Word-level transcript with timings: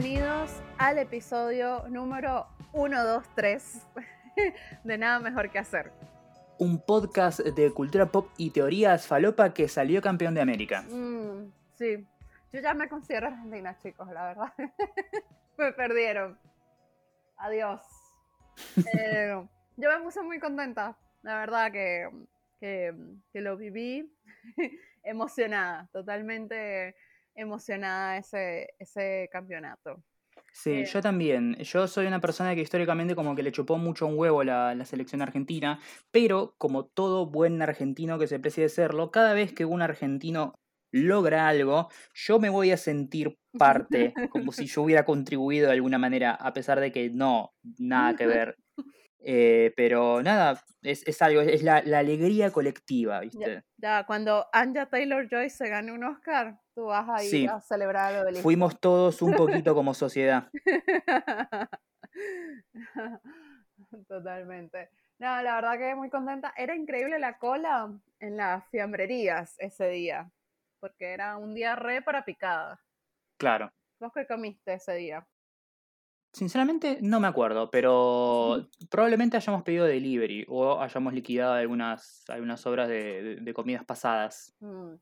Bienvenidos 0.00 0.62
al 0.78 0.96
episodio 0.96 1.86
número 1.90 2.46
123 2.72 3.86
de 4.84 4.96
Nada 4.96 5.20
Mejor 5.20 5.50
que 5.50 5.58
Hacer. 5.58 5.92
Un 6.58 6.80
podcast 6.80 7.40
de 7.40 7.70
cultura 7.70 8.06
pop 8.06 8.30
y 8.38 8.48
teorías 8.48 9.06
falopa 9.06 9.52
que 9.52 9.68
salió 9.68 10.00
campeón 10.00 10.34
de 10.34 10.40
América. 10.40 10.80
Mm, 10.88 11.52
sí, 11.74 12.06
yo 12.50 12.60
ya 12.62 12.72
me 12.72 12.88
considero 12.88 13.26
argentina, 13.26 13.76
chicos, 13.76 14.08
la 14.10 14.24
verdad. 14.28 14.54
me 15.58 15.72
perdieron. 15.74 16.38
Adiós. 17.36 17.82
Eh, 18.94 19.34
yo 19.76 19.90
me 19.90 20.02
puse 20.02 20.22
muy 20.22 20.40
contenta, 20.40 20.96
la 21.22 21.40
verdad 21.40 21.70
que, 21.72 22.08
que, 22.58 22.94
que 23.34 23.40
lo 23.42 23.58
viví 23.58 24.10
emocionada, 25.02 25.90
totalmente 25.92 26.94
emocionada 27.40 28.18
ese, 28.18 28.74
ese 28.78 29.28
campeonato. 29.32 30.02
Sí, 30.52 30.82
Eh, 30.82 30.84
yo 30.84 31.00
también. 31.00 31.54
Yo 31.56 31.86
soy 31.86 32.06
una 32.06 32.20
persona 32.20 32.54
que 32.54 32.60
históricamente 32.62 33.14
como 33.14 33.34
que 33.36 33.42
le 33.42 33.52
chupó 33.52 33.78
mucho 33.78 34.06
un 34.06 34.18
huevo 34.18 34.42
la, 34.42 34.74
la 34.74 34.84
selección 34.84 35.22
argentina, 35.22 35.80
pero 36.10 36.54
como 36.58 36.86
todo 36.86 37.26
buen 37.26 37.62
argentino 37.62 38.18
que 38.18 38.26
se 38.26 38.40
precie 38.40 38.64
de 38.64 38.68
serlo, 38.68 39.10
cada 39.10 39.32
vez 39.32 39.52
que 39.52 39.64
un 39.64 39.80
argentino 39.82 40.54
logra 40.92 41.48
algo, 41.48 41.88
yo 42.14 42.40
me 42.40 42.48
voy 42.50 42.72
a 42.72 42.76
sentir 42.76 43.36
parte, 43.56 44.12
como 44.28 44.52
si 44.52 44.66
yo 44.66 44.82
hubiera 44.82 45.04
contribuido 45.04 45.68
de 45.68 45.74
alguna 45.74 45.98
manera, 45.98 46.32
a 46.34 46.52
pesar 46.52 46.80
de 46.80 46.90
que 46.90 47.10
no, 47.10 47.50
nada 47.78 48.14
que 48.16 48.26
ver. 48.26 48.56
Eh, 49.22 49.74
pero 49.76 50.22
nada, 50.22 50.62
es, 50.80 51.06
es 51.06 51.20
algo, 51.20 51.42
es 51.42 51.62
la, 51.62 51.82
la 51.82 51.98
alegría 51.98 52.50
colectiva, 52.52 53.20
¿viste? 53.20 53.64
Ya, 53.76 54.04
cuando 54.06 54.46
Anja 54.52 54.86
Taylor 54.86 55.28
Joy 55.28 55.50
se 55.50 55.68
gane 55.68 55.92
un 55.92 56.04
Oscar, 56.04 56.60
tú 56.80 56.86
vas 56.86 57.06
a 57.10 57.22
ir 57.22 57.28
Sí. 57.30 57.46
a 57.46 57.60
celebrar 57.60 58.24
del 58.24 58.36
Fuimos 58.36 58.80
todos 58.80 59.20
un 59.20 59.34
poquito 59.34 59.74
como 59.74 59.92
sociedad. 59.92 60.48
Totalmente. 64.08 64.88
No, 65.18 65.42
la 65.42 65.56
verdad 65.56 65.78
que 65.78 65.94
muy 65.94 66.08
contenta. 66.08 66.54
Era 66.56 66.74
increíble 66.74 67.18
la 67.18 67.36
cola 67.38 67.92
en 68.18 68.36
las 68.38 68.66
fiambrerías 68.70 69.56
ese 69.58 69.88
día, 69.88 70.30
porque 70.80 71.12
era 71.12 71.36
un 71.36 71.54
día 71.54 71.76
re 71.76 72.00
para 72.00 72.24
picada. 72.24 72.80
Claro. 73.38 73.70
¿Vos 74.00 74.12
qué 74.14 74.26
comiste 74.26 74.72
ese 74.74 74.94
día? 74.94 75.26
Sinceramente 76.32 76.98
no 77.02 77.20
me 77.20 77.26
acuerdo, 77.26 77.70
pero 77.70 78.68
probablemente 78.88 79.36
hayamos 79.36 79.62
pedido 79.64 79.84
delivery 79.84 80.46
o 80.48 80.80
hayamos 80.80 81.12
liquidado 81.12 81.52
algunas, 81.54 82.24
algunas 82.28 82.64
obras 82.66 82.88
de, 82.88 83.22
de- 83.22 83.36
de 83.36 83.52
comidas 83.54 83.84
pasadas. 83.84 84.54
Mm, 84.60 84.94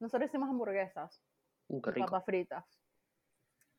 Nosotros 0.00 0.28
hicimos 0.30 0.48
hamburguesas 0.50 1.22
Uh, 1.68 1.80
qué 1.82 1.90
y 1.90 1.92
rico. 1.92 2.12
papas 2.12 2.24
fritas 2.24 2.64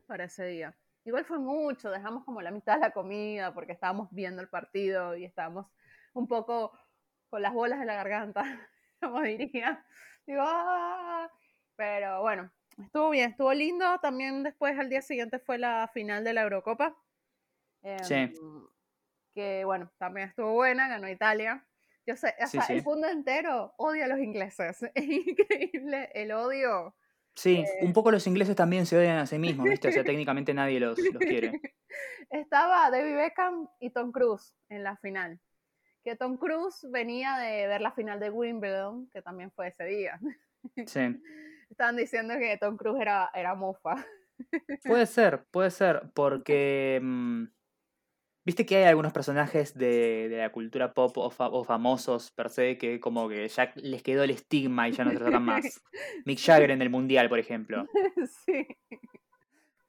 para 0.05 0.25
ese 0.25 0.45
día. 0.45 0.77
Igual 1.03 1.25
fue 1.25 1.39
mucho, 1.39 1.89
dejamos 1.89 2.23
como 2.25 2.41
la 2.41 2.51
mitad 2.51 2.75
de 2.75 2.81
la 2.81 2.91
comida 2.91 3.53
porque 3.53 3.71
estábamos 3.73 4.09
viendo 4.11 4.41
el 4.41 4.49
partido 4.49 5.15
y 5.15 5.25
estábamos 5.25 5.67
un 6.13 6.27
poco 6.27 6.77
con 7.29 7.41
las 7.41 7.53
bolas 7.53 7.79
de 7.79 7.85
la 7.85 7.95
garganta, 7.95 8.43
como 9.01 9.21
diría. 9.21 9.85
Digo, 10.27 10.41
"Ah". 10.45 11.29
pero 11.75 12.21
bueno, 12.21 12.51
estuvo 12.77 13.09
bien, 13.09 13.31
estuvo 13.31 13.53
lindo. 13.53 13.99
También 13.99 14.43
después 14.43 14.77
al 14.77 14.89
día 14.89 15.01
siguiente 15.01 15.39
fue 15.39 15.57
la 15.57 15.89
final 15.93 16.23
de 16.23 16.33
la 16.33 16.43
Eurocopa. 16.43 16.97
Sí. 18.01 18.15
em, 18.15 18.67
Que 19.33 19.65
bueno, 19.65 19.91
también 19.99 20.29
estuvo 20.29 20.53
buena, 20.53 20.87
ganó 20.89 21.09
Italia. 21.09 21.67
Yo 22.11 22.17
sé, 22.17 22.35
o 22.43 22.47
Sí, 22.47 22.57
sea, 22.59 22.65
el 22.75 22.81
sí. 22.81 22.85
mundo 22.85 23.07
entero 23.07 23.73
odia 23.77 24.03
a 24.03 24.07
los 24.09 24.19
ingleses. 24.19 24.83
Es 24.95 25.03
increíble 25.09 26.09
el 26.13 26.33
odio. 26.33 26.93
Sí, 27.35 27.59
eh, 27.65 27.85
un 27.85 27.93
poco 27.93 28.11
los 28.11 28.27
ingleses 28.27 28.53
también 28.57 28.85
se 28.85 28.97
odian 28.97 29.17
a 29.17 29.25
sí 29.25 29.39
mismos, 29.39 29.69
¿viste? 29.69 29.87
O 29.87 29.91
sea, 29.93 30.03
técnicamente 30.03 30.53
nadie 30.53 30.81
los, 30.81 30.99
los 30.99 31.19
quiere. 31.19 31.61
Estaba 32.29 32.91
David 32.91 33.15
Beckham 33.15 33.69
y 33.79 33.91
Tom 33.91 34.11
Cruise 34.11 34.53
en 34.67 34.83
la 34.83 34.97
final. 34.97 35.39
Que 36.03 36.17
Tom 36.17 36.35
Cruise 36.35 36.85
venía 36.91 37.37
de 37.37 37.67
ver 37.67 37.79
la 37.79 37.93
final 37.93 38.19
de 38.19 38.29
Wimbledon, 38.29 39.09
que 39.13 39.21
también 39.21 39.49
fue 39.51 39.69
ese 39.69 39.85
día. 39.85 40.19
Sí. 40.85 40.99
Estaban 41.69 41.95
diciendo 41.95 42.33
que 42.37 42.57
Tom 42.57 42.75
Cruise 42.75 42.99
era, 42.99 43.31
era 43.33 43.55
mofa. 43.55 44.05
Puede 44.83 45.05
ser, 45.05 45.45
puede 45.51 45.71
ser, 45.71 46.11
porque... 46.13 46.99
mm, 47.01 47.45
Viste 48.43 48.65
que 48.65 48.77
hay 48.77 48.83
algunos 48.85 49.13
personajes 49.13 49.75
de, 49.77 50.27
de 50.29 50.37
la 50.37 50.51
cultura 50.51 50.93
pop 50.93 51.15
o, 51.17 51.29
fa- 51.29 51.49
o 51.49 51.63
famosos 51.63 52.31
per 52.31 52.49
se 52.49 52.77
que 52.77 52.99
como 52.99 53.29
que 53.29 53.47
ya 53.47 53.71
les 53.75 54.01
quedó 54.01 54.23
el 54.23 54.31
estigma 54.31 54.89
y 54.89 54.93
ya 54.93 55.03
no 55.05 55.11
se 55.11 55.17
tratan 55.17 55.43
más. 55.43 55.81
Mick 56.25 56.39
Jagger 56.39 56.71
en 56.71 56.81
el 56.81 56.89
Mundial, 56.89 57.29
por 57.29 57.37
ejemplo. 57.39 57.85
sí. 58.45 58.65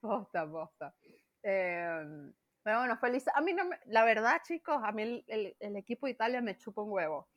Posta, 0.01 0.47
posta. 0.51 0.95
Em, 1.43 2.33
pero 2.63 2.79
bueno, 2.81 2.97
feliz. 2.99 3.25
A 3.35 3.41
mí 3.41 3.53
no 3.53 3.65
me- 3.65 3.79
la 3.87 4.05
verdad, 4.05 4.41
chicos, 4.45 4.81
a 4.85 4.93
mí 4.93 5.03
el, 5.03 5.25
el- 5.29 5.57
el 5.59 5.77
equipo 5.77 6.07
de 6.07 6.13
Italia 6.13 6.41
me 6.41 6.57
chupa 6.57 6.83
un 6.83 6.91
huevo. 6.93 7.29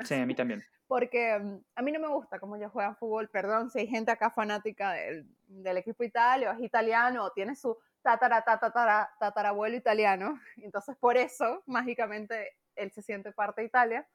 Sí, 0.00 0.14
a 0.14 0.26
mí 0.26 0.34
también. 0.34 0.64
porque 0.88 1.38
mm, 1.38 1.58
a 1.76 1.82
mí 1.82 1.92
no 1.92 2.00
me 2.00 2.08
gusta 2.08 2.38
cómo 2.40 2.56
ellos 2.56 2.72
juegan 2.72 2.96
fútbol, 2.96 3.28
perdón, 3.30 3.70
si 3.70 3.80
hay 3.80 3.86
gente 3.86 4.10
acá 4.10 4.30
fanática 4.30 4.92
del, 4.92 5.26
del 5.46 5.76
equipo 5.78 6.02
italiano, 6.04 6.58
es 6.58 6.64
italiano, 6.64 7.24
o 7.24 7.30
tiene 7.32 7.54
su 7.54 7.78
tatara, 8.04 8.42
tatara, 8.44 9.10
tatarabuelo 9.18 9.76
italiano, 9.76 10.40
entonces 10.58 10.96
por 10.98 11.16
eso, 11.16 11.64
mágicamente, 11.66 12.56
él 12.76 12.92
se 12.92 13.02
siente 13.02 13.32
parte 13.32 13.62
de 13.62 13.68
Italia. 13.68 14.08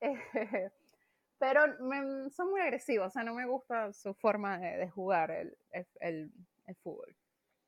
Eh, 0.00 0.14
pero 1.38 1.62
me- 1.80 2.30
son 2.30 2.50
muy 2.50 2.60
agresivos, 2.60 3.08
o 3.08 3.10
sea, 3.10 3.24
no 3.24 3.34
me 3.34 3.46
gusta 3.46 3.92
su 3.92 4.14
forma 4.14 4.58
de, 4.58 4.78
de 4.78 4.90
jugar 4.90 5.30
el, 5.32 5.58
el- 6.00 6.32
fútbol. 6.82 7.16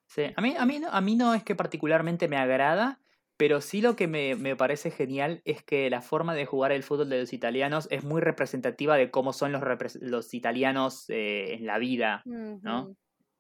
Sí, 0.06 0.22
a 0.36 0.40
mí, 0.40 0.54
a, 0.58 0.66
mí, 0.66 0.78
no- 0.80 0.90
a 0.90 1.00
mí 1.00 1.16
no 1.16 1.34
es 1.34 1.44
que 1.44 1.54
particularmente 1.54 2.28
me 2.28 2.36
agrada, 2.36 3.00
pero 3.36 3.60
sí 3.60 3.80
lo 3.80 3.96
que 3.96 4.08
me, 4.08 4.34
me 4.34 4.56
parece 4.56 4.90
genial 4.90 5.40
es 5.44 5.62
que 5.62 5.88
la 5.88 6.02
forma 6.02 6.34
de 6.34 6.46
jugar 6.46 6.72
el 6.72 6.82
fútbol 6.82 7.08
de 7.08 7.20
los 7.20 7.32
italianos 7.32 7.88
es 7.90 8.04
muy 8.04 8.20
representativa 8.20 8.96
de 8.96 9.10
cómo 9.10 9.32
son 9.32 9.52
los, 9.52 9.62
los 10.00 10.34
italianos 10.34 11.06
eh, 11.08 11.54
en 11.54 11.66
la 11.66 11.78
vida. 11.78 12.28
¿no? 12.62 12.92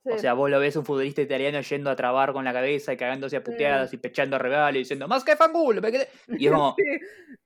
Sí. 0.04 0.18
sea, 0.18 0.34
vos 0.34 0.50
lo 0.50 0.58
ves 0.60 0.76
un 0.76 0.84
futbolista 0.84 1.22
italiano 1.22 1.60
yendo 1.60 1.90
a 1.90 1.96
trabar 1.96 2.32
con 2.32 2.44
la 2.44 2.52
cabeza 2.52 2.92
y 2.92 2.96
cagándose 2.96 3.36
a 3.36 3.44
puteadas 3.44 3.92
y 3.92 3.98
pechando 3.98 4.36
a 4.36 4.38
regalo 4.38 4.76
y 4.76 4.80
diciendo 4.80 5.08
más 5.08 5.24
que 5.24 5.36
fangulo. 5.36 5.80
me 5.80 5.92
quedé". 5.92 6.08
Y 6.28 6.46
es 6.46 6.52
como, 6.52 6.74
Sí, 6.78 6.84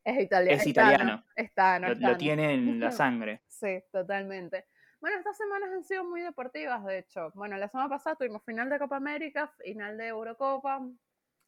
es 0.05 0.21
italiano. 0.21 0.61
es 0.61 0.67
italiano. 0.67 1.25
Está, 1.35 1.79
no, 1.79 1.89
lo, 1.89 1.93
está, 1.95 2.11
lo 2.11 2.17
tiene 2.17 2.55
en 2.55 2.81
la 2.81 2.91
sangre. 2.93 3.41
Sí, 3.49 3.83
totalmente. 3.91 4.67
Bueno, 5.01 5.19
estas 5.19 5.37
semanas 5.37 5.71
han 5.71 5.85
sido 5.85 6.05
muy 6.05 6.23
deportivas, 6.23 6.85
de 6.85 6.99
hecho. 6.99 7.31
Bueno, 7.35 7.57
la 7.57 7.69
semana 7.69 7.91
pasada 7.91 8.17
tuvimos 8.17 8.43
final 8.45 8.71
de 8.71 8.79
Copa 8.79 8.97
América, 8.97 9.53
final 9.63 9.99
de 9.99 10.09
Eurocopa, 10.09 10.81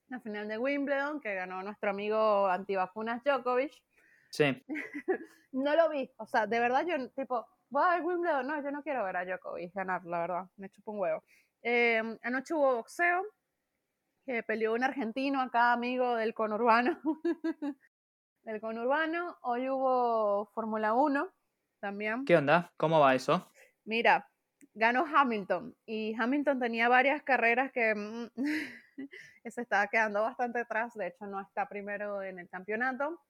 la 0.09 0.21
final 0.21 0.47
de 0.47 0.59
Wimbledon, 0.59 1.21
que 1.21 1.35
ganó 1.35 1.63
nuestro 1.63 1.91
amigo 1.91 2.47
antivacunas 2.49 3.23
Djokovic. 3.25 3.73
Sí, 4.31 4.63
No 5.53 5.75
lo 5.75 5.89
vi, 5.89 6.11
o 6.19 6.27
sea, 6.27 6.47
de 6.47 6.61
verdad 6.61 6.85
yo, 6.87 7.09
tipo, 7.13 7.47
voy 7.71 7.83
a 7.85 8.01
Wimbledon, 8.03 8.47
no, 8.47 8.63
yo 8.63 8.71
no 8.71 8.83
quiero 8.83 9.05
ver 9.05 9.17
a 9.17 9.25
Djokovic 9.25 9.73
ganar, 9.75 10.05
la 10.05 10.21
verdad, 10.21 10.47
me 10.57 10.71
chupo 10.71 10.93
un 10.93 11.01
huevo. 11.01 11.23
Eh, 11.63 12.19
anoche 12.23 12.55
hubo 12.55 12.77
boxeo, 12.77 13.25
que 14.25 14.43
peleó 14.43 14.75
un 14.75 14.85
argentino 14.85 15.41
acá, 15.41 15.73
amigo 15.73 16.17
del 16.17 16.35
conurbano, 16.35 17.01
del 18.43 18.61
conurbano. 18.61 19.37
Hoy 19.43 19.69
hubo 19.69 20.47
Fórmula 20.47 20.95
1 20.95 21.29
también. 21.81 22.25
¿qué 22.25 22.37
onda? 22.37 22.73
¿Cómo 22.77 23.01
va 23.01 23.15
eso? 23.15 23.51
Mira, 23.85 24.29
ganó 24.75 25.05
Hamilton 25.07 25.77
y 25.87 26.15
Hamilton 26.19 26.59
tenía 26.59 26.89
varias 26.89 27.23
carreras 27.23 27.71
que, 27.73 27.95
mm, 27.95 28.27
que 29.43 29.51
se 29.51 29.63
estaba 29.63 29.87
quedando 29.89 30.23
bastante 30.23 30.61
atrás, 30.61 30.95
de 30.95 31.09
hecho 31.09 31.27
no 31.27 31.41
está 31.41 31.69
primero 31.69 32.23
en 32.23 32.39
el 32.39 32.49
campeonato, 32.49 33.21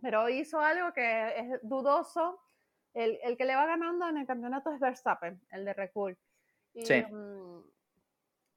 pero 0.00 0.28
hizo 0.28 0.60
algo 0.60 0.92
que 0.92 1.38
es 1.38 1.60
dudoso. 1.62 2.40
El, 2.98 3.18
el 3.22 3.36
que 3.36 3.44
le 3.44 3.54
va 3.54 3.64
ganando 3.66 4.08
en 4.08 4.16
el 4.16 4.26
campeonato 4.26 4.72
es 4.72 4.80
Verstappen, 4.80 5.40
el 5.50 5.64
de 5.64 5.72
Red 5.72 5.90
Bull. 5.94 6.18
Y, 6.74 6.84
Sí. 6.84 7.02
mm, 7.02 7.60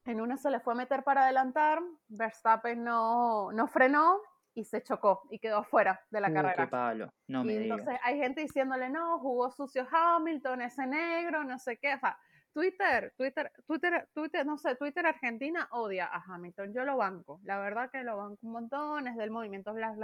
en 0.06 0.22
una 0.22 0.38
se 0.38 0.50
le 0.50 0.60
fue 0.60 0.74
a 0.74 0.78
meter 0.78 1.04
para 1.04 1.24
adelantar, 1.26 1.80
Verstappen 2.08 2.84
no, 2.84 3.52
no 3.52 3.68
frenó 3.68 4.20
y 4.56 4.64
se 4.66 4.82
chocó 4.82 5.22
y 5.30 5.38
quedó 5.40 5.64
fuera 5.64 6.02
de 6.10 6.22
la 6.22 6.30
Uh, 6.30 6.34
carrera. 6.34 6.66
qué 6.66 6.68
palo. 6.72 7.14
No 7.28 7.44
me 7.44 7.54
Y 7.54 7.58
entonces 7.58 8.00
hay 8.04 8.18
gente 8.18 8.42
diciéndole, 8.42 8.90
no, 8.90 9.20
jugó 9.20 9.52
sucio 9.52 9.88
Hamilton, 9.92 10.62
ese 10.64 10.88
negro, 10.88 11.44
no 11.44 11.60
sé 11.60 11.78
qué. 11.78 11.94
O 11.94 12.00
sea, 12.00 12.18
Twitter, 12.52 13.14
Twitter, 13.16 13.52
Twitter, 13.68 14.10
Twitter, 14.14 14.46
no 14.46 14.58
sé, 14.58 14.76
Twitter 14.76 15.06
Argentina 15.06 15.68
odia 15.72 16.08
a 16.08 16.22
Hamilton. 16.28 16.74
Yo 16.74 16.84
lo 16.84 16.98
banco. 16.98 17.40
La 17.44 17.60
verdad 17.60 17.90
que 17.92 18.04
lo 18.04 18.18
banco 18.18 18.40
un 18.42 18.52
montón. 18.52 19.08
Es 19.08 19.16
del 19.16 19.30
movimiento 19.32 19.72
Black 19.74 19.96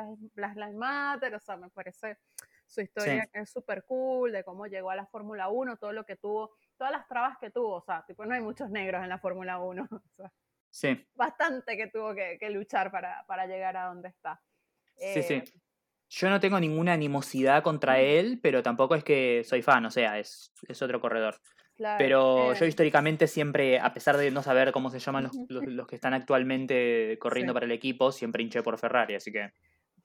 Lives 0.56 0.76
Matter. 0.76 1.34
O 1.36 1.40
sea, 1.40 1.58
me 1.58 1.70
parece 1.72 2.18
su 2.68 2.82
historia 2.82 3.28
que 3.28 3.40
es 3.40 3.50
súper 3.50 3.84
cool, 3.86 4.32
de 4.32 4.44
cómo 4.44 4.68
llegó 4.68 4.92
a 4.92 4.96
la 4.96 5.06
Fórmula 5.08 5.48
1, 5.50 5.78
todo 5.78 5.94
lo 5.94 6.06
que 6.06 6.16
tuvo, 6.18 6.52
todas 6.78 6.92
las 6.92 7.08
trabas 7.08 7.38
que 7.40 7.50
tuvo. 7.50 7.76
O 7.76 7.82
sea, 7.82 8.04
tipo, 8.06 8.26
no 8.26 8.34
hay 8.36 8.42
muchos 8.42 8.70
negros 8.70 9.02
en 9.04 9.10
la 9.10 9.20
Fórmula 9.20 9.60
1. 9.60 9.88
O 9.92 10.02
sea, 10.16 10.32
Sí, 10.70 11.08
bastante 11.16 11.76
que 11.78 11.88
tuvo 11.88 12.14
que, 12.14 12.38
que 12.40 12.50
luchar 12.50 12.92
para, 12.92 13.26
para 13.26 13.48
llegar 13.48 13.76
a 13.78 13.86
donde 13.86 14.10
está. 14.10 14.42
sí, 14.98 15.24
sí. 15.24 15.34
Eh, 15.36 15.44
Yo 16.10 16.30
no 16.30 16.40
tengo 16.40 16.60
ninguna 16.60 16.94
animosidad 16.94 17.64
contra 17.64 18.00
él, 18.00 18.40
pero 18.44 18.62
tampoco 18.62 18.94
es 18.96 19.04
que 19.04 19.44
soy 19.44 19.62
fan, 19.62 19.86
o 19.86 19.92
sea, 19.92 20.20
es, 20.20 20.54
es 20.68 20.82
otro 20.82 21.00
corredor. 21.02 21.36
Claro, 21.76 21.98
Pero 22.00 22.54
yo 22.54 22.66
eh, 22.66 22.68
históricamente 22.68 23.28
siempre, 23.28 23.80
a 23.80 23.94
pesar 23.94 24.18
de 24.18 24.30
no 24.32 24.42
saber 24.44 24.72
cómo 24.72 24.90
se 24.90 25.00
llaman 25.00 25.24
los, 25.26 25.36
los- 25.50 25.66
los 25.66 25.88
que 25.88 25.96
están 25.96 26.14
actualmente 26.14 27.18
corriendo 27.20 27.52
Sí. 27.52 27.56
para 27.56 27.66
el 27.66 27.72
equipo, 27.72 28.12
siempre 28.12 28.44
hinché 28.44 28.62
por 28.64 28.78
Ferrari, 28.80 29.16
así 29.16 29.32
que 29.32 29.52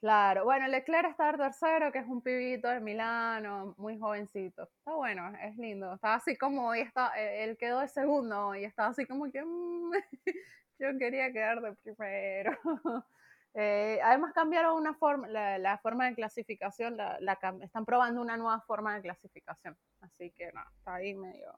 Claro, 0.03 0.43
bueno, 0.45 0.67
Leclerc 0.67 1.11
está 1.11 1.33
tercero, 1.37 1.93
que 1.93 2.01
es 2.01 2.07
un 2.09 2.21
pibito 2.23 2.67
de 2.67 2.81
Milano, 2.81 3.77
muy 3.79 3.97
jovencito. 4.01 4.65
Está 4.65 4.95
bueno, 4.97 5.33
es 5.41 5.57
lindo. 5.57 5.95
Está 5.95 6.15
así 6.15 6.37
como, 6.37 6.75
y 6.75 6.81
está, 6.81 7.13
eh, 7.17 7.45
él 7.45 7.57
quedó 7.57 7.79
de 7.79 7.87
segundo 7.87 8.53
y 8.57 8.65
está 8.65 8.89
así 8.89 9.07
como 9.07 9.31
que 9.31 9.45
mm, 9.45 9.93
yo 10.81 10.99
quería 10.99 11.33
quedar 11.33 11.61
de 11.63 11.75
primero. 11.77 12.59
Eh, 13.55 14.01
además 14.03 14.33
cambiaron 14.33 14.77
una 14.77 14.95
forma, 14.95 15.29
la, 15.29 15.59
la 15.59 15.77
forma 15.77 16.07
de 16.09 16.15
clasificación, 16.15 16.97
la, 16.97 17.19
están 17.61 17.85
probando 17.85 18.23
una 18.23 18.39
nueva 18.39 18.63
forma 18.63 18.95
de 18.95 19.03
clasificación. 19.03 19.77
Así 20.01 20.31
que 20.31 20.51
no, 20.53 20.63
está 20.79 20.95
ahí 20.95 21.13
medio, 21.15 21.53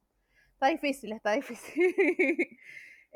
está 0.55 0.67
difícil, 0.67 1.13
está 1.13 1.31
difícil. 1.31 1.95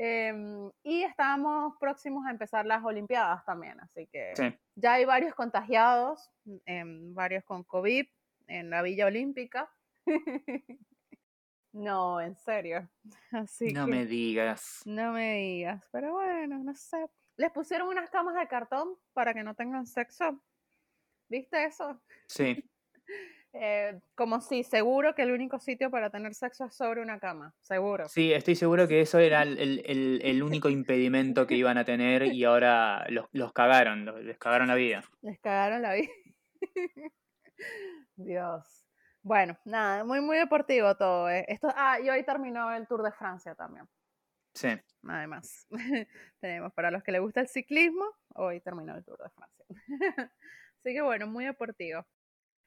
Em, 0.00 0.70
y 0.84 1.02
estamos 1.02 1.74
próximos 1.80 2.24
a 2.24 2.30
empezar 2.30 2.64
las 2.64 2.84
Olimpiadas 2.84 3.44
también, 3.44 3.80
así 3.80 4.06
que 4.06 4.32
sí. 4.36 4.56
ya 4.76 4.92
hay 4.94 5.04
varios 5.04 5.34
contagiados, 5.34 6.30
em, 6.66 7.12
varios 7.14 7.42
con 7.44 7.64
COVID 7.64 8.06
en 8.46 8.70
la 8.70 8.82
Villa 8.82 9.06
Olímpica. 9.06 9.68
no, 11.72 12.20
en 12.20 12.36
serio. 12.36 12.88
Así 13.32 13.72
No 13.72 13.86
que 13.86 13.90
me 13.90 14.06
digas. 14.06 14.82
no 14.86 15.12
me 15.12 15.34
digas, 15.34 15.84
pero 15.90 16.12
bueno, 16.12 16.58
no 16.58 16.74
sé. 16.74 17.06
Les 17.36 17.50
pusieron 17.50 17.88
unas 17.88 18.08
camas 18.10 18.36
de 18.36 18.46
cartón 18.46 18.96
para 19.12 19.34
que 19.34 19.42
no 19.42 19.54
tengan 19.56 19.86
sexo. 19.86 20.40
¿Viste 21.28 21.64
eso? 21.64 22.00
Sí, 22.28 22.70
Eh, 23.60 23.98
como 24.14 24.40
si 24.40 24.62
seguro 24.62 25.14
que 25.16 25.22
el 25.22 25.32
único 25.32 25.58
sitio 25.58 25.90
para 25.90 26.10
tener 26.10 26.32
sexo 26.34 26.66
es 26.66 26.76
sobre 26.76 27.02
una 27.02 27.18
cama, 27.18 27.52
seguro. 27.60 28.08
sí, 28.08 28.32
estoy 28.32 28.54
seguro 28.54 28.86
que 28.86 29.00
eso 29.00 29.18
era 29.18 29.42
el, 29.42 29.58
el- 29.58 29.82
el- 29.84 30.20
el 30.22 30.42
único 30.44 30.68
impedimento 30.70 31.46
que 31.46 31.56
iban 31.56 31.76
a 31.76 31.84
tener 31.84 32.22
y 32.26 32.44
ahora 32.44 33.04
los, 33.10 33.26
los 33.32 33.52
cagaron, 33.52 34.04
los- 34.04 34.22
les 34.22 34.38
cagaron 34.38 34.68
la 34.68 34.76
vida. 34.76 35.02
Les 35.22 35.40
cagaron 35.40 35.82
la 35.82 35.94
vida. 35.94 36.08
Dios. 38.16 38.84
Bueno, 39.22 39.58
nada, 39.64 40.04
muy, 40.04 40.20
muy 40.20 40.36
deportivo 40.38 40.96
todo. 40.96 41.28
eh. 41.28 41.44
Esto, 41.48 41.68
ah, 41.74 41.98
y 42.00 42.08
hoy 42.08 42.24
terminó 42.24 42.72
el 42.72 42.86
Tour 42.86 43.02
de 43.02 43.12
Francia 43.12 43.54
también. 43.54 43.86
Sí. 44.54 44.68
Además, 45.06 45.66
tenemos 46.40 46.72
para 46.72 46.90
los 46.90 47.02
que 47.02 47.12
les 47.12 47.20
gusta 47.20 47.40
el 47.40 47.48
ciclismo, 47.48 48.04
hoy 48.34 48.60
terminó 48.60 48.94
el 48.96 49.04
Tour 49.04 49.18
de 49.18 49.30
Francia. 49.30 49.64
Así 50.80 50.94
que 50.94 51.02
bueno, 51.02 51.26
muy 51.26 51.44
deportivo. 51.44 52.04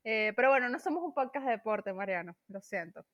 Eh, 0.03 0.33
pero 0.36 0.50
bueno, 0.50 0.69
no 0.69 0.80
somos 0.80 1.03
un 1.03 1.13
podcast 1.13 1.45
de 1.45 1.51
deporte, 1.51 1.94
Mariano, 1.94 2.36
lo 2.48 2.62
siento. 2.62 3.06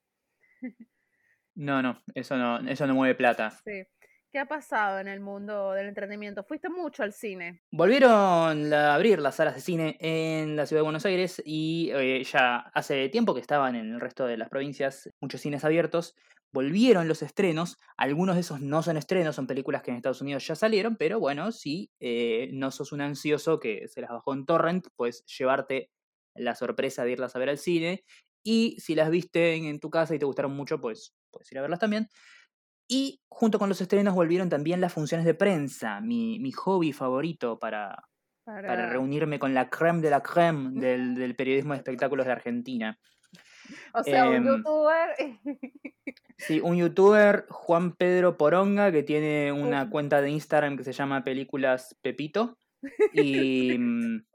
No, 1.59 1.81
no, 1.81 2.03
eso 2.13 2.37
no, 2.37 2.59
eso 2.69 2.85
no 2.85 2.93
mueve 2.93 3.15
plata. 3.15 3.49
Sí. 3.49 3.83
¿Qué 4.31 4.39
ha 4.39 4.45
pasado 4.45 4.99
en 4.99 5.07
el 5.07 5.21
mundo 5.21 5.71
del 5.71 5.87
entretenimiento? 5.87 6.43
¿Fuiste 6.43 6.69
mucho 6.69 7.01
al 7.01 7.13
cine? 7.13 7.63
Volvieron 7.71 8.73
a 8.73 8.93
abrir 8.93 9.19
las 9.19 9.35
salas 9.35 9.55
de 9.55 9.61
cine 9.61 9.97
en 9.99 10.55
la 10.55 10.65
ciudad 10.65 10.81
de 10.81 10.83
Buenos 10.83 11.05
Aires 11.05 11.41
y 11.45 11.89
eh, 11.93 12.23
ya 12.23 12.57
hace 12.75 13.09
tiempo 13.09 13.33
que 13.33 13.39
estaban 13.39 13.75
en 13.75 13.93
el 13.93 14.01
resto 14.01 14.27
de 14.27 14.37
las 14.37 14.49
provincias 14.49 15.09
muchos 15.21 15.41
cines 15.41 15.63
abiertos. 15.63 16.13
Volvieron 16.51 17.07
los 17.07 17.23
estrenos, 17.23 17.77
algunos 17.95 18.35
de 18.35 18.41
esos 18.41 18.61
no 18.61 18.83
son 18.83 18.97
estrenos, 18.97 19.35
son 19.35 19.47
películas 19.47 19.81
que 19.81 19.91
en 19.91 19.97
Estados 19.97 20.21
Unidos 20.21 20.45
ya 20.45 20.55
salieron, 20.55 20.97
pero 20.97 21.19
bueno, 21.19 21.51
si 21.51 21.91
eh, 21.99 22.49
no 22.53 22.69
sos 22.69 22.91
un 22.91 23.01
ansioso 23.01 23.59
que 23.59 23.87
se 23.87 24.01
las 24.01 24.11
bajó 24.11 24.33
en 24.33 24.45
torrent, 24.45 24.87
pues 24.95 25.25
llevarte 25.25 25.89
la 26.37 26.55
sorpresa 26.55 27.03
de 27.03 27.11
irlas 27.11 27.35
a 27.35 27.39
ver 27.39 27.49
al 27.49 27.57
cine. 27.57 28.03
Y 28.43 28.77
si 28.79 28.95
las 28.95 29.09
viste 29.09 29.55
en, 29.55 29.65
en 29.65 29.79
tu 29.79 29.89
casa 29.89 30.15
y 30.15 30.19
te 30.19 30.25
gustaron 30.25 30.55
mucho, 30.55 30.79
pues 30.79 31.15
puedes 31.31 31.51
ir 31.51 31.57
a 31.57 31.61
verlas 31.61 31.79
también. 31.79 32.07
Y 32.87 33.21
junto 33.27 33.59
con 33.59 33.69
los 33.69 33.81
estrenos 33.81 34.15
volvieron 34.15 34.49
también 34.49 34.79
las 34.79 34.93
funciones 34.93 35.25
de 35.25 35.33
prensa, 35.33 35.99
mi, 35.99 36.39
mi 36.39 36.51
hobby 36.53 36.93
favorito 36.93 37.59
para, 37.59 38.03
Para, 38.45 38.67
para 38.67 38.89
reunirme 38.89 39.39
con 39.39 39.53
la 39.53 39.69
creme 39.69 40.01
de 40.01 40.09
la 40.09 40.23
creme 40.23 40.69
del, 40.79 41.15
del 41.15 41.35
periodismo 41.35 41.73
de 41.73 41.79
espectáculos 41.79 42.25
de 42.25 42.31
Argentina. 42.31 42.97
O 43.93 44.03
sea, 44.03 44.29
un 44.29 44.35
em, 44.35 44.45
youtuber. 44.45 45.09
Sí, 46.37 46.61
un 46.61 46.77
youtuber, 46.77 47.45
Juan 47.49 47.93
Pedro 47.93 48.37
Poronga, 48.37 48.91
que 48.91 49.03
tiene 49.03 49.51
una 49.51 49.89
cuenta 49.89 50.21
de 50.21 50.29
Instagram 50.29 50.77
que 50.77 50.85
se 50.85 50.93
llama 50.93 51.25
Películas 51.25 51.97
Pepito. 52.01 52.57
Y 53.11 53.77
mm, 53.79 54.25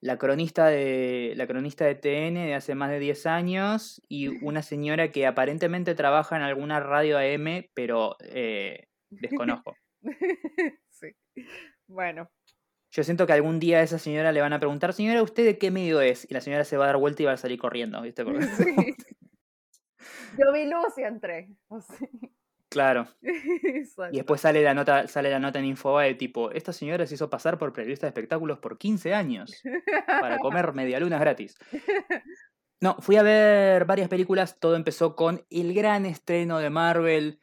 la 0.00 0.16
cronista 0.16 0.66
de 0.66 1.32
la 1.36 1.46
cronista 1.46 1.84
de 1.84 1.94
TN 1.96 2.34
de 2.46 2.54
hace 2.54 2.74
más 2.74 2.90
de 2.90 2.98
10 3.00 3.26
años 3.26 4.00
y 4.08 4.28
una 4.44 4.62
señora 4.62 5.10
que 5.10 5.26
aparentemente 5.26 5.94
trabaja 5.94 6.36
en 6.36 6.42
alguna 6.42 6.78
radio 6.80 7.18
AM, 7.18 7.68
pero 7.74 8.16
eh, 8.20 8.86
desconozco. 9.10 9.74
sí. 10.90 11.08
Bueno, 11.88 12.30
Yo 12.92 13.02
siento 13.02 13.26
que 13.26 13.32
algún 13.32 13.58
día 13.58 13.78
a 13.78 13.82
esa 13.82 13.98
señora 13.98 14.30
le 14.32 14.40
van 14.40 14.52
a 14.52 14.58
preguntar, 14.60 14.92
señora, 14.92 15.22
¿usted 15.22 15.44
de 15.44 15.58
qué 15.58 15.70
medio 15.70 16.00
es? 16.00 16.26
Y 16.30 16.34
la 16.34 16.40
señora 16.40 16.64
se 16.64 16.76
va 16.76 16.84
a 16.84 16.88
dar 16.88 16.96
vuelta 16.98 17.22
y 17.22 17.26
va 17.26 17.32
a 17.32 17.36
salir 17.36 17.58
corriendo, 17.58 18.00
¿viste? 18.02 18.24
Porque- 18.24 18.46
sí. 18.46 18.74
Yo 20.38 20.52
vi 20.52 20.64
luz 20.66 20.96
y 20.96 21.02
entré. 21.02 21.48
o 21.68 21.80
sea, 21.80 22.08
claro. 22.68 23.08
exacto. 23.22 24.14
Y 24.14 24.18
después 24.18 24.40
sale 24.40 24.62
la 24.62 24.74
nota, 24.74 25.06
sale 25.06 25.30
la 25.30 25.38
nota 25.38 25.58
en 25.58 25.66
Infobae 25.66 26.14
tipo, 26.14 26.50
esta 26.50 26.72
señora 26.72 27.06
se 27.06 27.14
hizo 27.14 27.30
pasar 27.30 27.58
por 27.58 27.72
periodista 27.72 28.06
de 28.06 28.10
espectáculos 28.10 28.58
por 28.58 28.78
15 28.78 29.14
años 29.14 29.52
para 30.06 30.38
comer 30.38 30.72
medialunas 30.72 31.20
gratis. 31.20 31.56
No, 32.80 32.96
fui 33.00 33.16
a 33.16 33.24
ver 33.24 33.86
varias 33.86 34.08
películas, 34.08 34.60
todo 34.60 34.76
empezó 34.76 35.16
con 35.16 35.44
el 35.50 35.74
gran 35.74 36.06
estreno 36.06 36.60
de 36.60 36.70
Marvel, 36.70 37.40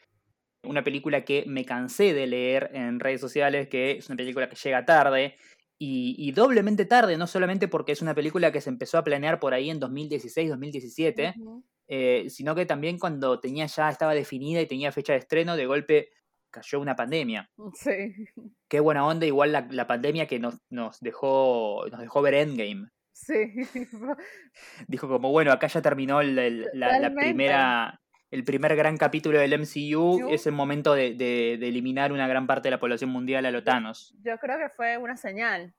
una 0.64 0.82
película 0.82 1.26
que 1.26 1.44
me 1.46 1.66
cansé 1.66 2.14
de 2.14 2.26
leer 2.26 2.72
en 2.74 3.02
redes 3.02 3.20
sociales, 3.20 3.68
que 3.68 3.98
es 3.98 4.08
una 4.08 4.16
película 4.16 4.48
que 4.48 4.56
llega 4.56 4.86
tarde, 4.86 5.36
y, 5.78 6.16
y 6.18 6.32
doblemente 6.32 6.86
tarde, 6.86 7.18
no 7.18 7.28
solamente 7.28 7.68
porque 7.68 7.92
es 7.92 8.02
una 8.02 8.16
película 8.16 8.54
que 8.54 8.62
se 8.62 8.70
empezó 8.70 8.98
a 8.98 9.04
planear 9.04 9.42
por 9.42 9.54
ahí 9.54 9.70
en 9.70 9.82
2016, 9.82 10.50
2017, 10.52 11.34
Ujú. 11.38 11.66
Eh, 11.88 12.26
sino 12.30 12.56
que 12.56 12.66
también 12.66 12.98
cuando 13.00 13.40
tenía 13.40 13.66
ya 13.68 13.90
estaba 13.90 14.14
definida 14.14 14.62
y 14.62 14.68
tenía 14.68 14.92
fecha 14.92 15.14
de 15.14 15.20
estreno, 15.20 15.56
de 15.56 15.66
golpe 15.66 16.10
cayó 16.52 16.80
una 16.80 16.96
pandemia. 16.96 17.50
Sí, 17.74 18.14
Qué 18.68 18.80
buena 18.80 19.06
onda, 19.06 19.26
igual 19.26 19.52
la, 19.52 19.68
la 19.70 19.86
pandemia 19.88 20.28
que 20.28 20.40
nos, 20.40 20.60
nos 20.70 21.00
dejó 21.00 21.86
nos 21.92 22.00
dejó 22.00 22.22
ver 22.22 22.34
Endgame. 22.36 22.90
sí. 23.14 23.36
Dijo 24.88 25.08
como, 25.08 25.32
bueno, 25.32 25.52
acá 25.52 25.68
ya 25.68 25.82
terminó 25.82 26.22
el- 26.22 26.38
el- 26.40 26.70
la, 26.74 27.14
primera, 27.14 28.02
el 28.32 28.44
primer 28.44 28.76
gran 28.76 28.98
capítulo 28.98 29.40
del 29.40 29.54
MCU, 29.54 30.20
Yo- 30.20 30.30
es 30.30 30.48
el 30.48 30.54
momento 30.54 30.94
de, 30.94 31.14
de- 31.14 31.58
de 31.60 31.68
eliminar 31.68 32.12
una 32.12 32.28
gran 32.28 32.48
parte 32.48 32.68
de 32.68 32.72
la 32.72 32.80
población 32.80 33.10
mundial 33.12 33.46
a 33.46 33.52
los 33.52 33.64
Thanos. 33.64 34.16
Yo 34.24 34.38
creo 34.40 34.58
que 34.58 34.70
fue 34.76 34.98
una 34.98 35.18
señal, 35.18 35.74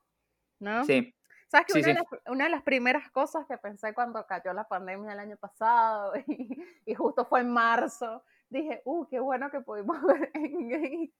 ¿no? 0.60 0.84
Sí, 0.84 1.14
¿Sabes 1.48 1.66
que 1.66 1.72
Sí, 1.74 1.78
una, 1.80 1.88
De 1.88 1.94
las, 1.94 2.04
una 2.26 2.44
de 2.44 2.50
las 2.50 2.62
primeras 2.62 3.10
cosas 3.10 3.46
que 3.46 3.56
pensé 3.58 3.94
cuando 3.94 4.26
cayó 4.26 4.52
la 4.52 4.66
pandemia 4.68 5.12
el 5.12 5.20
año 5.20 5.36
pasado 5.36 6.12
y, 6.26 6.62
y 6.84 6.94
justo 6.94 7.24
fue 7.26 7.40
en 7.40 7.50
marzo, 7.50 8.24
dije, 8.48 8.82
uh, 8.84 9.06
qué 9.08 9.20
bueno 9.20 9.50
que 9.50 9.60
pudimos 9.60 9.96
ver 10.06 10.30
en 10.34 11.12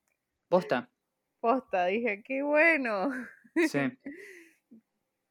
posta. 0.49 0.91
posta, 1.41 1.87
dije, 1.87 2.23
qué 2.23 2.43
bueno. 2.43 3.11
Sí. 3.57 3.79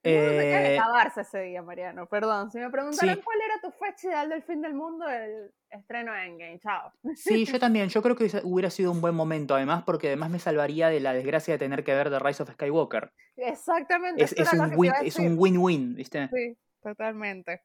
Mundo 0.10 0.30
tenía 0.30 0.62
que 0.62 0.76
Eh, 0.76 0.80
acabarse 0.80 1.22
ese 1.22 1.42
día, 1.42 1.62
Mariano, 1.62 2.08
perdón. 2.08 2.52
Si 2.52 2.60
me 2.60 2.70
preguntaran 2.70 3.16
Sí. 3.16 3.22
cuál 3.24 3.38
era 3.42 3.60
tu 3.62 3.72
fecha 3.72 4.08
ideal 4.08 4.30
del 4.30 4.44
fin 4.44 4.62
del 4.62 4.74
mundo, 4.74 5.08
el 5.10 5.52
estreno 5.70 6.14
de 6.14 6.26
Endgame, 6.26 6.60
chao. 6.60 6.92
Sí, 7.16 7.46
yo 7.46 7.60
también. 7.60 7.90
Yo 7.90 8.02
creo 8.02 8.16
que 8.16 8.30
hubiera 8.44 8.70
sido 8.70 8.92
un 8.92 9.02
buen 9.02 9.16
momento, 9.16 9.56
además, 9.56 9.84
porque 9.86 10.08
además 10.08 10.30
me 10.30 10.40
salvaría 10.40 10.90
de 10.90 11.00
la 11.00 11.14
desgracia 11.14 11.54
de 11.54 11.58
tener 11.58 11.84
que 11.84 11.94
ver 11.94 12.10
The 12.10 12.20
Rise 12.20 12.44
of 12.44 12.52
Skywalker. 12.52 13.12
Exactamente. 13.38 14.24
Es, 14.24 14.54
un 14.54 14.74
win, 14.76 14.92
es 15.02 15.20
win-win, 15.20 15.96
¿viste? 15.96 16.30
Sí, 16.34 16.58
totalmente. 16.82 17.58
Te 17.58 17.64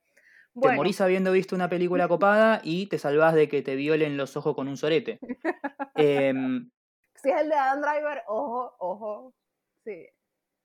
Bueno, 0.54 0.76
morís 0.76 1.00
habiendo 1.00 1.30
visto 1.32 1.54
una 1.54 1.68
película 1.68 2.08
copada 2.08 2.60
y 2.64 2.86
te 2.86 2.98
salvás 2.98 3.34
de 3.34 3.48
que 3.48 3.62
te 3.62 3.76
violen 3.76 4.16
los 4.16 4.36
ojos 4.36 4.54
con 4.54 4.68
un 4.68 4.76
sorete. 4.76 5.18
Em, 5.94 6.70
si 7.22 7.30
es 7.30 7.40
el 7.40 7.48
de 7.50 7.54
Adam 7.54 7.82
Driver, 7.82 8.22
ojo, 8.26 8.74
ojo. 8.78 9.34
Sí. 9.84 10.08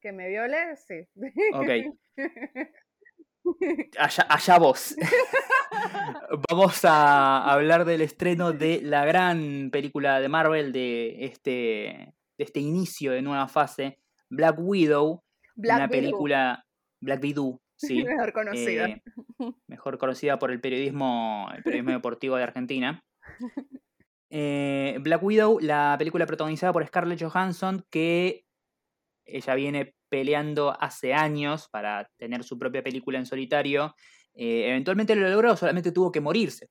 Que 0.06 0.12
me 0.12 0.30
viole, 0.30 0.76
sí. 0.76 1.02
ok, 1.52 1.70
allá, 3.98 4.28
allá 4.30 4.60
vos. 4.60 4.96
Vamos 6.48 6.86
a 6.86 7.52
hablar 7.52 7.86
del 7.86 8.02
estreno 8.02 8.54
de 8.54 8.82
la 8.84 9.04
gran 9.04 9.72
película 9.72 10.20
de 10.20 10.30
Marvel 10.30 10.72
de 10.74 11.26
este, 11.26 11.50
de 11.50 12.44
este 12.44 12.60
inicio 12.60 13.14
de 13.14 13.24
nueva 13.24 13.48
fase, 13.48 13.98
Black 14.30 14.58
Widow, 14.60 15.24
Black 15.56 15.78
una 15.78 15.86
Widow, 15.86 16.00
película 16.00 16.66
Black 17.02 17.24
Widow, 17.24 17.60
sí, 17.76 18.04
mejor 18.04 18.32
conocida. 18.32 18.86
eh, 18.86 19.02
mejor 19.66 19.98
conocida 19.98 20.38
por 20.38 20.52
el 20.52 20.62
periodismo, 20.62 21.50
el 21.56 21.64
periodismo 21.64 21.94
deportivo 21.94 22.36
de 22.36 22.44
Argentina. 22.44 23.04
Eh, 24.38 24.98
Black 25.02 25.24
Widow, 25.24 25.60
la 25.62 25.96
película 25.98 26.26
protagonizada 26.26 26.74
por 26.74 26.86
Scarlett 26.86 27.24
Johansson, 27.24 27.86
que 27.90 28.45
ella 29.26 29.56
viene 29.56 29.96
peleando 30.10 30.76
hace 30.80 31.14
años 31.14 31.68
para 31.70 32.10
tener 32.18 32.44
su 32.44 32.58
propia 32.58 32.84
película 32.84 33.18
en 33.18 33.26
solitario. 33.26 33.96
Eh, 34.34 34.70
eventualmente 34.70 35.16
lo 35.16 35.28
logró, 35.30 35.56
solamente 35.56 35.92
tuvo 35.92 36.12
que 36.12 36.22
morirse 36.22 36.70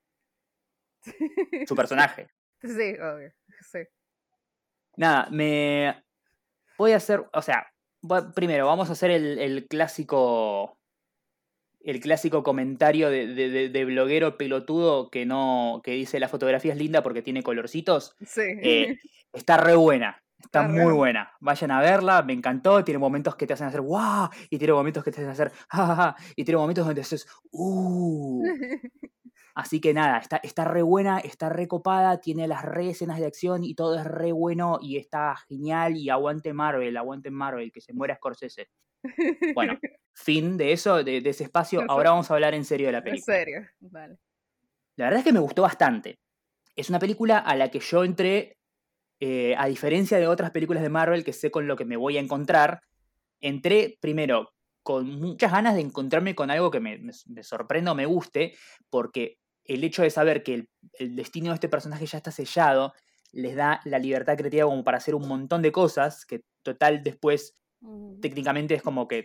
su 1.66 1.74
personaje. 1.74 2.28
Sí, 2.62 2.94
obvio, 3.00 3.32
sí. 3.70 3.80
Nada, 4.96 5.28
me 5.30 6.02
voy 6.78 6.92
a 6.92 6.96
hacer, 6.96 7.24
o 7.32 7.42
sea, 7.42 7.66
primero 8.34 8.66
vamos 8.66 8.88
a 8.88 8.92
hacer 8.92 9.10
el, 9.10 9.38
el 9.38 9.66
clásico 9.66 10.78
el 11.84 12.00
clásico 12.00 12.42
comentario 12.42 13.10
de, 13.10 13.26
de, 13.26 13.68
de, 13.68 13.84
bloguero 13.84 14.38
pelotudo 14.38 15.10
que 15.10 15.26
no 15.26 15.82
que 15.84 15.90
dice 15.90 16.18
la 16.18 16.30
fotografía 16.30 16.72
es 16.72 16.78
linda 16.78 17.02
porque 17.02 17.20
tiene 17.20 17.42
colorcitos. 17.42 18.16
Sí. 18.26 18.40
Eh, 18.62 18.96
está 19.34 19.58
re 19.58 19.76
buena. 19.76 20.23
Está, 20.38 20.68
muy 20.68 20.92
buena. 20.92 21.32
Vayan 21.40 21.70
a 21.70 21.80
verla, 21.80 22.22
me 22.22 22.32
encantó. 22.32 22.84
Tiene 22.84 22.98
momentos 22.98 23.34
que 23.36 23.46
te 23.46 23.54
hacen 23.54 23.66
hacer 23.66 23.80
¡wow! 23.80 24.28
Y 24.50 24.58
tiene 24.58 24.72
momentos 24.72 25.02
que 25.02 25.10
te 25.10 25.20
hacen 25.20 25.30
hacer 25.30 25.52
¡ja, 25.68 26.16
Y 26.36 26.44
tiene 26.44 26.58
momentos 26.58 26.86
donde 26.86 27.00
haces 27.00 27.26
¡uh! 27.52 28.42
Así 29.54 29.80
que 29.80 29.94
nada, 29.94 30.18
está, 30.18 30.38
está 30.38 30.64
re 30.64 30.82
buena, 30.82 31.20
está 31.20 31.48
re 31.48 31.68
copada, 31.68 32.20
tiene 32.20 32.48
las 32.48 32.64
re 32.64 32.90
escenas 32.90 33.20
de 33.20 33.26
acción 33.26 33.62
y 33.62 33.76
todo 33.76 33.96
es 33.96 34.04
re 34.04 34.32
bueno 34.32 34.78
y 34.82 34.96
está 34.96 35.36
genial. 35.48 35.96
Y 35.96 36.10
aguante 36.10 36.52
Marvel, 36.52 36.96
aguante 36.96 37.30
Marvel, 37.30 37.70
que 37.70 37.80
se 37.80 37.92
muera 37.92 38.16
Scorsese. 38.16 38.68
Bueno, 39.54 39.78
fin 40.12 40.56
de 40.56 40.72
eso, 40.72 41.04
de, 41.04 41.18
ese 41.18 41.44
espacio. 41.44 41.84
Ahora 41.88 42.10
vamos 42.10 42.30
a 42.30 42.34
hablar 42.34 42.54
en 42.54 42.64
serio 42.64 42.88
de 42.88 42.92
la 42.92 43.04
película. 43.04 43.36
En 43.36 43.44
serio, 43.44 43.66
vale. 43.80 44.18
La 44.96 45.06
verdad 45.06 45.20
es 45.20 45.24
que 45.24 45.32
me 45.32 45.40
gustó 45.40 45.62
bastante. 45.62 46.18
Es 46.74 46.88
una 46.88 46.98
película 46.98 47.38
a 47.38 47.54
la 47.56 47.70
que 47.70 47.78
yo 47.78 48.04
entré, 48.04 48.58
eh, 49.26 49.54
a 49.56 49.68
diferencia 49.68 50.18
de 50.18 50.28
otras 50.28 50.50
películas 50.50 50.82
de 50.82 50.90
Marvel 50.90 51.24
que 51.24 51.32
sé 51.32 51.50
con 51.50 51.66
lo 51.66 51.76
que 51.76 51.86
me 51.86 51.96
voy 51.96 52.18
a 52.18 52.20
encontrar, 52.20 52.82
entré 53.40 53.96
primero 53.98 54.52
con 54.82 55.18
muchas 55.18 55.50
ganas 55.50 55.76
de 55.76 55.80
encontrarme 55.80 56.34
con 56.34 56.50
algo 56.50 56.70
que 56.70 56.78
me, 56.80 56.98
me, 56.98 57.42
sorprenda 57.42 57.92
o 57.92 57.94
me 57.94 58.04
guste, 58.04 58.54
porque 58.90 59.38
el 59.64 59.82
hecho 59.82 60.02
de 60.02 60.10
saber 60.10 60.42
que 60.42 60.52
el, 60.52 60.68
el, 60.98 61.16
destino 61.16 61.48
de 61.48 61.54
este 61.54 61.70
personaje 61.70 62.04
ya 62.04 62.18
está 62.18 62.30
sellado 62.30 62.92
les 63.32 63.56
da 63.56 63.80
la 63.86 63.98
libertad 63.98 64.36
creativa 64.36 64.66
como 64.66 64.84
para 64.84 64.98
hacer 64.98 65.14
un 65.14 65.26
montón 65.26 65.62
de 65.62 65.72
cosas 65.72 66.26
que 66.26 66.42
total 66.62 67.02
después 67.02 67.54
técnicamente 68.20 68.74
es 68.74 68.82
como 68.82 69.08
que 69.08 69.24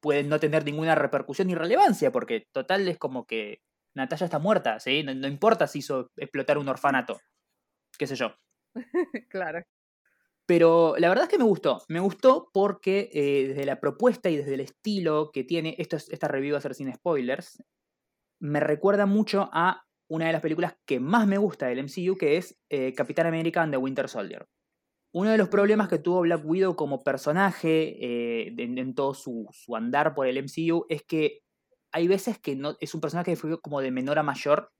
pueden 0.00 0.28
no 0.28 0.38
tener 0.38 0.64
ninguna 0.64 0.94
repercusión 0.94 1.48
ni 1.48 1.56
relevancia, 1.56 2.12
porque 2.12 2.46
total 2.52 2.86
es 2.86 2.96
como 2.96 3.26
que 3.26 3.60
Natalia 3.92 4.26
está 4.26 4.38
muerta, 4.38 4.78
¿sí? 4.78 5.02
No, 5.02 5.26
importa 5.26 5.66
si 5.66 5.80
hizo 5.80 6.12
explotar 6.16 6.58
un 6.58 6.68
orfanato, 6.68 7.20
qué 7.98 8.06
sé 8.06 8.14
yo. 8.14 8.36
claro. 9.28 9.62
Pero 10.46 10.94
la 10.98 11.08
verdad 11.08 11.24
es 11.24 11.30
que 11.30 11.38
me 11.38 11.44
gustó. 11.44 11.82
Me 11.88 12.00
gustó 12.00 12.50
porque 12.52 13.10
eh, 13.12 13.48
desde 13.48 13.66
la 13.66 13.80
propuesta 13.80 14.30
y 14.30 14.36
desde 14.36 14.54
el 14.54 14.60
estilo 14.60 15.30
que 15.32 15.42
tiene, 15.42 15.76
esta 15.78 16.28
review 16.28 16.58
sin 16.72 16.94
spoilers, 16.94 17.62
me 18.40 18.60
recuerda 18.60 19.06
mucho 19.06 19.50
a 19.52 19.86
una 20.08 20.26
de 20.26 20.32
las 20.32 20.42
películas 20.42 20.76
que 20.86 21.00
más 21.00 21.26
me 21.26 21.38
gusta 21.38 21.66
del 21.66 21.80
MCU, 21.80 22.16
que 22.16 22.36
es 22.36 22.58
eh, 22.70 22.94
Capitán 22.94 23.26
América 23.26 23.62
and 23.62 23.72
the 23.72 23.76
Winter 23.76 24.08
Soldier. 24.08 24.46
Uno 25.12 25.30
de 25.30 25.38
los 25.38 25.48
problemas 25.48 25.88
que 25.88 25.98
tuvo 25.98 26.20
Black 26.20 26.42
Widow 26.44 26.76
como 26.76 27.02
personaje 27.02 27.96
eh, 28.00 28.54
en, 28.58 28.94
todo 28.94 29.14
su, 29.14 29.48
andar 29.74 30.14
por 30.14 30.26
el 30.26 30.36
MCU 30.36 30.84
es 30.88 31.02
que 31.02 31.40
hay 31.90 32.06
veces 32.06 32.38
que 32.38 32.54
no, 32.54 32.76
es 32.80 32.94
un 32.94 33.00
personaje 33.00 33.32
que 33.32 33.36
fue 33.36 33.60
como 33.60 33.80
de 33.80 33.90
menor 33.90 34.18
a 34.18 34.22
mayor 34.22 34.70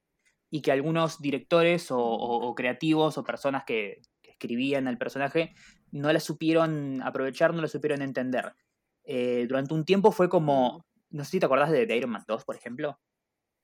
y 0.51 0.63
que 0.63 0.73
algunos 0.73 1.21
directores 1.21 1.89
o, 1.91 2.55
creativos 2.57 3.19
o 3.19 3.25
personas 3.25 3.65
que, 3.65 4.01
escribían 4.23 4.87
al 4.87 4.99
personaje 4.99 5.55
no 5.93 6.13
la 6.13 6.21
supieron 6.21 7.01
aprovechar, 7.03 7.55
no 7.55 7.63
la 7.63 7.69
supieron 7.69 8.03
entender. 8.03 8.53
Eh, 9.03 9.47
durante 9.49 9.73
un 9.73 9.87
tiempo 9.87 10.13
fue 10.13 10.29
como, 10.29 10.85
no 11.09 11.25
sé 11.25 11.31
si 11.31 11.41
te 11.41 11.47
acordás 11.47 11.71
de, 11.71 11.97
Iron 11.97 12.11
Man 12.11 12.25
2, 12.29 12.45
por 12.45 12.55
ejemplo, 12.55 13.01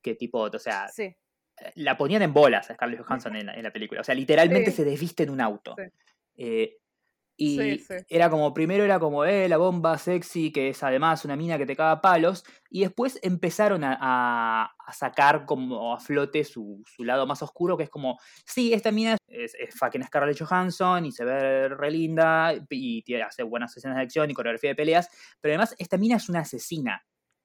que 0.01 0.15
tipo, 0.15 0.41
o 0.41 0.59
sea, 0.59 0.89
sí. 0.89 1.15
la 1.75 1.99
ponían 1.99 2.23
en 2.23 2.33
bolas 2.33 2.71
a 2.71 2.75
Scarlett 2.75 3.03
Johansson 3.03 3.37
en 3.37 3.63
la, 3.63 3.71
película, 3.71 4.01
o 4.01 4.05
sea, 4.05 4.15
literalmente 4.15 4.71
se 4.71 4.87
desviste 4.87 5.25
en 5.25 5.31
un 5.31 5.43
auto. 5.43 5.77
Eh, 6.39 6.79
y 7.45 7.83
era 8.09 8.31
como, 8.31 8.55
primero 8.55 8.85
era 8.85 9.01
como, 9.01 9.25
eh, 9.25 9.49
la 9.49 9.57
bomba 9.57 9.99
sexy, 9.99 10.53
que 10.53 10.69
es 10.69 10.83
además 10.83 11.25
una 11.25 11.37
mina 11.37 11.59
que 11.59 11.67
te 11.67 11.75
caga 11.75 12.01
palos, 12.01 12.45
y 12.71 12.81
después 12.81 13.19
empezaron 13.23 13.83
a, 13.85 14.71
sacar 14.93 15.47
como 15.47 15.95
a 15.95 16.01
flote 16.01 16.45
su, 16.45 16.83
lado 16.99 17.27
más 17.27 17.43
oscuro, 17.43 17.77
que 17.77 17.85
es 17.85 17.91
como, 17.91 18.19
sí, 18.45 18.73
esta 18.73 18.91
mina 18.93 19.17
es, 19.27 19.55
es 19.55 19.75
fucking 19.79 20.05
Scarlett 20.05 20.39
Johansson 20.39 21.07
y 21.07 21.13
se 21.13 21.25
ve 21.25 21.69
re 21.69 21.91
linda 21.91 22.53
y 22.69 23.03
tiene, 23.03 23.23
hace 23.23 23.43
buenas 23.43 23.77
escenas 23.77 23.97
de 23.97 24.03
acción 24.03 24.31
y 24.31 24.35
coreografía 24.35 24.71
de 24.71 24.77
peleas, 24.77 25.09
pero 25.41 25.53
además 25.53 25.75
esta 25.79 25.97
mina 25.97 26.17
es 26.17 26.29
una 26.29 26.41
asesina 26.41 27.03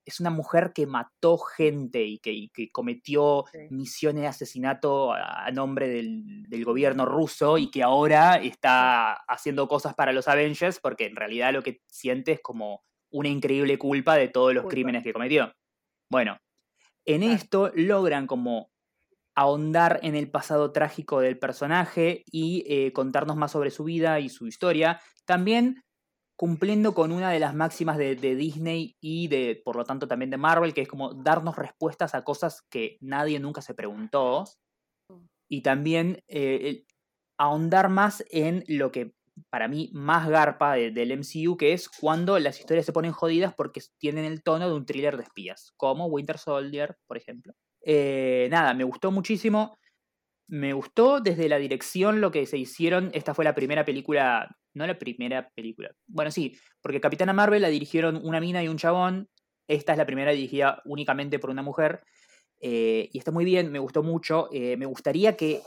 es 0.07 0.21
una 0.21 0.29
mujer 0.29 0.71
que 0.73 0.87
mató 0.87 1.37
gente 1.37 2.01
y 2.01 2.19
que, 2.19 2.71
cometió 2.71 3.43
misiones 3.69 4.21
de 4.21 4.27
asesinato 4.29 5.11
a, 5.11 5.51
nombre 5.51 5.89
del, 5.89 6.63
gobierno 6.63 7.05
ruso 7.05 7.57
y 7.57 7.69
que 7.69 7.83
ahora 7.83 8.35
está 8.35 9.13
haciendo 9.27 9.67
cosas 9.67 9.95
para 9.95 10.13
los 10.13 10.29
Avengers 10.29 10.79
porque 10.79 11.07
en 11.07 11.15
realidad 11.17 11.51
lo 11.51 11.61
que 11.61 11.81
siente 11.87 12.31
es 12.31 12.41
como 12.41 12.83
una 13.09 13.27
increíble 13.27 13.77
culpa 13.77 14.15
de 14.15 14.29
todos 14.29 14.53
los 14.53 14.65
crímenes 14.65 15.03
que 15.03 15.11
cometió. 15.11 15.53
Bueno, 16.09 16.37
en 17.05 17.23
esto 17.23 17.71
logran 17.75 18.27
como 18.27 18.71
ahondar 19.35 19.99
en 20.03 20.15
el 20.15 20.31
pasado 20.31 20.71
trágico 20.71 21.19
del 21.19 21.37
personaje 21.37 22.23
y 22.31 22.63
eh, 22.67 22.93
contarnos 22.93 23.35
más 23.35 23.51
sobre 23.51 23.71
su 23.71 23.83
vida 23.83 24.21
y 24.21 24.29
su 24.29 24.47
historia. 24.47 25.01
También 25.25 25.83
cumpliendo 26.37 26.93
con 26.93 27.11
una 27.11 27.31
de 27.31 27.39
las 27.39 27.55
máximas 27.55 27.97
de, 27.97 28.15
Disney 28.15 28.95
y 29.01 29.27
de, 29.27 29.59
por 29.65 29.75
lo 29.75 29.83
tanto, 29.83 30.07
también 30.07 30.29
de 30.29 30.37
Marvel, 30.37 30.73
que 30.73 30.81
es 30.83 30.87
como 30.87 31.13
darnos 31.13 31.55
respuestas 31.55 32.13
a 32.13 32.23
cosas 32.23 32.61
que 32.69 32.97
nadie 33.01 33.39
nunca 33.39 33.61
se 33.61 33.73
preguntó. 33.73 34.45
Y 35.49 35.61
también 35.63 36.23
eh, 36.27 36.85
ahondar 37.39 37.89
más 37.89 38.23
en 38.29 38.63
lo 38.67 38.91
que 38.91 39.13
para 39.49 39.67
mí 39.67 39.89
más 39.93 40.29
garpa 40.29 40.75
del 40.75 41.11
MCU, 41.11 41.57
que 41.57 41.73
es 41.73 41.89
cuando 41.89 42.37
las 42.39 42.59
historias 42.59 42.85
se 42.85 42.93
ponen 42.93 43.11
jodidas 43.11 43.53
porque 43.53 43.81
tienen 43.97 44.25
el 44.25 44.43
tono 44.43 44.67
de 44.67 44.75
un 44.75 44.85
thriller 44.85 45.17
de 45.17 45.23
espías, 45.23 45.73
como 45.75 46.07
Winter 46.07 46.37
Soldier, 46.37 46.97
por 47.07 47.17
ejemplo. 47.17 47.53
Eh, 47.81 48.47
nada, 48.51 48.73
me 48.73 48.83
gustó 48.83 49.11
muchísimo. 49.11 49.77
Me 50.49 50.73
gustó 50.73 51.19
desde 51.19 51.49
la 51.49 51.57
dirección 51.57 52.21
lo 52.21 52.31
que 52.31 52.45
se 52.45 52.57
hicieron. 52.57 53.09
Esta 53.13 53.33
fue 53.33 53.43
la 53.43 53.55
primera 53.55 53.85
película 53.85 54.55
no 54.77 54.87
la 54.87 54.97
primera 54.97 55.49
película. 55.49 55.91
Bueno, 56.07 56.31
sí, 56.31 56.57
porque 56.81 57.01
Capitana 57.01 57.33
Marvel 57.33 57.61
la 57.61 57.69
dirigieron 57.69 58.19
una 58.23 58.39
mina 58.39 58.63
y 58.63 58.67
un 58.67 58.77
chabón. 58.77 59.29
Esta 59.67 59.91
es 59.91 59.97
la 59.97 60.05
primera 60.05 60.31
dirigida 60.31 60.81
únicamente 60.85 61.39
por 61.39 61.49
una 61.49 61.61
mujer. 61.61 62.01
Eh, 62.59 63.09
y 63.11 63.17
está 63.17 63.31
muy 63.31 63.45
bien, 63.45 63.71
me 63.71 63.79
gustó 63.79 64.03
mucho. 64.03 64.49
Eh, 64.51 64.77
me 64.77 64.85
gustaría 64.85 65.35
que 65.35 65.61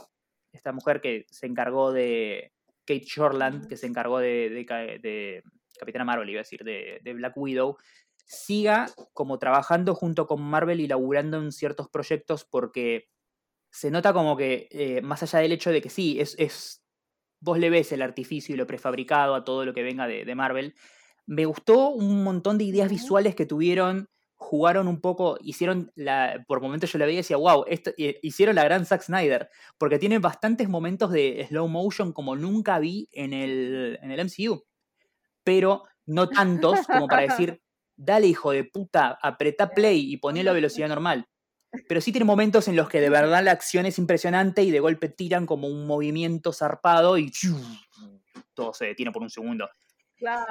esta 0.51 0.71
mujer 0.71 1.01
que 1.01 1.25
se 1.29 1.45
encargó 1.45 1.91
de. 1.91 2.51
Kate 2.85 3.05
Shortland, 3.05 3.67
que 3.67 3.77
se 3.77 3.87
encargó 3.87 4.19
de, 4.19 5.43
Capitana 5.79 6.03
Marvel, 6.03 6.29
iba 6.29 6.39
a 6.39 6.43
decir, 6.43 6.63
de, 6.63 7.13
Black 7.13 7.37
Widow, 7.37 7.77
siga 8.25 8.87
como 9.13 9.39
trabajando 9.39 9.95
junto 9.95 10.27
con 10.27 10.41
Marvel 10.41 10.79
y 10.79 10.87
laburando 10.87 11.37
en 11.37 11.51
ciertos 11.51 11.89
proyectos 11.89 12.43
porque 12.43 13.07
se 13.69 13.91
nota 13.91 14.13
como 14.13 14.35
que, 14.35 14.67
eh, 14.71 15.01
más 15.01 15.23
allá 15.23 15.39
del 15.39 15.53
hecho 15.53 15.71
de 15.71 15.81
que 15.81 15.89
sí, 15.89 16.19
es, 16.19 16.35
es 16.37 16.80
vos 17.41 17.59
le 17.59 17.69
ves 17.69 17.91
el 17.91 18.01
artificio 18.01 18.55
y 18.55 18.57
lo 18.57 18.67
prefabricado 18.67 19.35
a 19.35 19.43
todo 19.43 19.65
lo 19.65 19.73
que 19.73 19.83
venga 19.83 20.07
de, 20.07 20.35
Marvel. 20.35 20.75
Me 21.25 21.45
gustó 21.45 21.89
un 21.89 22.23
montón 22.23 22.57
de 22.57 22.63
ideas 22.63 22.89
visuales 22.89 23.35
que 23.35 23.45
tuvieron, 23.45 24.09
jugaron 24.35 24.87
un 24.87 25.01
poco, 25.01 25.37
hicieron 25.41 25.91
la, 25.95 26.43
por 26.47 26.61
momentos 26.61 26.91
yo 26.91 26.99
la 26.99 27.05
veía 27.05 27.19
y 27.19 27.23
decía, 27.23 27.37
wow, 27.37 27.65
esto, 27.67 27.91
eh, 27.97 28.19
hicieron 28.21 28.55
la 28.55 28.63
gran 28.63 28.85
Zack 28.85 29.01
Snyder, 29.01 29.49
porque 29.77 29.99
tiene 29.99 30.19
bastantes 30.19 30.69
momentos 30.69 31.11
de 31.11 31.45
slow 31.49 31.67
motion 31.67 32.13
como 32.13 32.35
nunca 32.35 32.79
vi 32.79 33.09
en 33.11 33.33
el, 33.33 33.99
en 34.01 34.11
el 34.11 34.25
MCU, 34.25 34.63
pero 35.43 35.83
no 36.05 36.29
tantos 36.29 36.85
como 36.85 37.07
para 37.07 37.21
decir, 37.29 37.61
dale 37.95 38.27
hijo 38.27 38.51
de 38.51 38.63
puta, 38.65 39.17
apretá 39.21 39.69
play 39.69 40.11
y 40.11 40.17
ponelo 40.17 40.51
a 40.51 40.55
velocidad 40.55 40.89
normal. 40.89 41.27
Pero 41.87 42.01
sí 42.01 42.11
tiene 42.11 42.25
momentos 42.25 42.67
en 42.67 42.75
los 42.75 42.89
que 42.89 42.99
de 42.99 43.09
verdad 43.09 43.43
la 43.43 43.51
acción 43.51 43.85
es 43.85 43.97
impresionante 43.97 44.61
y 44.63 44.71
de 44.71 44.79
golpe 44.79 45.07
tiran 45.07 45.45
como 45.45 45.67
un 45.67 45.87
movimiento 45.87 46.51
zarpado 46.51 47.17
y 47.17 47.31
todo 48.53 48.73
se 48.73 48.87
detiene 48.87 49.11
por 49.11 49.21
un 49.21 49.29
segundo. 49.29 49.69
Claro. 50.17 50.45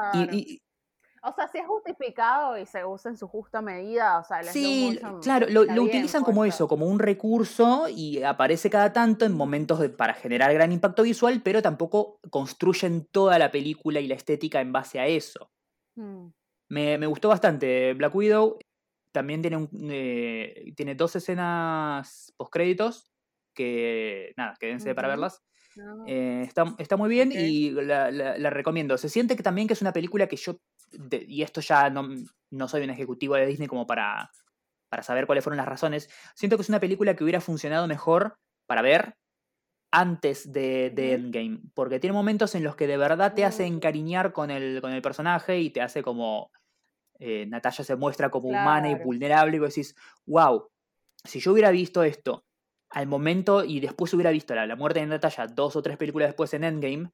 o 1.23 1.35
sea, 1.35 1.49
si 1.49 1.59
es 1.59 1.67
justificado 1.67 2.59
y 2.59 2.67
se 2.67 2.85
usa 2.85 3.11
en 3.11 3.19
su 3.19 3.29
justa 3.29 3.61
medida, 3.61 4.19
o 4.19 4.25
sea, 4.25 4.43
Sí, 4.43 4.99
claro, 5.23 5.47
lo, 5.49 5.83
utilizan 5.83 6.25
como 6.25 6.45
eso, 6.45 6.67
como 6.67 6.87
un 6.87 6.99
recurso 6.99 7.87
y 7.89 8.23
aparece 8.23 8.71
cada 8.71 8.93
tanto 8.93 9.27
en 9.27 9.37
momentos 9.37 9.87
para 9.91 10.15
generar 10.15 10.53
gran 10.55 10.73
impacto 10.73 11.03
visual, 11.03 11.43
pero 11.45 11.61
tampoco 11.61 12.19
construyen 12.31 13.05
toda 13.05 13.39
la 13.39 13.53
película 13.53 14.01
y 14.01 14.09
la 14.09 14.15
estética 14.15 14.61
en 14.61 14.73
base 14.73 14.99
a 14.99 15.07
eso. 15.07 15.51
Mm. 15.97 16.29
Me, 16.71 16.99
me, 16.99 17.07
gustó 17.07 17.29
bastante 17.29 17.95
Black 17.95 18.15
Widow 18.15 18.59
también 19.13 19.43
tiene, 19.43 19.57
un, 19.57 19.69
eh, 19.91 20.73
tiene 20.77 20.95
dos 20.95 21.17
escenas 21.17 22.33
postcréditos 22.37 23.11
que, 23.55 24.33
nada, 24.37 24.57
quédense 24.59 24.95
para 24.95 25.09
verlas. 25.09 25.43
Eh, 26.07 26.43
está, 26.47 26.75
está, 26.79 26.97
muy 26.97 27.09
bien 27.09 27.33
y 27.33 27.71
la, 27.71 28.11
la, 28.11 28.51
recomiendo. 28.51 28.99
Se 28.99 29.09
siente 29.09 29.37
que 29.37 29.43
también 29.43 29.69
que 29.69 29.75
es 29.75 29.83
una 29.83 29.93
película 29.93 30.27
que 30.27 30.37
yo, 30.37 30.59
y 31.11 31.43
esto 31.43 31.61
ya 31.61 31.91
no, 31.91 32.09
no, 32.51 32.69
soy 32.69 32.83
un 32.83 32.91
ejecutivo 32.91 33.37
de 33.37 33.47
Disney 33.47 33.69
como 33.69 33.87
para, 33.87 34.31
para 34.89 35.03
saber 35.03 35.27
cuáles 35.27 35.45
fueron 35.45 35.59
las 35.59 35.69
razones, 35.69 36.11
siento 36.35 36.57
que 36.57 36.63
es 36.63 36.69
una 36.69 36.81
película 36.81 37.15
que 37.15 37.25
hubiera 37.25 37.41
funcionado 37.41 37.87
mejor 37.87 38.37
para 38.67 38.83
ver 38.83 39.17
antes 39.93 40.53
de, 40.53 40.91
de. 40.91 41.15
Endgame, 41.15 41.61
porque 41.75 41.99
tiene 41.99 42.15
momentos 42.15 42.55
en 42.55 42.65
los 42.65 42.77
que 42.77 42.87
de 42.87 42.97
verdad 42.97 43.35
te 43.35 43.45
hace 43.45 43.67
encariñar 43.67 44.33
con 44.33 44.51
el, 44.51 44.81
con 44.81 44.93
el 44.93 45.03
personaje 45.03 45.61
y 45.61 45.71
te 45.71 45.83
hace 45.83 46.03
como... 46.03 46.51
eh, 47.21 47.45
Natalia 47.47 47.85
se 47.85 47.97
muestra 47.97 48.31
como 48.31 48.49
humana 48.49 48.91
y 48.91 48.95
vulnerable 48.95 49.57
y 49.57 49.61
vos 49.61 49.69
decís, 49.69 49.95
wow, 50.25 50.71
si 51.23 51.39
yo 51.39 51.53
hubiera 51.53 51.71
visto 51.71 52.03
esto 52.03 52.47
al 52.89 53.07
momento 53.07 53.63
y 53.63 53.79
después 53.79 54.13
hubiera 54.15 54.31
visto 54.31 54.55
la, 54.55 54.67
la 54.67 54.75
muerte 54.75 55.01
de 55.01 55.07
Natalia 55.07 55.47
dos 55.47 55.77
o 55.77 55.83
tres 55.83 55.99
películas 55.99 56.31
después 56.31 56.53
en 56.55 56.65
Endgame, 56.65 57.11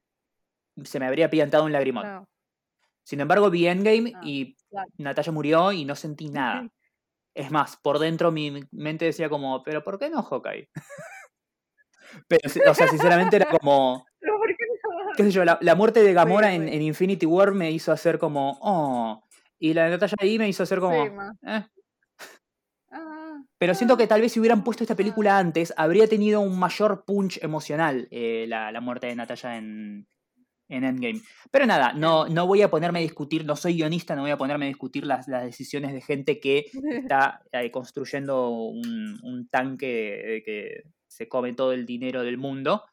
se 0.83 0.99
me 0.99 1.07
habría 1.07 1.29
piantado 1.29 1.65
un 1.65 1.73
lagrimón. 1.73 2.05
No, 2.07 2.29
Sin 3.03 3.19
embargo, 3.19 3.49
vi 3.49 3.67
Endgame 3.67 4.13
y 4.23 4.55
claro. 4.69 4.89
Natalia 4.97 5.31
murió 5.33 5.71
y 5.73 5.83
no 5.83 5.95
sentí 5.95 6.29
nada. 6.29 6.69
Es 7.35 7.51
más, 7.51 7.75
por 7.75 7.99
dentro 7.99 8.31
mi 8.31 8.65
mente 8.71 9.05
decía 9.05 9.29
como, 9.29 9.61
pero 9.61 9.83
¿por 9.83 9.99
qué 9.99 10.09
no 10.09 10.23
Hawkeye? 10.23 10.69
pero, 12.29 12.71
o 12.71 12.73
sea, 12.73 12.87
sinceramente 12.87 13.35
era 13.35 13.49
como, 13.49 14.05
Pero 14.19 14.37
¿por 14.37 14.47
qué 15.17 15.23
sé 15.23 15.31
yo, 15.31 15.43
la, 15.43 15.57
la 15.61 15.75
muerte 15.75 16.01
de 16.01 16.13
Gamora 16.13 16.53
en 16.53 16.81
Infinity 16.81 17.25
War 17.25 17.51
me 17.51 17.71
hizo 17.71 17.91
hacer 17.91 18.17
como, 18.17 18.57
oh, 18.61 19.26
y 19.59 19.73
la 19.73 19.85
de 19.85 19.91
Natalia 19.91 20.15
ahí 20.19 20.37
me 20.37 20.49
hizo 20.49 20.63
hacer 20.63 20.79
como, 20.79 21.03
Sí, 21.03 21.11
eh. 21.47 21.65
Ah, 22.89 23.41
Pero 23.57 23.75
siento 23.75 23.95
ah, 23.95 23.97
que 23.97 24.07
tal 24.07 24.21
vez 24.21 24.31
si 24.31 24.39
hubieran 24.39 24.63
puesto 24.63 24.83
esta 24.83 24.93
ah. 24.93 24.97
película 24.97 25.37
antes, 25.37 25.73
habría 25.77 26.07
tenido 26.07 26.41
un 26.41 26.57
mayor 26.57 27.03
punch 27.05 27.43
emocional 27.43 28.07
eh, 28.11 28.45
la, 28.47 28.71
la 28.71 28.81
muerte 28.81 29.07
de 29.07 29.15
Natalia 29.15 29.57
en, 29.57 30.07
en 30.69 30.83
Endgame. 30.83 31.21
Pero 31.51 31.65
nada, 31.65 31.93
no, 31.93 32.27
no 32.27 32.47
voy 32.47 32.61
a 32.61 32.69
ponerme 32.69 32.99
a 32.99 33.01
discutir, 33.01 33.45
no 33.45 33.55
soy 33.55 33.75
guionista, 33.75 34.15
no 34.15 34.21
voy 34.21 34.31
a 34.31 34.37
ponerme 34.37 34.65
a 34.65 34.69
discutir 34.69 35.05
las, 35.05 35.27
las 35.27 35.43
decisiones 35.43 35.93
de 35.93 36.01
gente 36.01 36.39
que 36.39 36.65
está 37.11 37.41
eh, 37.51 37.71
construyendo 37.71 38.49
un, 38.49 39.19
un 39.23 39.47
tanque 39.49 40.41
que 40.45 40.83
se 41.07 41.27
come 41.27 41.53
todo 41.53 41.73
el 41.73 41.85
dinero 41.85 42.23
del 42.23 42.37
mundo. 42.37 42.83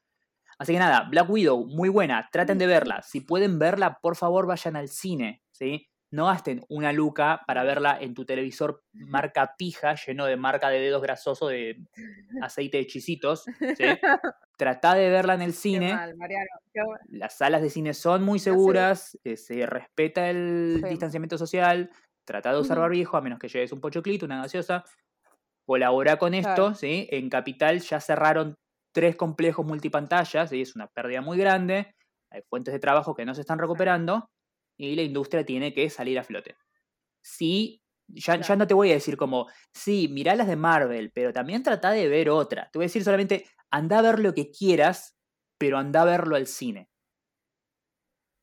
Así 0.58 0.72
que 0.72 0.78
nada, 0.78 1.08
Black 1.10 1.28
Widow, 1.28 1.66
muy 1.66 1.88
buena, 1.88 2.28
traten 2.32 2.58
de 2.58 2.66
verla. 2.66 3.02
Si 3.02 3.20
pueden 3.20 3.58
verla, 3.58 3.98
por 4.00 4.16
favor 4.16 4.46
vayan 4.46 4.76
al 4.76 4.88
cine, 4.88 5.42
¿sí? 5.50 5.88
No 6.14 6.26
gasten 6.26 6.64
una 6.68 6.92
luca 6.92 7.42
para 7.44 7.64
verla 7.64 7.98
en 8.00 8.14
tu 8.14 8.24
televisor 8.24 8.84
marca 8.92 9.56
pija, 9.58 9.96
lleno 9.96 10.26
de 10.26 10.36
marca 10.36 10.68
de 10.68 10.78
dedos 10.78 11.02
grasosos 11.02 11.50
de 11.50 11.76
aceite 12.40 12.76
de 12.78 12.86
chisitos, 12.86 13.42
¿sí? 13.76 13.82
Tratá 14.56 14.94
de 14.94 15.10
verla 15.10 15.34
en 15.34 15.42
el 15.42 15.50
Qué 15.50 15.56
cine. 15.56 15.92
mal, 15.92 16.16
Mariano. 16.16 16.46
qué 16.72 16.80
mal. 16.84 17.00
Las 17.08 17.36
salas 17.38 17.62
de 17.62 17.70
cine 17.70 17.94
son 17.94 18.22
muy 18.22 18.38
seguras, 18.38 19.18
eh, 19.24 19.36
se 19.36 19.66
respeta 19.66 20.30
el 20.30 20.78
Sí. 20.84 20.88
distanciamiento 20.90 21.36
social, 21.36 21.90
trata 22.24 22.52
de 22.52 22.60
usar 22.60 22.78
barbijo 22.78 23.16
a 23.16 23.20
menos 23.20 23.40
que 23.40 23.48
lleves 23.48 23.72
un 23.72 23.80
pochoclito, 23.80 24.24
una 24.24 24.40
gaseosa. 24.42 24.84
Colabora 25.66 26.16
con 26.18 26.34
esto, 26.34 26.54
Claro. 26.54 26.74
¿sí? 26.76 27.08
En 27.10 27.28
Capital 27.28 27.80
ya 27.80 27.98
cerraron 27.98 28.54
tres 28.94 29.16
complejos 29.16 29.66
multipantallas, 29.66 30.52
y 30.52 30.60
es 30.60 30.76
una 30.76 30.86
pérdida 30.86 31.20
muy 31.22 31.38
grande. 31.38 31.90
Hay 32.30 32.42
fuentes 32.48 32.72
de 32.72 32.78
trabajo 32.78 33.14
que 33.16 33.24
no 33.24 33.34
se 33.34 33.40
están 33.40 33.58
recuperando 33.58 34.28
y 34.76 34.94
la 34.96 35.02
industria 35.02 35.44
tiene 35.44 35.72
que 35.72 35.88
salir 35.90 36.18
a 36.18 36.24
flote. 36.24 36.56
Sí, 37.22 37.82
ya, 38.06 38.40
ya 38.40 38.56
no 38.56 38.66
te 38.66 38.74
voy 38.74 38.90
a 38.90 38.94
decir 38.94 39.16
como, 39.16 39.48
sí, 39.72 40.08
mirá 40.08 40.34
las 40.34 40.46
de 40.46 40.56
Marvel, 40.56 41.10
pero 41.12 41.32
también 41.32 41.62
trata 41.62 41.90
de 41.90 42.08
ver 42.08 42.30
otra. 42.30 42.68
Te 42.70 42.78
voy 42.78 42.84
a 42.84 42.88
decir 42.88 43.04
solamente, 43.04 43.46
anda 43.70 43.98
a 43.98 44.02
ver 44.02 44.18
lo 44.18 44.34
que 44.34 44.50
quieras, 44.50 45.16
pero 45.58 45.78
anda 45.78 46.02
a 46.02 46.04
verlo 46.04 46.36
al 46.36 46.46
cine. 46.46 46.90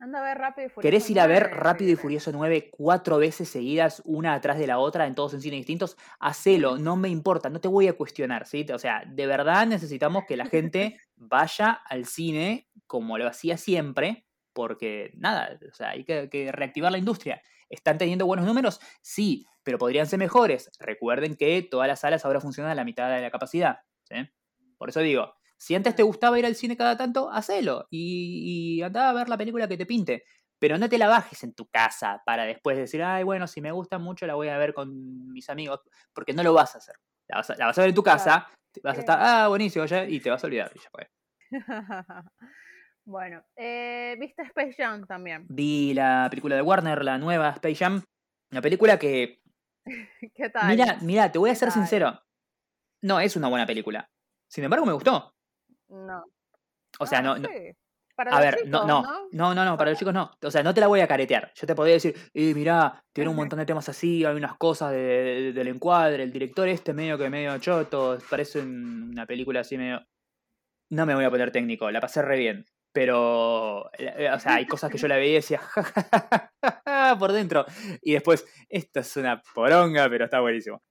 Anda 0.02 0.20
a 0.20 0.24
ver 0.24 0.40
Rápido 0.40 0.66
y 0.66 0.70
Furioso. 0.70 0.82
¿Querés 0.82 1.10
ir 1.12 1.20
a 1.20 1.28
ver 1.28 1.50
9, 1.52 1.64
Rápido 1.64 1.92
y. 1.92 1.96
Furioso 1.96 2.32
9 2.32 2.70
cuatro 2.72 3.20
veces 3.20 3.50
seguidas, 3.50 4.02
una 4.04 4.34
atrás 4.34 4.58
de 4.58 4.66
la 4.66 4.80
otra, 4.80 5.06
en 5.06 5.14
todos 5.14 5.36
en 5.36 5.42
cines 5.42 5.60
distintos? 5.60 5.96
Hacelo, 6.20 6.80
no 6.80 6.96
me 6.96 7.10
importa, 7.10 7.52
no 7.52 7.62
te 7.62 7.68
voy 7.68 7.88
a 7.88 7.94
cuestionar, 7.94 8.48
¿sí? 8.48 8.66
O 8.74 8.80
sea, 8.80 9.04
de 9.06 9.28
verdad 9.28 9.68
necesitamos 9.68 10.24
que 10.28 10.38
la 10.38 10.48
gente 10.48 10.98
vaya 11.16 11.72
al 11.72 12.06
cine 12.06 12.68
como 12.88 13.20
lo 13.20 13.28
hacía 13.28 13.58
siempre, 13.58 14.26
porque 14.54 15.12
nada, 15.16 15.58
o 15.70 15.74
sea, 15.74 15.90
hay 15.92 16.04
que, 16.04 16.30
que 16.30 16.52
reactivar 16.52 16.92
la 16.92 16.98
industria. 16.98 17.42
¿Están 17.70 17.98
teniendo 17.98 18.26
buenos 18.26 18.46
números? 18.46 18.80
Sí, 19.02 19.46
pero 19.64 19.78
podrían 19.78 20.08
ser 20.08 20.20
mejores. 20.20 20.70
Recuerden 20.80 21.36
que 21.36 21.62
todas 21.70 21.88
las 21.88 22.02
salas 22.02 22.26
ahora 22.26 22.42
funcionan 22.42 22.72
a 22.72 22.76
la 22.76 22.84
mitad 22.84 23.10
de 23.14 23.22
la 23.22 23.32
capacidad, 23.32 23.80
¿sí? 24.04 24.16
Por 24.78 24.90
eso 24.90 25.00
digo, 25.02 25.34
si 25.58 25.76
antes 25.76 25.96
te 25.96 26.04
gustaba 26.04 26.40
ir 26.40 26.46
al 26.46 26.56
cine 26.56 26.76
cada 26.76 26.98
tanto, 26.98 27.32
hacelo 27.32 27.88
y, 27.90 28.78
y 28.80 28.82
anda 28.82 29.10
a 29.10 29.14
ver 29.14 29.30
la 29.30 29.38
película 29.38 29.68
que 29.68 29.78
te 29.78 29.86
pinte. 29.86 30.24
Pero 30.60 30.78
no 30.78 30.90
te 30.90 30.98
la 31.00 31.08
bajes 31.08 31.44
en 31.44 31.54
tu 31.56 31.68
casa 31.68 32.22
para 32.26 32.46
después 32.46 32.78
decir, 32.78 33.02
ay, 33.04 33.24
bueno, 33.24 33.48
si 33.48 33.62
me 33.62 33.72
gusta 33.72 33.98
mucho 33.98 34.28
la 34.28 34.36
voy 34.36 34.50
a 34.50 34.58
ver 34.58 34.74
con 34.74 35.32
mis 35.32 35.50
amigos, 35.50 35.82
porque 36.14 36.34
no 36.34 36.44
lo 36.44 36.54
vas 36.54 36.76
a 36.76 36.78
hacer. 36.80 36.96
La 37.28 37.38
vas 37.38 37.50
a, 37.50 37.56
la 37.56 37.66
vas 37.68 37.78
a 37.78 37.82
ver 37.82 37.90
en 37.90 37.96
tu 37.96 38.04
casa, 38.04 38.48
vas 38.84 38.98
a 38.98 39.00
Sí. 39.00 39.00
estar, 39.00 39.18
ah, 39.22 39.48
buenísimo, 39.48 39.86
ya, 39.86 40.06
y 40.06 40.20
te 40.20 40.30
vas 40.30 40.44
a 40.44 40.48
olvidar. 40.48 40.72
y 40.76 40.80
ya 40.80 40.90
fue. 40.92 41.10
bueno, 43.06 43.44
eh, 43.56 44.16
¿viste 44.20 44.44
Space 44.44 44.74
Jam 44.78 45.06
también? 45.06 45.46
Vi 45.50 45.94
la 45.94 46.28
película 46.30 46.56
de 46.56 46.62
Warner, 46.62 47.04
la 47.04 47.18
nueva 47.18 47.50
Space 47.52 47.76
Jam, 47.76 48.04
una 48.52 48.62
película 48.62 48.98
que, 48.98 49.42
¿Qué 50.36 50.50
tal? 50.50 50.76
mira, 50.76 50.98
mira, 51.02 51.32
te 51.32 51.40
voy 51.40 51.50
a 51.50 51.54
¿Qué 51.54 51.60
ser 51.60 51.70
tal? 51.70 51.74
sincero, 51.80 52.22
no 53.02 53.20
es 53.20 53.36
una 53.36 53.48
buena 53.50 53.66
película. 53.66 54.10
Sin 54.48 54.64
embargo, 54.64 54.86
me 54.86 54.94
gustó. 54.94 55.34
No. 55.90 56.24
O 57.00 57.06
sea, 57.06 57.20
Ah, 57.20 57.22
no, 57.24 57.38
no, 57.38 57.48
sí. 57.50 57.72
Para 58.16 58.32
A 58.32 58.36
los 58.36 58.46
ver, 58.46 58.56
no, 58.68 58.80
chicos, 58.80 58.88
no, 58.88 59.02
¿no? 59.02 59.28
no, 59.32 59.56
no, 59.56 59.66
no, 59.66 59.78
para 59.78 59.90
los 59.92 59.98
chicos 60.00 60.14
no. 60.14 60.30
O 60.44 60.52
sea, 60.52 60.62
no 60.62 60.74
te 60.74 60.82
la 60.82 60.88
voy 60.88 61.00
a 61.00 61.08
caretear. 61.08 61.52
Yo 61.56 61.66
te 61.66 61.74
podría 61.74 61.96
decir, 61.96 62.14
eh, 62.34 62.54
mirá, 62.54 63.04
tiene 63.14 63.30
un 63.30 63.36
montón 63.38 63.58
de 63.60 63.66
temas 63.66 63.88
así, 63.90 64.24
hay 64.26 64.36
unas 64.36 64.56
cosas 64.58 64.92
de- 64.92 64.98
de- 64.98 65.54
del 65.54 65.68
encuadre, 65.70 66.22
el 66.24 66.32
director 66.32 66.68
este 66.68 66.94
medio 66.94 67.18
que 67.18 67.30
medio 67.30 67.58
choto, 67.60 68.18
parece 68.30 68.60
un- 68.60 69.10
una 69.12 69.26
película 69.26 69.62
así 69.62 69.78
medio... 69.78 70.06
No 70.90 71.06
me 71.06 71.16
voy 71.16 71.24
a 71.24 71.30
poner 71.30 71.52
técnico, 71.52 71.90
la 71.90 72.02
pasé 72.02 72.22
re 72.22 72.38
bien. 72.38 72.66
Pero, 72.94 73.90
eh, 73.98 74.30
o 74.34 74.40
sea, 74.40 74.56
hay 74.56 74.66
cosas 74.66 74.92
que 74.92 74.98
yo 74.98 75.08
la 75.08 75.16
veía 75.16 75.32
y 75.32 75.36
decía, 75.36 75.62
por 77.20 77.32
dentro. 77.32 77.66
Y 78.02 78.14
después, 78.14 78.46
esto 78.70 79.00
es 79.00 79.16
una 79.16 79.42
poronga, 79.56 80.10
pero 80.10 80.26
está 80.26 80.42
buenísimo. 80.42 80.82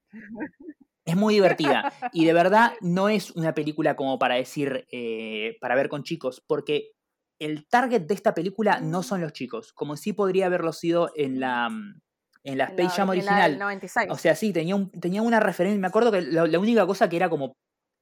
Es 1.05 1.15
muy 1.15 1.35
divertida. 1.35 1.93
Y 2.11 2.25
de 2.25 2.33
verdad 2.33 2.73
no 2.81 3.09
es 3.09 3.31
una 3.31 3.53
película 3.53 3.95
como 3.95 4.17
para 4.17 4.35
decir, 4.35 4.87
eh, 4.91 5.57
para 5.61 5.75
ver 5.75 5.89
con 5.89 6.03
chicos, 6.03 6.43
porque 6.47 6.91
el 7.39 7.67
target 7.67 8.01
de 8.01 8.13
esta 8.13 8.33
película 8.33 8.79
no 8.79 9.03
son 9.03 9.21
los 9.21 9.33
chicos, 9.33 9.73
como 9.73 9.97
sí 9.97 10.13
podría 10.13 10.45
haberlo 10.45 10.73
sido 10.73 11.11
en 11.15 11.39
la, 11.39 11.69
mm, 11.69 12.01
en 12.43 12.57
la 12.57 12.65
Space 12.65 12.97
Jam 12.97 13.09
original. 13.09 13.51
del 13.51 13.59
96. 13.59 14.07
O 14.11 14.17
sea, 14.17 14.35
sí, 14.35 14.53
tenía, 14.53 14.75
un, 14.75 14.91
tenía 14.91 15.21
una 15.21 15.39
referencia. 15.39 15.79
Me 15.79 15.87
acuerdo 15.87 16.11
que 16.11 16.21
la, 16.21 16.45
la 16.45 16.59
única 16.59 16.85
cosa 16.85 17.09
que 17.09 17.15
era 17.15 17.29
como 17.29 17.53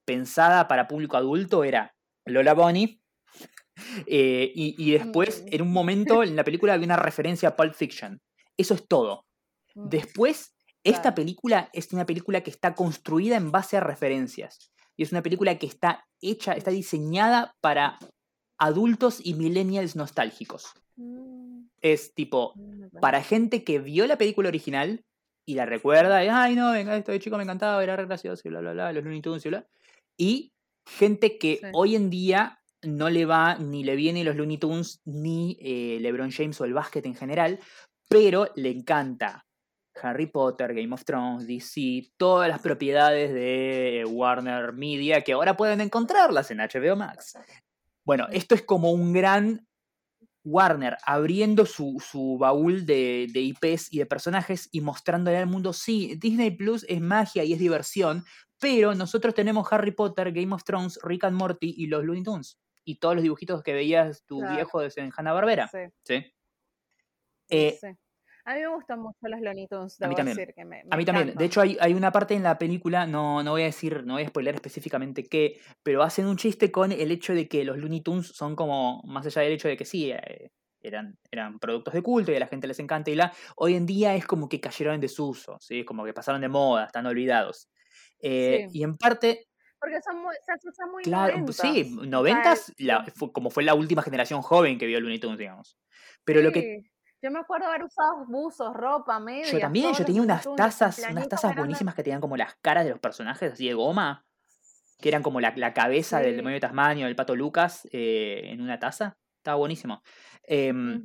pensada 0.05 0.67
para 0.67 0.87
público 0.87 1.17
adulto 1.17 1.63
era 1.63 1.95
Lola 2.25 2.53
Bonnie. 2.53 3.01
Eh, 4.05 4.51
y, 4.53 4.75
y 4.77 4.91
después, 4.91 5.43
en 5.47 5.61
un 5.61 5.71
momento 5.71 6.23
en 6.23 6.35
la 6.35 6.43
película 6.43 6.73
había 6.73 6.85
una 6.85 6.95
referencia 6.97 7.49
a 7.49 7.55
Pulp 7.55 7.73
Fiction. 7.73 8.19
Eso 8.57 8.73
es 8.73 8.87
todo. 8.87 9.25
Después, 9.75 10.55
esta 10.83 11.13
película 11.15 11.69
es 11.73 11.93
una 11.93 12.05
película 12.05 12.41
que 12.41 12.49
está 12.49 12.75
construida 12.75 13.37
en 13.37 13.51
base 13.51 13.77
a 13.77 13.81
referencias. 13.81 14.71
Y 14.97 15.03
es 15.03 15.11
una 15.11 15.21
película 15.21 15.57
que 15.57 15.67
está 15.67 16.05
hecha, 16.21 16.53
está 16.53 16.71
diseñada 16.71 17.55
para 17.61 17.97
adultos 18.57 19.21
y 19.23 19.33
millennials 19.35 19.95
nostálgicos. 19.95 20.73
mm, 20.97 21.67
Es 21.81 22.13
tipo, 22.13 22.53
mm, 22.55 22.99
para 22.99 23.23
gente 23.23 23.63
que 23.63 23.79
vio 23.79 24.05
la 24.05 24.17
película 24.17 24.49
original 24.49 25.05
y 25.45 25.53
la 25.53 25.65
recuerda, 25.65 26.23
y, 26.25 26.27
ay 26.27 26.55
no, 26.55 26.71
venga, 26.73 26.97
esto 26.97 27.13
de 27.13 27.19
chico 27.19 27.37
me 27.37 27.43
encantaba, 27.43 27.81
era 27.81 27.95
re 27.95 28.05
gracioso, 28.05 28.41
y 28.45 28.49
bla, 28.49 28.59
bla, 28.59 28.73
bla, 28.73 28.91
los 28.91 29.03
Looney 29.03 29.21
Tunes 29.21 29.45
y 29.45 29.49
bla. 29.49 29.65
Y 30.17 30.53
gente 30.85 31.37
que 31.37 31.59
Sí. 31.61 31.67
hoy 31.73 31.95
en 31.95 32.09
día 32.09 32.58
no 32.83 33.09
le 33.09 33.25
va 33.25 33.55
ni 33.55 33.83
le 33.83 33.95
viene 33.95 34.23
los 34.23 34.35
Looney 34.35 34.57
Tunes 34.57 35.01
ni 35.05 35.57
eh, 35.61 35.97
LeBron 36.01 36.31
James 36.31 36.59
o 36.61 36.65
el 36.65 36.73
básquet 36.73 37.05
en 37.05 37.15
general, 37.15 37.59
pero 38.07 38.47
le 38.55 38.69
encanta 38.69 39.45
Harry 40.01 40.27
Potter, 40.27 40.73
Game 40.73 40.93
of 40.93 41.03
Thrones, 41.03 41.45
DC, 41.45 42.13
todas 42.17 42.47
las 42.47 42.61
propiedades 42.61 43.33
de 43.33 44.05
Warner 44.07 44.73
Media 44.73 45.21
que 45.21 45.33
ahora 45.33 45.57
pueden 45.57 45.81
encontrarlas 45.81 46.51
en 46.51 46.59
HBO 46.59 46.95
Max. 46.95 47.37
Bueno, 48.05 48.27
esto 48.31 48.55
es 48.55 48.61
como 48.61 48.91
un 48.91 49.13
gran 49.13 49.67
Warner 50.45 50.97
abriendo 51.05 51.65
su, 51.65 52.01
su 52.03 52.37
baúl 52.37 52.85
de, 52.85 53.27
de 53.31 53.41
IPs 53.41 53.91
y 53.91 53.99
de 53.99 54.05
personajes 54.05 54.69
y 54.71 54.81
mostrándole 54.81 55.37
al 55.37 55.47
mundo, 55.47 55.73
sí, 55.73 56.15
Disney 56.15 56.51
Plus 56.51 56.85
es 56.87 57.01
magia 57.01 57.43
y 57.43 57.53
es 57.53 57.59
diversión, 57.59 58.23
pero 58.59 58.95
nosotros 58.95 59.33
tenemos 59.33 59.67
Harry 59.71 59.91
Potter, 59.91 60.31
Game 60.31 60.53
of 60.53 60.63
Thrones, 60.63 60.97
Rick 61.03 61.25
and 61.25 61.37
Morty 61.37 61.75
y 61.77 61.87
los 61.87 62.03
Looney 62.03 62.23
Tunes. 62.23 62.57
Y 62.89 62.95
todos 62.99 63.15
los 63.15 63.23
dibujitos 63.23 63.61
que 63.63 63.73
veías 63.73 64.23
tu 64.25 64.39
Claro. 64.39 64.55
viejo 64.55 64.81
desde 64.81 65.01
en 65.01 65.11
Hanna-Barbera. 65.15 65.67
Sí, 65.67 65.77
¿sí? 66.03 66.21
sí, 66.21 66.33
Eh, 67.49 67.77
sí. 67.79 67.87
A 68.45 68.55
mí 68.55 68.61
me 68.61 68.67
gustan 68.67 68.99
mucho 69.01 69.17
los 69.21 69.41
Looney 69.41 69.67
Tunes, 69.67 70.01
A 70.01 70.07
mí 70.07 70.15
debo 70.15 70.17
también. 70.17 70.37
decir 70.37 70.53
que 70.55 70.65
me, 70.65 70.83
A 70.89 70.97
mí 70.97 71.05
también. 71.05 71.35
De 71.35 71.45
hecho, 71.45 71.61
hay, 71.61 71.77
hay 71.79 71.93
una 71.93 72.11
parte 72.11 72.33
en 72.33 72.41
la 72.41 72.57
película, 72.57 73.05
no, 73.05 73.43
no 73.43 73.51
voy 73.51 73.61
a 73.61 73.65
decir, 73.65 74.03
no 74.05 74.13
voy 74.15 74.23
a 74.23 74.27
spoiler 74.29 74.55
específicamente 74.55 75.23
qué, 75.25 75.59
pero 75.83 76.01
hacen 76.01 76.25
un 76.25 76.37
chiste 76.37 76.71
con 76.71 76.91
el 76.91 77.11
hecho 77.11 77.33
de 77.33 77.47
que 77.47 77.63
los 77.63 77.77
Looney 77.77 78.01
Tunes 78.01 78.27
son 78.27 78.55
como, 78.55 79.03
más 79.05 79.25
allá 79.27 79.43
del 79.43 79.53
hecho 79.53 79.67
de 79.67 79.77
que 79.77 79.85
sí, 79.85 80.09
eh, 80.11 80.51
eran, 80.81 81.19
eran 81.29 81.59
productos 81.59 81.93
de 81.93 82.01
culto 82.01 82.31
y 82.31 82.35
a 82.37 82.39
la 82.39 82.47
gente 82.47 82.65
les 82.65 82.79
encanta 82.79 83.11
y 83.11 83.15
la, 83.15 83.31
hoy 83.57 83.75
en 83.75 83.85
día 83.85 84.15
es 84.15 84.25
como 84.25 84.47
que 84.49 84.59
cayeron 84.59 84.95
en 84.95 85.01
desuso, 85.01 85.57
¿sí? 85.59 85.83
como 85.85 86.03
que 86.05 86.13
pasaron 86.13 86.41
de 86.41 86.49
moda, 86.49 86.85
están 86.85 87.05
olvidados. 87.05 87.69
Eh, 88.21 88.67
Sí. 88.71 88.79
Y 88.79 88.83
en 88.83 88.97
parte, 88.97 89.48
porque 89.79 90.01
son 90.01 90.21
muy, 90.21 90.35
se 90.45 90.51
asocia 90.51 90.85
muy 90.85 91.03
Claro, 91.03 91.33
noventas. 91.39 91.55
sí, 91.57 91.81
O 91.97 92.01
sea, 92.01 92.09
noventas, 92.09 92.73
la- 92.77 93.05
fue- 93.15 93.31
como 93.31 93.49
fue 93.49 93.63
la 93.63 93.73
última 93.73 94.01
generación 94.01 94.41
joven 94.41 94.77
que 94.77 94.85
vio 94.85 94.99
Looney 94.99 95.19
Tunes, 95.19 95.37
digamos. 95.37 95.77
Pero 96.23 96.41
lo 96.41 96.51
que. 96.51 96.83
Yo 97.21 97.31
me 97.31 97.39
acuerdo 97.39 97.67
haber 97.67 97.83
usado 97.83 98.25
buzos, 98.27 98.73
ropa, 98.73 99.19
medias. 99.19 99.51
yo 99.51 99.59
también, 99.59 99.91
yo 99.93 100.05
tenía 100.05 100.21
unas 100.21 100.47
tazas, 100.55 100.99
unas 101.11 101.27
tazas 101.27 101.53
buenísimas 101.55 101.93
que 101.95 102.03
tenían 102.03 102.21
como 102.21 102.37
las 102.37 102.55
caras 102.61 102.85
de 102.85 102.91
los 102.91 102.99
personajes 102.99 103.51
así 103.53 103.67
de 103.67 103.73
goma, 103.73 104.25
que 105.01 105.09
eran 105.09 105.21
como 105.21 105.41
la, 105.41 105.51
la 105.57 105.73
cabeza 105.73 106.19
del 106.21 106.37
demonio 106.37 106.55
de 106.55 106.61
Tasmanio, 106.61 107.07
del 107.07 107.17
pato 107.17 107.35
Lucas, 107.35 107.85
eh, 107.91 108.43
en 108.45 108.61
una 108.61 108.79
taza. 108.79 109.17
Estaba 109.37 109.57
buenísimo. 109.57 110.01
Em. 110.43 111.03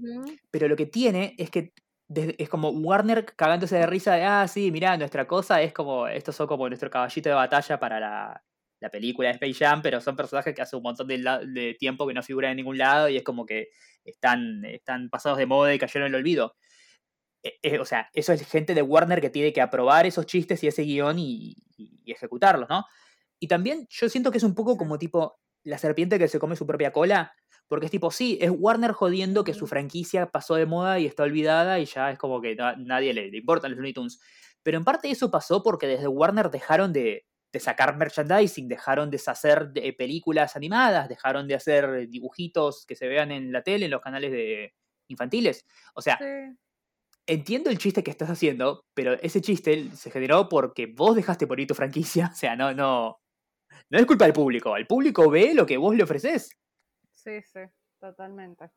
Pero 0.52 0.68
lo 0.68 0.76
que 0.76 0.86
tiene 0.86 1.34
es 1.36 1.50
que 1.50 1.72
desde- 2.06 2.36
es 2.40 2.48
como 2.48 2.70
Warner 2.70 3.24
cagándose 3.24 3.76
de 3.76 3.86
risa 3.86 4.14
de, 4.14 4.24
ah, 4.24 4.46
sí, 4.46 4.70
mirá, 4.70 4.96
nuestra 4.96 5.26
cosa 5.26 5.62
es 5.62 5.72
como, 5.72 6.06
estos 6.06 6.36
son 6.36 6.46
como 6.46 6.68
nuestro 6.68 6.90
caballito 6.90 7.28
de 7.28 7.34
batalla 7.34 7.78
para 7.80 7.98
la, 7.98 8.44
la 8.84 8.90
película 8.90 9.28
de 9.28 9.34
Space 9.34 9.64
Jam, 9.64 9.80
pero 9.82 10.00
son 10.00 10.14
personajes 10.14 10.54
que 10.54 10.62
hace 10.62 10.76
un 10.76 10.82
montón 10.82 11.06
de, 11.08 11.76
tiempo 11.78 12.06
que 12.06 12.14
no 12.14 12.22
figuran 12.22 12.50
en 12.52 12.58
ningún 12.58 12.76
lado 12.78 13.08
y 13.08 13.16
es 13.16 13.22
como 13.24 13.46
que 13.46 13.70
están, 14.04 14.64
están 14.66 15.08
pasados 15.10 15.38
de 15.38 15.46
moda 15.46 15.74
y 15.74 15.78
cayeron 15.78 16.06
en 16.08 16.14
el 16.14 16.20
olvido. 16.20 16.54
Eh, 17.42 17.54
eh, 17.62 17.78
o 17.78 17.84
sea, 17.84 18.08
eso 18.12 18.32
es 18.32 18.46
gente 18.48 18.74
de 18.74 18.82
Warner 18.82 19.20
que 19.20 19.30
tiene 19.30 19.52
que 19.52 19.60
aprobar 19.60 20.06
esos 20.06 20.26
chistes 20.26 20.62
y 20.64 20.68
ese 20.68 20.82
guion 20.82 21.18
y, 21.18 21.56
y- 21.76 22.00
y 22.04 22.12
ejecutarlos, 22.12 22.68
¿no? 22.68 22.84
Y 23.40 23.48
también 23.48 23.86
yo 23.90 24.08
siento 24.08 24.30
que 24.30 24.38
es 24.38 24.44
un 24.44 24.54
poco 24.54 24.76
como 24.76 24.98
tipo 24.98 25.38
la 25.64 25.78
serpiente 25.78 26.18
que 26.18 26.28
se 26.28 26.38
come 26.38 26.56
su 26.56 26.66
propia 26.66 26.92
cola, 26.92 27.32
porque 27.68 27.86
es 27.86 27.90
tipo, 27.90 28.10
sí, 28.10 28.38
es 28.40 28.50
Warner 28.54 28.92
jodiendo 28.92 29.44
que 29.44 29.54
su 29.54 29.66
franquicia 29.66 30.30
pasó 30.30 30.54
de 30.56 30.66
moda 30.66 30.98
y 30.98 31.06
está 31.06 31.22
olvidada 31.24 31.80
y 31.80 31.86
ya 31.86 32.10
es 32.10 32.18
como 32.18 32.40
que 32.42 32.54
na- 32.54 32.76
nadie 32.76 33.14
le, 33.14 33.30
le 33.30 33.38
importan 33.38 33.70
los 33.70 33.78
Looney 33.78 33.94
Tunes. 33.94 34.20
Pero 34.62 34.78
en 34.78 34.84
parte 34.84 35.10
eso 35.10 35.30
pasó 35.30 35.62
porque 35.62 35.86
desde 35.86 36.06
Warner 36.08 36.50
dejaron 36.50 36.92
de, 36.92 37.24
de 37.54 37.60
sacar 37.60 37.96
merchandising, 37.96 38.66
dejaron 38.68 39.10
de 39.10 39.20
hacer 39.24 39.68
de- 39.70 39.92
películas 39.94 40.56
animadas, 40.56 41.08
dejaron 41.08 41.46
de 41.48 41.54
hacer 41.54 42.08
dibujitos 42.08 42.84
que 42.84 42.96
se 42.96 43.06
vean 43.08 43.30
en 43.30 43.52
la 43.52 43.62
tele, 43.62 43.84
en 43.86 43.92
los 43.92 44.00
canales 44.02 44.32
de 44.32 44.74
infantiles. 45.08 45.64
O 45.94 46.02
sea, 46.02 46.18
Sí. 46.18 46.58
entiendo 47.26 47.70
el 47.70 47.78
chiste 47.78 48.02
que 48.02 48.10
estás 48.10 48.28
haciendo, 48.28 48.84
pero 48.92 49.12
ese 49.14 49.40
chiste 49.40 49.88
se 49.94 50.10
generó 50.10 50.48
porque 50.48 50.86
vos 50.86 51.14
dejaste 51.16 51.46
por 51.46 51.60
ir 51.60 51.68
tu 51.68 51.74
franquicia. 51.74 52.30
O 52.34 52.36
sea, 52.36 52.56
no, 52.56 52.74
no. 52.74 53.20
No 53.90 53.98
es 53.98 54.06
culpa 54.06 54.24
del 54.24 54.34
público. 54.34 54.76
El 54.76 54.86
público 54.86 55.30
ve 55.30 55.54
lo 55.54 55.64
que 55.64 55.76
vos 55.76 55.94
le 55.96 56.02
ofreces. 56.02 56.50
Sí, 57.12 57.40
sí, 57.42 57.60
totalmente. 58.00 58.70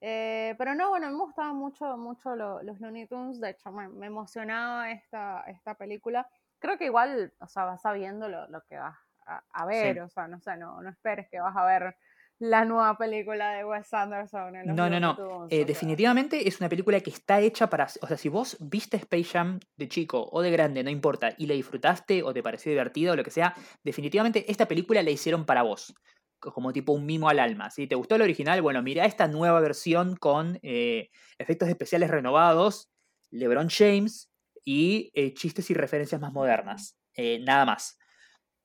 Eh, 0.00 0.54
pero 0.58 0.74
no, 0.74 0.88
bueno, 0.88 1.08
me 1.10 1.16
gustaban 1.18 1.56
mucho, 1.56 1.96
mucho 1.96 2.34
lo- 2.34 2.62
los 2.62 2.80
Looney 2.80 3.06
Tunes, 3.06 3.38
de 3.40 3.50
hecho 3.50 3.70
me, 3.70 3.88
me 3.88 4.06
emocionaba 4.06 4.90
esta, 4.90 5.44
esta 5.46 5.74
película. 5.76 6.26
Creo 6.62 6.78
que 6.78 6.86
igual, 6.86 7.34
o 7.40 7.48
sea, 7.48 7.64
vas 7.64 7.82
sabiendo 7.82 8.28
lo, 8.28 8.48
lo 8.48 8.62
que 8.62 8.76
vas 8.78 8.96
a, 9.26 9.42
a 9.52 9.66
ver, 9.66 10.00
o 10.00 10.08
sea, 10.08 10.28
no 10.28 10.38
no, 10.58 10.80
no 10.80 10.88
esperes 10.90 11.28
que 11.28 11.40
vas 11.40 11.56
a 11.56 11.64
ver 11.64 11.96
la 12.38 12.64
nueva 12.64 12.96
película 12.96 13.52
de 13.52 13.64
Wes 13.64 13.92
Anderson. 13.92 14.56
en 14.56 14.66
los 14.68 14.76
No, 14.76 14.88
no, 14.88 14.98
no. 15.00 15.46
Eh, 15.50 15.64
definitivamente 15.64 16.48
es 16.48 16.60
una 16.60 16.68
película 16.68 17.00
que 17.00 17.10
está 17.10 17.40
hecha 17.40 17.68
para. 17.68 17.88
O 18.00 18.06
sea, 18.06 18.16
si 18.16 18.28
vos 18.28 18.56
viste 18.60 18.96
Space 18.96 19.24
Jam 19.24 19.60
de 19.76 19.88
chico 19.88 20.28
o 20.32 20.40
de 20.40 20.50
grande, 20.50 20.82
no 20.82 20.90
importa, 20.90 21.34
y 21.36 21.46
la 21.46 21.54
disfrutaste 21.54 22.22
o 22.22 22.32
te 22.32 22.42
pareció 22.42 22.70
divertida 22.70 23.12
o 23.12 23.16
lo 23.16 23.24
que 23.24 23.30
sea, 23.30 23.54
definitivamente 23.84 24.50
esta 24.50 24.66
película 24.66 25.02
la 25.02 25.10
hicieron 25.10 25.44
para 25.44 25.62
vos. 25.62 25.94
co- 26.38 26.52
Como 26.52 26.72
tipo 26.72 26.92
un 26.92 27.06
mimo 27.06 27.28
al 27.28 27.38
alma. 27.38 27.70
Si 27.70 27.86
te 27.86 27.94
gustó 27.96 28.14
el 28.16 28.22
original, 28.22 28.62
bueno, 28.62 28.82
mira 28.82 29.04
esta 29.04 29.28
nueva 29.28 29.60
versión 29.60 30.16
con 30.16 30.58
eh, 30.62 31.10
efectos 31.38 31.68
especiales 31.68 32.10
renovados, 32.10 32.90
LeBron 33.30 33.68
James 33.68 34.31
y 34.64 35.10
eh, 35.14 35.34
chistes 35.34 35.70
y 35.70 35.74
referencias 35.74 36.20
más 36.20 36.32
modernas. 36.32 36.98
Eh, 37.14 37.40
nada 37.40 37.64
más. 37.64 37.98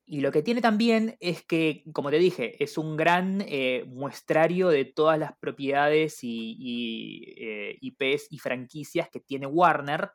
Y 0.06 0.22
lo 0.22 0.32
que 0.32 0.42
tiene 0.42 0.62
también 0.62 1.18
es 1.20 1.46
que, 1.46 1.84
como 1.92 2.10
te 2.10 2.18
dije, 2.18 2.64
es 2.64 2.78
un 2.78 2.96
gran 2.96 3.44
eh, 3.46 3.84
muestrario 3.88 4.70
de 4.70 4.86
todas 4.86 5.20
las 5.20 5.38
propiedades 5.38 6.24
y, 6.24 6.56
y, 6.58 7.78
IPs 7.82 8.28
y 8.32 8.40
franquicias 8.40 9.10
que 9.10 9.20
tiene 9.20 9.48
Warner, 9.48 10.12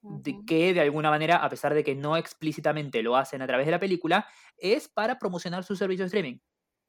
de 0.00 0.40
que 0.44 0.74
de 0.74 0.80
alguna 0.80 1.10
manera, 1.10 1.36
a 1.36 1.48
pesar 1.48 1.74
de 1.74 1.84
que 1.84 1.94
no 1.94 2.16
explícitamente 2.16 3.02
lo 3.02 3.16
hacen 3.16 3.42
a 3.42 3.46
través 3.46 3.66
de 3.66 3.72
la 3.72 3.80
película, 3.80 4.26
es 4.56 4.88
para 4.88 5.18
promocionar 5.18 5.62
su 5.62 5.76
servicio 5.76 6.04
de 6.04 6.06
streaming. 6.06 6.38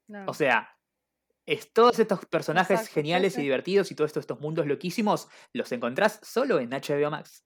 No. 0.07 0.25
O 0.27 0.33
sea, 0.33 0.69
es 1.45 1.73
todos 1.73 1.97
estos 1.97 2.25
personajes 2.25 2.79
Exacto, 2.79 2.93
geniales 2.93 3.37
y 3.37 3.41
divertidos 3.41 3.91
y 3.91 3.95
todos 3.95 4.09
estos, 4.09 4.21
estos 4.21 4.39
mundos 4.39 4.67
loquísimos 4.67 5.27
los 5.53 5.71
encontrás 5.71 6.19
solo 6.23 6.59
en 6.59 6.69
HBO 6.69 7.09
Max. 7.09 7.43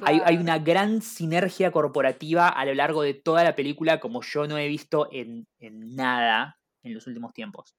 Hay, 0.00 0.36
una 0.38 0.58
gran 0.58 1.02
sinergia 1.02 1.70
corporativa 1.70 2.48
a 2.48 2.64
lo 2.64 2.74
largo 2.74 3.02
de 3.02 3.14
toda 3.14 3.44
la 3.44 3.54
película 3.54 4.00
como 4.00 4.22
yo 4.22 4.46
no 4.46 4.56
he 4.58 4.66
visto 4.66 5.08
en, 5.12 5.46
en 5.58 5.94
nada 5.94 6.58
en 6.82 6.94
los 6.94 7.06
últimos 7.06 7.32
tiempos. 7.34 7.76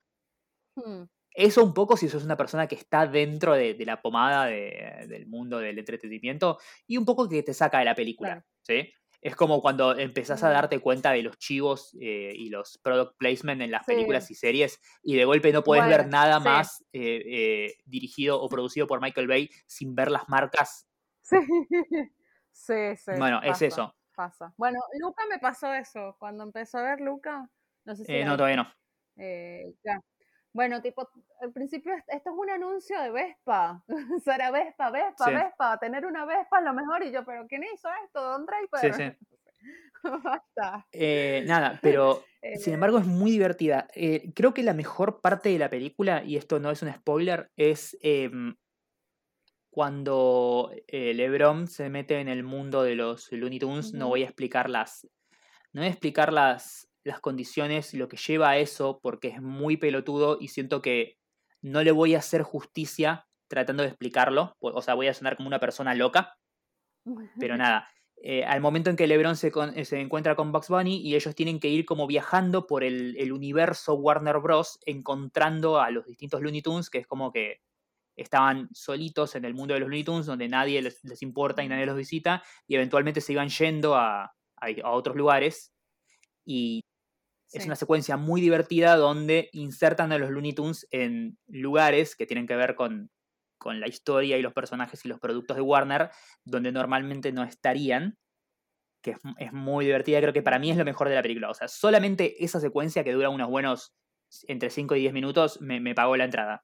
Hmm, 0.75 1.03
Eso 1.31 1.63
un 1.63 1.73
poco 1.73 1.97
si 1.97 2.07
sos 2.09 2.23
una 2.23 2.37
persona 2.37 2.67
que 2.67 2.75
está 2.75 3.07
dentro 3.07 3.53
de, 3.53 3.73
de 3.73 3.85
la 3.85 4.01
pomada 4.01 4.45
de- 4.45 5.05
del 5.09 5.25
mundo 5.25 5.57
del 5.57 5.79
entretenimiento 5.79 6.59
y 6.87 6.97
un 6.97 7.05
poco 7.05 7.27
que 7.27 7.41
te 7.43 7.53
saca 7.53 7.79
de 7.79 7.85
la 7.85 7.95
película. 7.95 8.29
Claro. 8.29 8.45
¿sí? 8.61 8.93
Es 9.19 9.35
como 9.35 9.61
cuando 9.61 9.97
empezás 9.97 10.43
a 10.43 10.49
Mm. 10.49 10.53
darte 10.53 10.79
cuenta 10.79 11.11
de 11.11 11.23
los 11.23 11.37
chivos 11.39 11.97
eh, 11.99 12.33
y 12.35 12.49
los 12.49 12.77
product 12.77 13.17
placement 13.17 13.61
en 13.61 13.71
las 13.71 13.85
Sí. 13.85 13.93
películas 13.93 14.29
y 14.29 14.35
series 14.35 14.79
y 15.01 15.15
de 15.15 15.25
golpe 15.25 15.51
no 15.51 15.63
puedes 15.63 15.87
ver 15.87 16.07
nada 16.07 16.37
sí. 16.37 16.43
más 16.43 16.85
eh, 16.93 17.23
eh, 17.25 17.73
dirigido 17.85 18.39
o 18.39 18.47
producido 18.49 18.85
por 18.85 19.01
Michael 19.01 19.27
Bay 19.27 19.49
sin 19.65 19.95
ver 19.95 20.11
las 20.11 20.29
marcas. 20.29 20.87
Sí, 21.23 21.37
sí, 22.51 22.95
sí. 22.97 23.11
Bueno, 23.17 23.41
es 23.41 23.61
eso. 23.61 23.95
Pasa. 24.15 24.53
Bueno, 24.57 24.79
Luca 24.99 25.23
me 25.29 25.39
pasó 25.39 25.73
eso. 25.73 26.15
Cuando 26.19 26.43
empezó 26.43 26.77
a 26.77 26.83
ver 26.83 27.01
Luca, 27.01 27.49
no 27.85 27.95
sé 27.95 28.05
si 28.05 28.13
Eh, 28.13 28.23
no, 28.25 28.37
todavía 28.37 28.57
no. 28.57 28.67
Eh, 29.17 29.73
ya. 29.83 29.99
Bueno, 30.51 30.81
tipo, 30.83 31.09
al 31.41 31.51
principio 31.51 31.95
est- 31.95 32.07
esto 32.09 32.29
es 32.29 32.35
un 32.37 32.49
anuncio 32.51 33.01
de 33.01 33.09
Vespa. 33.09 33.83
Será 34.23 34.51
Vespa, 34.51 34.91
Vespa, 34.91 35.25
Sí. 35.25 35.33
Vespa. 35.33 35.79
Tener 35.79 36.05
una 36.05 36.25
Vespa 36.25 36.59
es 36.59 36.65
lo 36.65 36.73
mejor. 36.73 37.03
Y 37.03 37.11
yo, 37.11 37.25
¿pero 37.25 37.47
quién 37.47 37.63
hizo 37.63 37.89
esto? 38.05 38.21
Don 38.21 38.45
Draper. 38.45 38.93
Sí, 38.93 39.01
sí. 39.01 39.27
Basta. 40.23 40.85
Eh, 40.91 41.43
nada, 41.47 41.79
pero 41.81 42.23
sin 42.59 42.73
Eh, 42.73 42.75
embargo 42.75 42.99
es 42.99 43.07
muy 43.07 43.31
divertida. 43.31 43.87
Eh, 43.95 44.31
creo 44.35 44.53
que 44.53 44.61
la 44.61 44.73
mejor 44.75 45.21
parte 45.21 45.49
de 45.49 45.57
la 45.57 45.69
película, 45.69 46.23
y 46.23 46.35
esto 46.37 46.59
no 46.59 46.69
es 46.69 46.83
un 46.83 46.93
spoiler, 46.93 47.51
es 47.55 47.97
em, 48.01 48.55
cuando 49.73 50.69
eh, 50.87 51.15
LeBron 51.15 51.67
se 51.67 51.89
mete 51.89 52.19
en 52.19 52.27
el 52.27 52.43
mundo 52.43 52.83
de 52.83 52.93
los 52.93 53.31
Looney 53.31 53.57
Tunes. 53.57 53.91
No 53.93 54.07
voy 54.07 54.21
a 54.21 54.25
explicar 54.25 54.69
las. 54.69 55.07
No 55.71 55.81
voy 55.81 55.87
a 55.87 55.91
explicar 55.91 56.31
las, 56.31 56.91
las 57.03 57.19
condiciones 57.19 57.91
y 57.95 57.97
lo 57.97 58.07
que 58.07 58.17
lleva 58.17 58.51
a 58.51 58.57
eso, 58.59 58.99
porque 59.01 59.29
es 59.29 59.41
muy 59.41 59.77
pelotudo 59.77 60.37
y 60.39 60.49
siento 60.49 60.83
que 60.83 61.17
no 61.63 61.81
le 61.83 61.91
voy 61.91 62.13
a 62.13 62.19
hacer 62.19 62.43
justicia 62.43 63.25
tratando 63.47 63.81
de 63.81 63.89
explicarlo. 63.89 64.55
O 64.59 64.81
sea, 64.83 64.93
voy 64.93 65.07
a 65.07 65.13
sonar 65.15 65.37
como 65.37 65.47
una 65.47 65.59
persona 65.59 65.95
loca. 65.95 66.37
Pero 67.39 67.57
nada, 67.57 67.89
eh, 68.21 68.45
al 68.45 68.61
momento 68.61 68.91
en 68.91 68.95
que 68.95 69.07
LeBron 69.07 69.35
se, 69.35 69.51
con- 69.51 69.75
eh, 69.75 69.85
se 69.85 69.99
encuentra 69.99 70.35
con 70.35 70.51
Bugs 70.51 70.69
Bunny 70.69 71.01
y 71.01 71.15
ellos 71.15 71.33
tienen 71.33 71.59
que 71.59 71.69
ir 71.69 71.83
como 71.85 72.05
viajando 72.05 72.67
por 72.67 72.83
el, 72.83 73.17
el 73.17 73.31
universo 73.33 73.95
Warner 73.95 74.37
Bros. 74.37 74.77
encontrando 74.85 75.81
a 75.81 75.89
los 75.89 76.05
distintos 76.05 76.41
Looney 76.41 76.61
Tunes, 76.61 76.91
que 76.91 76.99
es 76.99 77.07
como 77.07 77.31
que 77.31 77.61
estaban 78.15 78.69
solitos 78.73 79.35
en 79.35 79.45
el 79.45 79.53
mundo 79.53 79.73
de 79.73 79.79
los 79.81 79.89
Looney 79.89 80.03
Tunes, 80.03 80.25
donde 80.25 80.47
nadie 80.49 80.81
les, 80.81 81.03
les 81.03 81.21
importa 81.21 81.63
y 81.63 81.67
nadie 81.69 81.85
los 81.85 81.97
visita, 81.97 82.43
y 82.67 82.75
eventualmente 82.75 83.21
se 83.21 83.33
iban 83.33 83.49
yendo 83.49 83.95
a, 83.95 84.23
a- 84.25 84.31
a 84.83 84.91
otros 84.91 85.15
lugares. 85.15 85.73
Y 86.45 86.81
es 87.51 87.65
una 87.67 87.75
secuencia 87.75 88.17
muy 88.17 88.41
divertida 88.41 88.95
donde 88.97 89.49
insertan 89.53 90.11
a 90.11 90.17
los 90.17 90.31
Looney 90.31 90.53
Tunes 90.53 90.87
en 90.91 91.37
lugares 91.47 92.15
que 92.15 92.25
tienen 92.25 92.47
que 92.47 92.55
ver 92.55 92.75
con, 92.75 93.11
con 93.59 93.79
la 93.79 93.87
historia 93.87 94.37
y 94.37 94.41
los 94.41 94.53
personajes 94.53 95.05
y 95.05 95.09
los 95.09 95.19
productos 95.19 95.55
de 95.57 95.61
Warner, 95.63 96.09
donde 96.45 96.71
normalmente 96.71 97.31
no 97.31 97.43
estarían, 97.43 98.17
que 99.01 99.11
es, 99.11 99.17
es 99.39 99.53
muy 99.53 99.85
divertida, 99.85 100.21
creo 100.21 100.33
que 100.33 100.41
para 100.43 100.59
mí 100.59 100.71
es 100.71 100.77
lo 100.77 100.85
mejor 100.85 101.09
de 101.09 101.15
la 101.15 101.21
película. 101.21 101.49
O 101.49 101.53
sea, 101.53 101.67
solamente 101.67 102.43
esa 102.43 102.59
secuencia 102.59 103.03
que 103.03 103.13
dura 103.13 103.29
unos 103.29 103.49
buenos 103.49 103.93
entre 104.47 104.69
5 104.69 104.95
y 104.95 105.01
10 105.01 105.13
minutos 105.13 105.61
me, 105.61 105.79
me 105.79 105.95
pagó 105.95 106.17
la 106.17 106.25
entrada. 106.25 106.63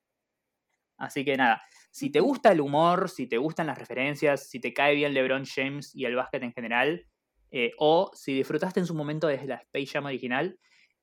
Así 0.99 1.25
que 1.25 1.37
nada, 1.37 1.63
si 1.91 2.11
te 2.11 2.19
gusta 2.19 2.51
el 2.51 2.61
humor, 2.61 3.09
si 3.09 3.27
te 3.27 3.37
gustan 3.37 3.67
las 3.67 3.77
referencias, 3.77 4.49
si 4.49 4.59
te 4.59 4.73
cae 4.73 4.95
bien 4.95 5.13
LeBron 5.13 5.45
James 5.45 5.95
y 5.95 6.05
el 6.05 6.15
básquet 6.15 6.43
en 6.43 6.53
general, 6.53 7.07
eh, 7.51 7.71
o 7.77 8.11
si 8.13 8.33
disfrutaste 8.33 8.79
en 8.79 8.85
su 8.85 8.93
momento 8.93 9.27
desde 9.27 9.47
la 9.47 9.55
Space 9.55 9.87
Jam 9.87 10.05
original, 10.05 10.59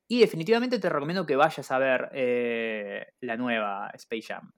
y 0.07 0.21
definitivamente 0.21 0.79
te 0.79 0.89
recomiendo 0.89 1.27
que 1.27 1.35
vayas 1.35 1.71
a 1.73 1.79
ver 1.79 2.11
eh, 2.13 3.07
la 3.21 3.37
nueva 3.37 3.91
Space 3.95 4.23
Jam. 4.29 4.53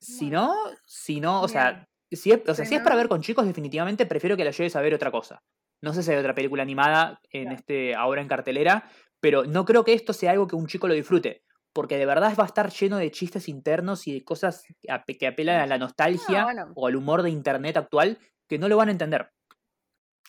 Si 0.00 0.30
no, 0.30 0.54
si 0.86 1.20
no, 1.20 1.42
o 1.42 1.48
sea, 1.48 1.88
si 2.10 2.32
es, 2.32 2.40
o 2.48 2.54
sea, 2.54 2.64
Si 2.64 2.74
es 2.74 2.82
para 2.82 2.96
ver 2.96 3.08
con 3.08 3.22
chicos, 3.22 3.46
definitivamente 3.46 4.06
prefiero 4.06 4.36
que 4.36 4.44
la 4.44 4.50
lleves 4.50 4.76
a 4.76 4.80
ver 4.80 4.94
otra 4.94 5.10
cosa. 5.10 5.42
No 5.82 5.92
sé 5.92 6.02
si 6.02 6.10
hay 6.10 6.16
otra 6.16 6.34
película 6.34 6.62
animada 6.62 7.20
en 7.30 7.52
este, 7.52 7.94
ahora 7.94 8.20
en 8.20 8.28
cartelera, 8.28 8.88
pero 9.20 9.44
no 9.44 9.64
creo 9.64 9.84
que 9.84 9.92
esto 9.92 10.12
sea 10.12 10.32
algo 10.32 10.46
que 10.46 10.56
un 10.56 10.66
chico 10.66 10.88
lo 10.88 10.94
disfrute. 10.94 11.44
Porque 11.76 11.98
de 11.98 12.06
verdad 12.06 12.34
va 12.40 12.44
a 12.44 12.46
estar 12.46 12.70
lleno 12.70 12.96
de 12.96 13.10
chistes 13.10 13.50
internos 13.50 14.06
y 14.06 14.14
de 14.14 14.24
cosas 14.24 14.64
que 14.80 14.88
ape- 14.88 15.18
que 15.18 15.26
apelan 15.26 15.60
a 15.60 15.66
la 15.66 15.76
No, 15.76 15.84
nostalgia 15.84 16.44
bueno. 16.44 16.72
o 16.74 16.86
al 16.86 16.96
humor 16.96 17.22
de 17.22 17.28
internet 17.28 17.76
actual 17.76 18.18
que 18.48 18.58
no 18.58 18.66
lo 18.66 18.78
van 18.78 18.88
a 18.88 18.92
entender. 18.92 19.30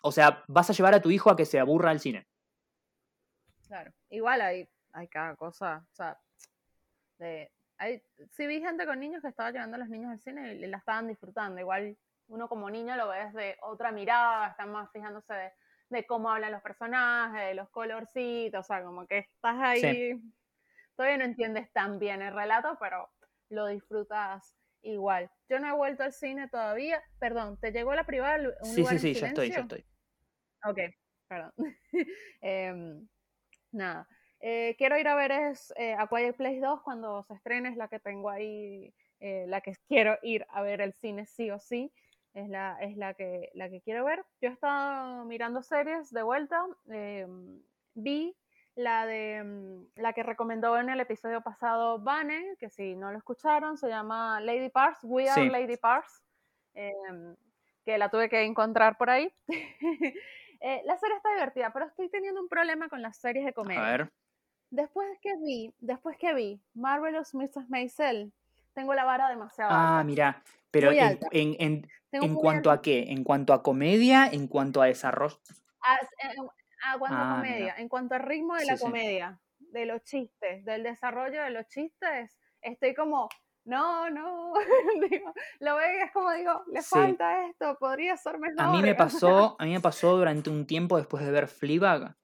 O 0.03 0.11
sea, 0.11 0.43
vas 0.49 0.69
a 0.69 0.73
llevar 0.73 0.93
a 0.93 1.01
tu 1.01 1.09
hijo 1.09 1.29
a 1.31 1.37
que 1.37 1.45
se 1.45 1.57
aburra 1.57 1.89
al 1.91 2.01
cine. 2.01 2.27
Claro, 3.65 3.93
igual 4.09 4.41
hay, 4.41 4.67
hay 4.91 5.07
cada 5.07 5.37
cosa, 5.37 5.85
o 5.89 5.95
sea, 5.95 6.19
de, 7.17 7.49
hay, 7.77 8.01
sí 8.31 8.45
vi 8.45 8.59
gente 8.59 8.85
con 8.85 8.99
niños 8.99 9.21
que 9.21 9.29
estaba 9.29 9.51
llevando 9.51 9.75
a 9.75 9.79
los 9.79 9.89
niños 9.89 10.11
al 10.11 10.19
cine 10.19 10.53
y 10.53 10.67
la 10.67 10.77
estaban 10.77 11.07
disfrutando, 11.07 11.61
igual 11.61 11.97
uno 12.27 12.49
como 12.49 12.69
niño 12.69 12.97
lo 12.97 13.07
ve 13.07 13.25
desde 13.25 13.57
otra 13.61 13.91
mirada, 13.93 14.49
están 14.49 14.71
más 14.71 14.91
fijándose 14.91 15.33
de, 15.33 15.51
de 15.89 16.05
cómo 16.05 16.29
hablan 16.29 16.51
los 16.51 16.61
personajes, 16.61 17.47
de 17.47 17.55
los 17.55 17.69
colorcitos, 17.69 18.59
o 18.59 18.63
sea, 18.67 18.83
como 18.83 19.05
que 19.07 19.19
estás 19.19 19.55
ahí, 19.59 20.21
todavía 20.97 21.19
no 21.19 21.25
entiendes 21.25 21.71
tan 21.71 21.99
bien 21.99 22.21
el 22.21 22.33
relato, 22.33 22.77
pero 22.79 23.09
lo 23.49 23.67
disfrutas 23.67 24.57
igual. 24.81 25.29
Yo 25.47 25.59
no 25.59 25.67
he 25.67 25.73
vuelto 25.73 26.03
al 26.03 26.11
cine 26.11 26.49
todavía, 26.49 27.01
perdón, 27.19 27.57
¿te 27.59 27.71
llegó 27.71 27.93
la 27.95 28.05
privada? 28.05 28.37
Un 28.61 28.65
sí, 28.65 28.83
sí, 28.85 28.99
sí, 28.99 29.13
ya 29.13 29.27
estoy, 29.27 29.51
ya 29.51 29.59
estoy. 29.59 29.85
Ok, 30.65 30.79
perdón. 31.27 31.53
Em, 32.41 33.07
nada. 33.71 34.07
Eh, 34.39 34.75
quiero 34.77 34.97
ir 34.99 35.07
a 35.07 35.15
ver 35.15 35.31
es 35.31 35.73
eh, 35.77 35.93
A 35.93 36.07
Quiet 36.07 36.35
Place 36.35 36.59
2 36.59 36.81
cuando 36.81 37.23
se 37.23 37.33
estrene, 37.33 37.69
es 37.69 37.77
la 37.77 37.87
que 37.87 37.99
tengo 37.99 38.29
ahí, 38.29 38.93
eh, 39.19 39.45
la 39.47 39.61
que 39.61 39.73
quiero 39.87 40.17
ir 40.23 40.45
a 40.49 40.61
ver 40.61 40.81
el 40.81 40.93
cine 40.93 41.25
sí 41.25 41.49
o 41.51 41.59
sí, 41.59 41.91
es 42.33 42.49
la, 42.49 42.77
es 42.81 42.97
la, 42.97 43.13
que, 43.13 43.49
la 43.53 43.69
que 43.69 43.81
quiero 43.81 44.05
ver. 44.05 44.23
Yo 44.41 44.49
he 44.49 44.53
estado 44.53 45.25
mirando 45.25 45.61
series 45.63 46.11
de 46.11 46.23
vuelta, 46.23 46.63
em, 46.89 47.61
vi 47.95 48.35
la 48.77 49.07
de 49.07 49.43
mm, 49.43 49.99
la 50.01 50.13
que 50.13 50.23
recomendó 50.23 50.77
en 50.77 50.89
el 50.89 50.99
episodio 50.99 51.41
pasado 51.41 51.99
Vane, 51.99 52.55
que 52.59 52.69
si 52.69 52.95
no 52.95 53.11
lo 53.11 53.17
escucharon, 53.17 53.75
se 53.75 53.89
llama 53.89 54.39
Lady 54.39 54.69
Pars, 54.69 54.99
We 55.01 55.27
Are 55.27 55.49
Lady 55.49 55.77
Pars, 55.77 56.23
em, 56.75 57.35
que 57.83 57.97
la 57.97 58.09
tuve 58.09 58.29
que 58.29 58.43
encontrar 58.43 58.97
por 58.97 59.09
ahí. 59.09 59.33
Eh, 60.59 60.81
la 60.85 60.97
serie 60.97 61.15
está 61.15 61.29
divertida, 61.33 61.71
pero 61.71 61.85
estoy 61.85 62.09
teniendo 62.09 62.41
un 62.41 62.49
problema 62.49 62.89
con 62.89 62.99
las 63.03 63.17
series 63.17 63.45
de 63.45 63.53
comedia. 63.53 63.87
A 63.87 63.91
ver. 63.91 64.11
Después 64.71 65.07
que 65.21 65.35
vi, 65.37 65.71
después 65.77 66.17
que 66.17 66.33
vi 66.33 66.59
Marvelous 66.73 67.35
Mrs. 67.35 67.69
Maisel, 67.69 68.33
tengo 68.73 68.95
la 68.95 69.03
vara 69.03 69.29
demasiado 69.29 69.69
Ah, 69.71 70.03
mira, 70.03 70.41
pero 70.71 70.91
en, 70.91 71.19
en, 71.31 71.87
en, 72.11 72.33
cuanto 72.33 72.71
a 72.71 72.81
qué? 72.81 73.05
¿En 73.09 73.23
cuanto 73.23 73.53
a 73.53 73.61
comedia? 73.61 74.25
¿En 74.25 74.47
cuanto 74.47 74.81
a 74.81 74.87
desarrollo? 74.87 75.39
en 76.23 76.47
cuanto 76.99 77.17
a 77.17 77.31
ah, 77.31 77.35
comedia, 77.35 77.75
en 77.77 77.89
cuanto 77.89 78.15
al 78.15 78.23
ritmo 78.23 78.55
de 78.55 78.65
la 78.65 78.77
comedia, 78.77 79.39
de 79.59 79.85
los 79.85 80.03
chistes, 80.03 80.63
del 80.65 80.83
desarrollo 80.83 81.43
de 81.43 81.49
los 81.49 81.67
chistes, 81.67 82.37
estoy 82.61 82.93
como, 82.93 83.29
no, 83.65 84.09
no, 84.09 84.53
lo 85.59 85.75
veo 85.75 86.05
es 86.05 86.11
como 86.11 86.31
digo, 86.31 86.63
le 86.71 86.81
falta 86.81 87.47
esto, 87.47 87.77
podría 87.79 88.15
ser 88.15 88.39
mejor. 88.39 88.61
A 88.61 88.71
mí 88.71 88.81
me 88.81 88.95
pasó, 88.95 89.55
a 89.59 89.65
mí 89.65 89.71
me 89.71 89.81
pasó 89.81 90.17
durante 90.17 90.49
un 90.49 90.65
tiempo 90.65 90.97
después 90.97 91.25
de 91.25 91.31
ver 91.31 91.47
Fleabag, 91.47 92.15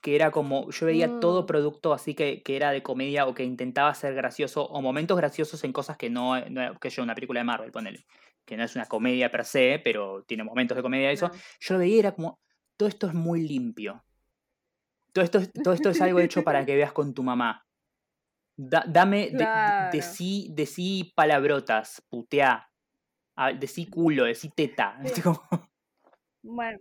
que 0.00 0.14
era 0.14 0.30
como, 0.30 0.70
yo 0.70 0.86
veía 0.86 1.20
todo 1.20 1.42
mm. 1.42 1.46
producto 1.46 1.92
así 1.92 2.14
que, 2.14 2.42
que, 2.42 2.56
era 2.56 2.70
de 2.70 2.82
comedia 2.82 3.26
o 3.26 3.34
que 3.34 3.44
intentaba 3.44 3.92
ser 3.94 4.14
gracioso, 4.14 4.64
o 4.64 4.80
momentos 4.80 5.16
graciosos 5.16 5.62
en 5.64 5.72
cosas 5.72 5.96
que 5.96 6.08
no, 6.08 6.40
no 6.48 6.78
que 6.78 6.90
yo, 6.90 7.02
una 7.02 7.14
película 7.14 7.40
de 7.40 7.44
Marvel, 7.44 7.72
ponele, 7.72 8.06
que 8.44 8.56
no 8.56 8.64
es 8.64 8.74
una 8.74 8.86
comedia 8.86 9.30
per 9.30 9.44
se, 9.44 9.80
pero 9.84 10.22
tiene 10.22 10.44
momentos 10.44 10.76
de 10.76 10.82
comedia 10.82 11.10
eso, 11.10 11.30
yo 11.60 11.74
lo 11.74 11.80
veía 11.80 11.96
y 11.96 11.98
era 11.98 12.12
como, 12.12 12.40
todo 12.78 12.88
esto 12.88 13.08
es 13.08 13.14
muy 13.14 13.46
limpio. 13.46 14.02
Todo 15.12 15.24
esto, 15.24 15.40
todo 15.62 15.74
esto 15.74 15.90
es 15.90 16.00
algo 16.00 16.20
hecho 16.20 16.44
para 16.44 16.64
que 16.64 16.76
veas 16.76 16.92
con 16.92 17.12
tu 17.12 17.22
mamá. 17.22 17.66
dame, 18.56 19.30
de, 19.30 20.00
sí, 20.00 20.48
de 20.52 20.64
sí 20.64 21.12
palabrotas, 21.14 22.02
putea, 22.08 22.70
de 23.58 23.66
sí 23.66 23.86
culo, 23.90 24.24
de 24.24 24.34
sí 24.34 24.50
teta. 24.50 24.98
Bueno, 26.40 26.78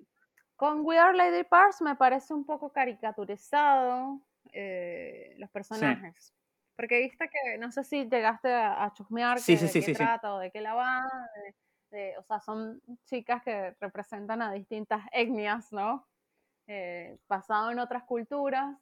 con 0.56 0.82
We 0.86 1.00
Are 1.00 1.18
Lady 1.18 1.44
Parts 1.44 1.82
me 1.82 1.96
parece 1.96 2.34
un 2.34 2.46
poco 2.46 2.72
caricaturizado 2.72 4.22
eh, 4.54 5.34
los 5.38 5.50
personajes. 5.50 6.34
Porque 6.76 7.00
viste 7.00 7.28
que, 7.28 7.58
no 7.58 7.72
sé 7.72 7.84
si 7.84 8.08
llegaste 8.08 8.54
a, 8.54 8.94
chusmear 8.94 9.40
de 9.42 9.82
qué 9.84 9.94
trata 9.96 10.36
o 10.36 10.40
de 10.40 10.52
qué 10.52 10.62
la 10.62 10.76
va, 10.76 11.10
o 12.17 12.23
sea, 12.23 12.39
son 12.39 12.82
chicas 13.06 13.43
que 13.43 13.76
representan 13.80 14.41
a 14.41 14.52
distintas 14.52 15.02
etnias, 15.12 15.71
¿no? 15.71 16.08
Eh, 16.67 17.17
basado 17.28 17.71
en 17.71 17.80
otras 17.80 18.04
culturas. 18.04 18.76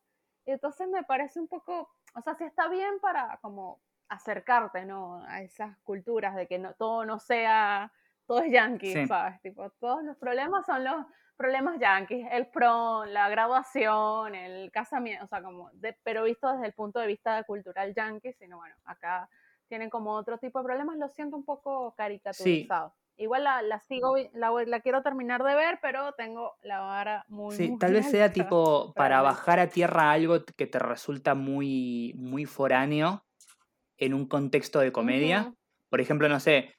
Y 0.45 0.51
entonces 0.51 0.87
me 0.87 1.03
parece 1.03 1.39
un 1.39 1.47
poco, 1.47 1.89
o 2.15 2.21
sea, 2.21 2.35
si 2.35 2.43
está 2.43 2.67
bien 2.67 2.99
para 2.99 3.37
como 3.41 3.81
acercarte, 4.09 4.85
¿no? 4.85 5.23
A 5.27 5.41
esas 5.41 5.77
culturas 5.79 6.35
de 6.35 6.47
que 6.47 6.59
no, 6.59 6.73
todo 6.73 7.05
no 7.05 7.19
sea, 7.19 7.91
todo 8.25 8.39
es 8.39 8.51
yankee, 8.51 9.07
¿sabes? 9.07 9.41
Tipo, 9.41 9.69
todos 9.71 10.03
los 10.03 10.17
problemas 10.17 10.65
son 10.65 10.83
los 10.83 11.05
problemas 11.35 11.79
yankees, 11.79 12.27
el 12.31 12.47
prom, 12.47 13.07
la 13.07 13.29
graduación, 13.29 14.35
el 14.35 14.71
casamiento, 14.71 15.25
o 15.25 15.27
sea, 15.27 15.41
como, 15.41 15.69
pero 16.03 16.23
visto 16.23 16.51
desde 16.51 16.67
el 16.67 16.73
punto 16.73 16.99
de 16.99 17.07
vista 17.07 17.43
cultural 17.43 17.93
yankee, 17.93 18.33
sino 18.33 18.57
bueno, 18.57 18.75
acá 18.85 19.29
tienen 19.67 19.89
como 19.89 20.13
otro 20.13 20.37
tipo 20.37 20.59
de 20.59 20.65
problemas, 20.65 20.97
lo 20.97 21.09
siento 21.09 21.35
un 21.35 21.45
poco 21.45 21.93
caricaturizado. 21.95 22.93
Igual 23.17 23.45
la, 23.45 23.61
la 23.61 23.79
sigo, 23.79 24.15
la, 24.33 24.51
la, 24.65 24.81
quiero 24.81 25.01
terminar 25.01 25.41
de 25.43 25.55
ver, 25.55 25.79
pero 25.81 26.13
tengo 26.13 26.55
la 26.61 26.81
vara 26.81 27.25
muy... 27.29 27.55
Sí, 27.55 27.77
tal 27.79 27.93
vez 27.93 28.09
sea 28.09 28.33
tipo 28.33 28.93
para 28.93 29.21
bajar 29.21 29.59
a 29.59 29.69
tierra 29.69 30.11
algo 30.11 30.43
que 30.57 30.67
te 30.67 30.79
resulta 30.79 31.33
muy, 31.33 32.13
muy 32.17 32.45
foráneo 32.45 33.25
en 33.97 34.13
un 34.13 34.27
contexto 34.27 34.79
de 34.79 34.91
comedia. 34.91 35.53
Por 35.89 36.01
ejemplo, 36.01 36.27
no 36.27 36.41
sé, 36.41 36.75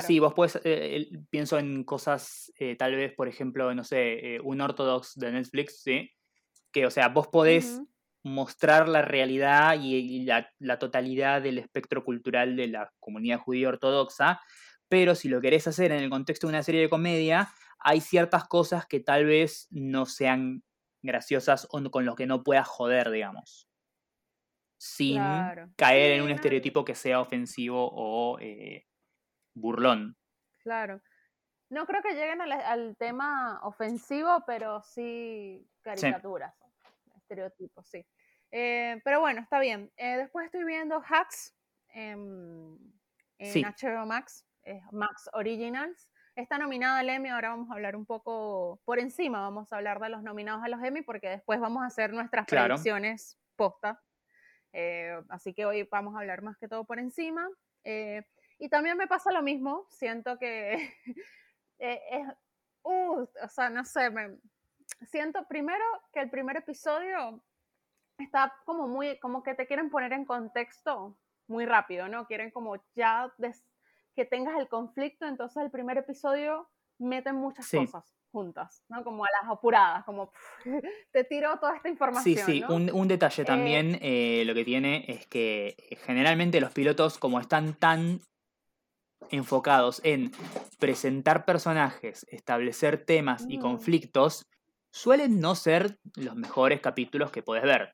sí, 0.00 0.18
vos 0.18 0.34
puedes, 0.34 0.58
eh, 0.64 1.08
pienso 1.30 1.58
en 1.58 1.84
cosas, 1.84 2.52
eh, 2.58 2.76
tal 2.76 2.94
vez, 2.94 3.12
por 3.14 3.28
ejemplo, 3.28 3.74
no 3.74 3.84
sé, 3.84 4.36
eh, 4.36 4.40
un 4.42 4.60
ortodox 4.60 5.14
de 5.16 5.32
Netflix, 5.32 5.82
¿sí? 5.82 6.10
Que, 6.72 6.86
o 6.86 6.90
sea, 6.90 7.08
vos 7.08 7.28
podés 7.28 7.82
mostrar 8.26 8.88
la 8.88 9.02
realidad 9.02 9.76
y, 9.80 10.24
la, 10.24 10.50
la, 10.58 10.78
totalidad 10.78 11.42
del 11.42 11.58
espectro 11.58 12.04
cultural 12.04 12.56
de 12.56 12.68
la 12.68 12.92
comunidad 13.00 13.38
judía 13.38 13.68
ortodoxa, 13.68 14.40
pero 14.88 15.14
si 15.14 15.28
lo 15.28 15.40
querés 15.40 15.66
hacer 15.66 15.92
en 15.92 16.02
el 16.02 16.10
contexto 16.10 16.46
de 16.46 16.52
una 16.52 16.62
serie 16.62 16.80
de 16.80 16.88
comedia, 16.88 17.48
hay 17.78 18.00
ciertas 18.00 18.44
cosas 18.44 18.86
que 18.86 19.00
tal 19.00 19.26
vez 19.26 19.68
no 19.70 20.06
sean 20.06 20.62
graciosas 21.02 21.68
o 21.70 21.90
con 21.90 22.04
lo 22.04 22.16
que 22.16 22.26
no 22.26 22.42
puedas 22.42 22.66
joder, 22.66 23.10
digamos. 23.10 23.68
Sin 24.78 25.22
caer 25.76 26.12
en 26.12 26.22
un 26.22 26.30
estereotipo 26.30 26.84
que 26.84 26.94
sea 26.94 27.20
ofensivo 27.20 27.88
o 27.92 28.38
eh, 28.40 28.86
burlón. 29.54 30.16
Claro. 30.58 31.00
No 31.70 31.86
creo 31.86 32.02
que 32.02 32.14
lleguen 32.14 32.40
al, 32.40 32.96
tema 32.96 33.60
ofensivo, 33.62 34.44
pero 34.46 34.82
sí 34.82 35.66
caricaturas, 35.82 36.54
estereotipos, 37.16 37.88
sí. 37.88 38.04
Eh, 38.58 39.02
pero 39.04 39.20
bueno, 39.20 39.42
está 39.42 39.60
bien. 39.60 39.92
Eh, 39.98 40.16
después 40.16 40.46
estoy 40.46 40.64
viendo 40.64 41.02
Hacks 41.06 41.54
en, 41.90 42.78
HBO 43.38 44.06
Max, 44.06 44.46
Max 44.92 45.28
Originals. 45.34 46.08
Está 46.34 46.56
nominada 46.56 47.00
al 47.00 47.10
Emmy, 47.10 47.28
ahora 47.28 47.50
vamos 47.50 47.70
a 47.70 47.74
hablar 47.74 47.96
un 47.96 48.06
poco 48.06 48.80
por 48.86 48.98
encima, 48.98 49.42
vamos 49.42 49.70
a 49.70 49.76
hablar 49.76 50.00
de 50.00 50.08
los 50.08 50.22
nominados 50.22 50.64
a 50.64 50.68
los 50.68 50.82
Emmy 50.82 51.02
porque 51.02 51.28
después 51.28 51.60
vamos 51.60 51.82
a 51.82 51.86
hacer 51.88 52.14
nuestras 52.14 52.46
predicciones 52.46 53.38
posta. 53.56 54.02
Eh, 54.72 55.20
así 55.28 55.52
que 55.52 55.66
hoy 55.66 55.86
vamos 55.90 56.14
a 56.16 56.20
hablar 56.20 56.40
más 56.40 56.56
que 56.56 56.66
todo 56.66 56.86
por 56.86 56.98
encima. 56.98 57.46
Eh, 57.84 58.22
y 58.58 58.70
también 58.70 58.96
me 58.96 59.06
pasa 59.06 59.32
lo 59.32 59.42
mismo, 59.42 59.86
siento 59.90 60.38
que 60.38 60.94
es, 61.78 62.26
uh, 62.84 63.20
o 63.20 63.48
sea, 63.50 63.68
no 63.68 63.84
sé, 63.84 64.08
me, 64.08 64.38
siento 65.10 65.46
primero 65.46 65.84
que 66.10 66.20
el 66.20 66.30
primer 66.30 66.56
episodio 66.56 67.42
está 68.18 68.54
como 68.64 68.88
muy, 68.88 69.18
como 69.18 69.42
que 69.42 69.54
te 69.54 69.66
quieren 69.66 69.90
poner 69.90 70.12
en 70.12 70.24
contexto 70.24 71.16
muy 71.48 71.66
rápido, 71.66 72.08
¿no? 72.08 72.26
Quieren 72.26 72.50
como 72.50 72.76
ya 72.94 73.32
que 74.14 74.24
tengas 74.24 74.58
el 74.58 74.68
conflicto, 74.68 75.26
entonces 75.26 75.62
el 75.62 75.70
primer 75.70 75.98
episodio 75.98 76.68
meten 76.98 77.36
muchas 77.36 77.70
cosas 77.70 78.16
juntas, 78.32 78.82
¿no? 78.88 79.04
Como 79.04 79.24
a 79.24 79.28
las 79.40 79.50
apuradas, 79.50 80.04
como 80.04 80.30
te 81.12 81.24
tiro 81.24 81.58
toda 81.58 81.76
esta 81.76 81.88
información. 81.88 82.46
Sí, 82.46 82.60
sí, 82.60 82.64
un, 82.68 83.08
detalle 83.08 83.42
eh, 83.42 83.46
también 83.46 83.98
eh, 84.00 84.44
lo 84.46 84.54
que 84.54 84.64
tiene 84.64 85.04
es 85.08 85.26
que 85.26 85.76
eh, 85.78 85.96
generalmente 85.96 86.60
los 86.60 86.72
pilotos, 86.72 87.18
como 87.18 87.40
están 87.40 87.74
tan 87.74 88.20
enfocados 89.30 90.00
en 90.04 90.30
presentar 90.78 91.44
personajes, 91.44 92.26
establecer 92.30 93.04
temas 93.04 93.46
y 93.48 93.58
mm. 93.58 93.60
conflictos, 93.60 94.46
suelen 94.96 95.40
no 95.40 95.54
ser 95.54 95.98
los 96.14 96.34
mejores 96.36 96.80
capítulos 96.80 97.30
que 97.30 97.42
puedes 97.42 97.64
ver 97.64 97.92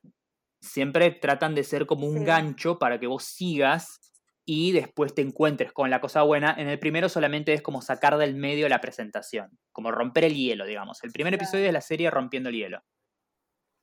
siempre 0.63 1.11
tratan 1.11 1.53
de 1.53 1.63
ser 1.63 1.85
como 1.85 2.07
un 2.07 2.23
gancho 2.23 2.79
para 2.79 2.97
que 2.97 3.07
vos 3.07 3.25
sigas 3.25 3.99
y 4.45 4.71
después 4.71 5.13
te 5.13 5.21
encuentres 5.21 5.73
con 5.73 5.89
la 5.89 5.99
cosa 5.99 6.21
buena. 6.23 6.55
En 6.57 6.69
el 6.69 6.79
primero 6.79 7.09
solamente 7.09 7.53
es 7.53 7.61
como 7.61 7.81
sacar 7.81 8.17
del 8.17 8.35
medio 8.35 8.69
la 8.69 8.79
presentación, 8.79 9.59
como 9.73 9.91
romper 9.91 10.23
el 10.23 10.35
hielo, 10.35 10.65
digamos. 10.65 11.03
El 11.03 11.11
primer 11.11 11.33
episodio 11.33 11.65
de 11.65 11.71
la 11.73 11.81
serie 11.81 12.09
Rompiendo 12.09 12.49
el 12.49 12.55
Hielo. 12.55 12.81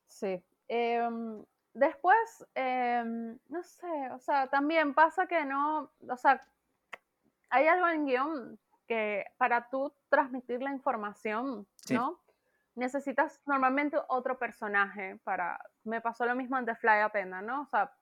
Sí. 0.06 0.42
Em, 0.68 1.44
después, 1.74 2.46
em, 2.54 3.38
no 3.48 3.62
sé, 3.62 4.10
o 4.12 4.18
sea, 4.18 4.48
también 4.48 4.94
pasa 4.94 5.26
que 5.26 5.44
no, 5.44 5.92
o 6.08 6.16
sea, 6.16 6.40
hay 7.50 7.66
algo 7.66 7.88
en 7.88 8.06
guion 8.06 8.58
que 8.86 9.24
para 9.36 9.68
tú 9.68 9.92
transmitir 10.08 10.62
la 10.62 10.72
información, 10.72 11.66
¿no? 11.90 12.20
Necesitas 12.74 13.40
normalmente 13.46 13.98
otro 14.08 14.38
personaje 14.38 15.18
para... 15.24 15.58
Me 15.84 16.00
pasó 16.00 16.24
lo 16.24 16.34
mismo 16.34 16.58
en 16.58 16.66
The 16.66 16.74
Fly 16.76 17.00
Appenda, 17.00 17.42
¿no? 17.42 17.62
O 17.62 17.66
sea, 17.66 17.92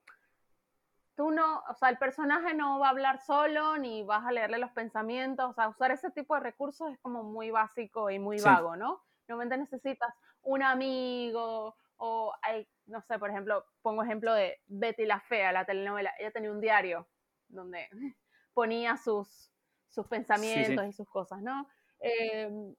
tú 1.18 1.32
no, 1.32 1.64
o 1.68 1.74
sea, 1.74 1.88
el 1.88 1.98
personaje 1.98 2.54
no 2.54 2.78
va 2.78 2.86
a 2.86 2.90
hablar 2.90 3.18
solo, 3.18 3.76
ni 3.76 4.04
vas 4.04 4.24
a 4.24 4.30
leerle 4.30 4.58
los 4.58 4.70
pensamientos, 4.70 5.50
o 5.50 5.52
sea, 5.52 5.68
usar 5.68 5.90
ese 5.90 6.12
tipo 6.12 6.34
de 6.34 6.40
recursos 6.40 6.92
es 6.92 6.98
como 7.00 7.24
muy 7.24 7.50
básico 7.50 8.08
y 8.08 8.20
muy 8.20 8.40
vago, 8.40 8.76
¿no? 8.76 9.02
Normalmente 9.26 9.58
necesitas 9.58 10.14
un 10.42 10.62
amigo 10.62 11.76
o 11.96 12.32
hay, 12.40 12.68
no 12.86 13.02
sé, 13.02 13.18
por 13.18 13.30
ejemplo, 13.30 13.64
pongo 13.82 14.04
ejemplo 14.04 14.32
de 14.32 14.60
Betty 14.68 15.06
la 15.06 15.18
Fea, 15.18 15.50
la 15.50 15.64
telenovela, 15.64 16.14
ella 16.20 16.30
tenía 16.30 16.52
un 16.52 16.60
diario 16.60 17.08
donde 17.48 17.88
ponía 18.54 18.96
sus, 18.96 19.50
sus 19.88 20.06
pensamientos 20.06 20.86
y 20.86 20.92
sus 20.92 21.08
cosas, 21.08 21.42
¿no? 21.42 21.68
Em, 21.98 22.76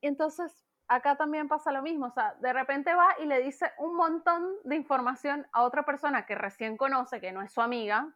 entonces, 0.00 0.61
acá 0.88 1.16
también 1.16 1.48
pasa 1.48 1.72
lo 1.72 1.82
mismo, 1.82 2.06
o 2.06 2.10
sea, 2.10 2.34
de 2.40 2.52
repente 2.52 2.94
va 2.94 3.16
y 3.18 3.26
le 3.26 3.40
dice 3.42 3.72
un 3.78 3.94
montón 3.94 4.56
de 4.64 4.76
información 4.76 5.46
a 5.52 5.62
otra 5.62 5.84
persona 5.84 6.26
que 6.26 6.34
recién 6.34 6.76
conoce, 6.76 7.20
que 7.20 7.32
no 7.32 7.42
es 7.42 7.52
su 7.52 7.60
amiga, 7.60 8.14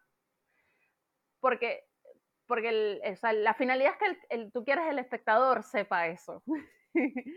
porque, 1.41 1.89
porque 2.47 3.01
la 3.23 3.55
finalidad 3.55 3.93
es 3.93 3.99
que 3.99 4.27
el, 4.31 4.53
tú 4.53 4.65
quieres 4.65 4.87
el 4.89 4.99
espectador 4.99 5.63
sepa 5.63 6.07
eso. 6.07 6.43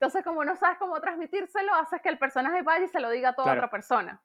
Entonces, 0.00 0.24
como 0.24 0.44
no 0.44 0.54
sabes 0.56 0.78
cómo 0.78 1.00
transmitírselo, 1.00 1.74
haces 1.74 2.00
que 2.00 2.08
el 2.08 2.18
personaje 2.18 2.62
vaya 2.62 2.84
y 2.84 2.88
se 2.88 3.00
lo 3.00 3.10
diga 3.10 3.30
a 3.30 3.34
toda 3.34 3.52
otra 3.52 3.68
persona. 3.68 4.22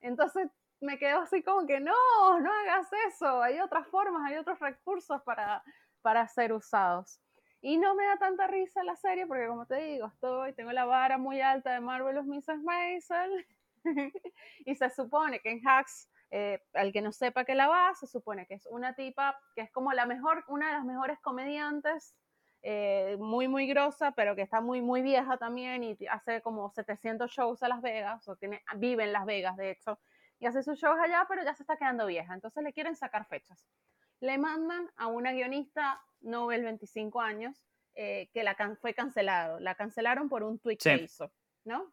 Entonces, 0.00 0.50
me 0.80 0.98
quedo 0.98 1.20
así 1.20 1.42
como 1.42 1.66
que 1.66 1.80
no, 1.80 1.94
no 2.40 2.52
hagas 2.52 2.88
eso, 3.08 3.42
hay 3.42 3.60
otras 3.60 3.88
formas, 3.88 4.30
hay 4.30 4.36
otros 4.36 4.58
recursos 4.60 5.22
para, 5.22 5.62
para 6.02 6.28
ser 6.28 6.52
usados. 6.52 7.20
Y 7.60 7.76
no 7.76 7.94
me 7.94 8.04
da 8.04 8.16
tanta 8.16 8.46
risa 8.46 8.84
la 8.84 8.94
serie 8.96 9.26
porque, 9.26 9.48
como 9.48 9.66
te 9.66 9.76
digo, 9.76 10.06
estoy, 10.06 10.52
tengo 10.52 10.72
la 10.72 10.84
vara 10.84 11.18
muy 11.18 11.40
alta 11.40 11.72
de 11.72 11.80
Marvelous 11.80 12.26
Mrs. 12.26 12.62
Maisel. 12.62 13.46
y 14.64 14.74
se 14.74 14.90
supone 14.90 15.40
que 15.40 15.50
en 15.50 15.66
Hacks, 15.66 16.08
eh, 16.30 16.62
al 16.74 16.92
que 16.92 17.02
no 17.02 17.12
sepa 17.12 17.44
que 17.44 17.54
la 17.54 17.68
va, 17.68 17.94
se 17.94 18.06
supone 18.06 18.46
que 18.46 18.54
es 18.54 18.66
una 18.66 18.94
tipa 18.94 19.40
que 19.54 19.62
es 19.62 19.70
como 19.72 19.92
la 19.92 20.06
mejor, 20.06 20.44
una 20.48 20.68
de 20.68 20.72
las 20.74 20.84
mejores 20.84 21.18
comediantes, 21.20 22.14
eh, 22.62 23.16
muy, 23.18 23.48
muy 23.48 23.66
grosa, 23.66 24.12
pero 24.12 24.34
que 24.34 24.42
está 24.42 24.60
muy, 24.60 24.80
muy 24.82 25.02
vieja 25.02 25.36
también 25.36 25.84
y 25.84 25.96
hace 26.10 26.42
como 26.42 26.70
700 26.70 27.30
shows 27.30 27.62
a 27.62 27.68
Las 27.68 27.80
Vegas, 27.82 28.26
o 28.28 28.36
tiene, 28.36 28.62
vive 28.76 29.04
en 29.04 29.12
Las 29.12 29.26
Vegas, 29.26 29.56
de 29.56 29.70
hecho, 29.70 29.98
y 30.40 30.46
hace 30.46 30.62
sus 30.62 30.78
shows 30.78 30.98
allá, 31.00 31.24
pero 31.28 31.44
ya 31.44 31.54
se 31.54 31.62
está 31.62 31.76
quedando 31.76 32.06
vieja, 32.06 32.34
entonces 32.34 32.62
le 32.64 32.72
quieren 32.72 32.96
sacar 32.96 33.26
fechas. 33.26 33.64
Le 34.20 34.38
mandan 34.38 34.90
a 34.96 35.06
una 35.06 35.32
guionista 35.32 36.00
Nobel 36.20 36.64
25 36.64 37.20
años, 37.20 37.62
eh, 37.94 38.28
que 38.32 38.42
la 38.42 38.56
fue 38.80 38.94
cancelado. 38.94 39.60
La 39.60 39.74
cancelaron 39.74 40.28
por 40.28 40.42
un 40.42 40.58
tweet 40.58 40.78
que 40.78 40.94
hizo, 40.96 41.32
¿no? 41.64 41.92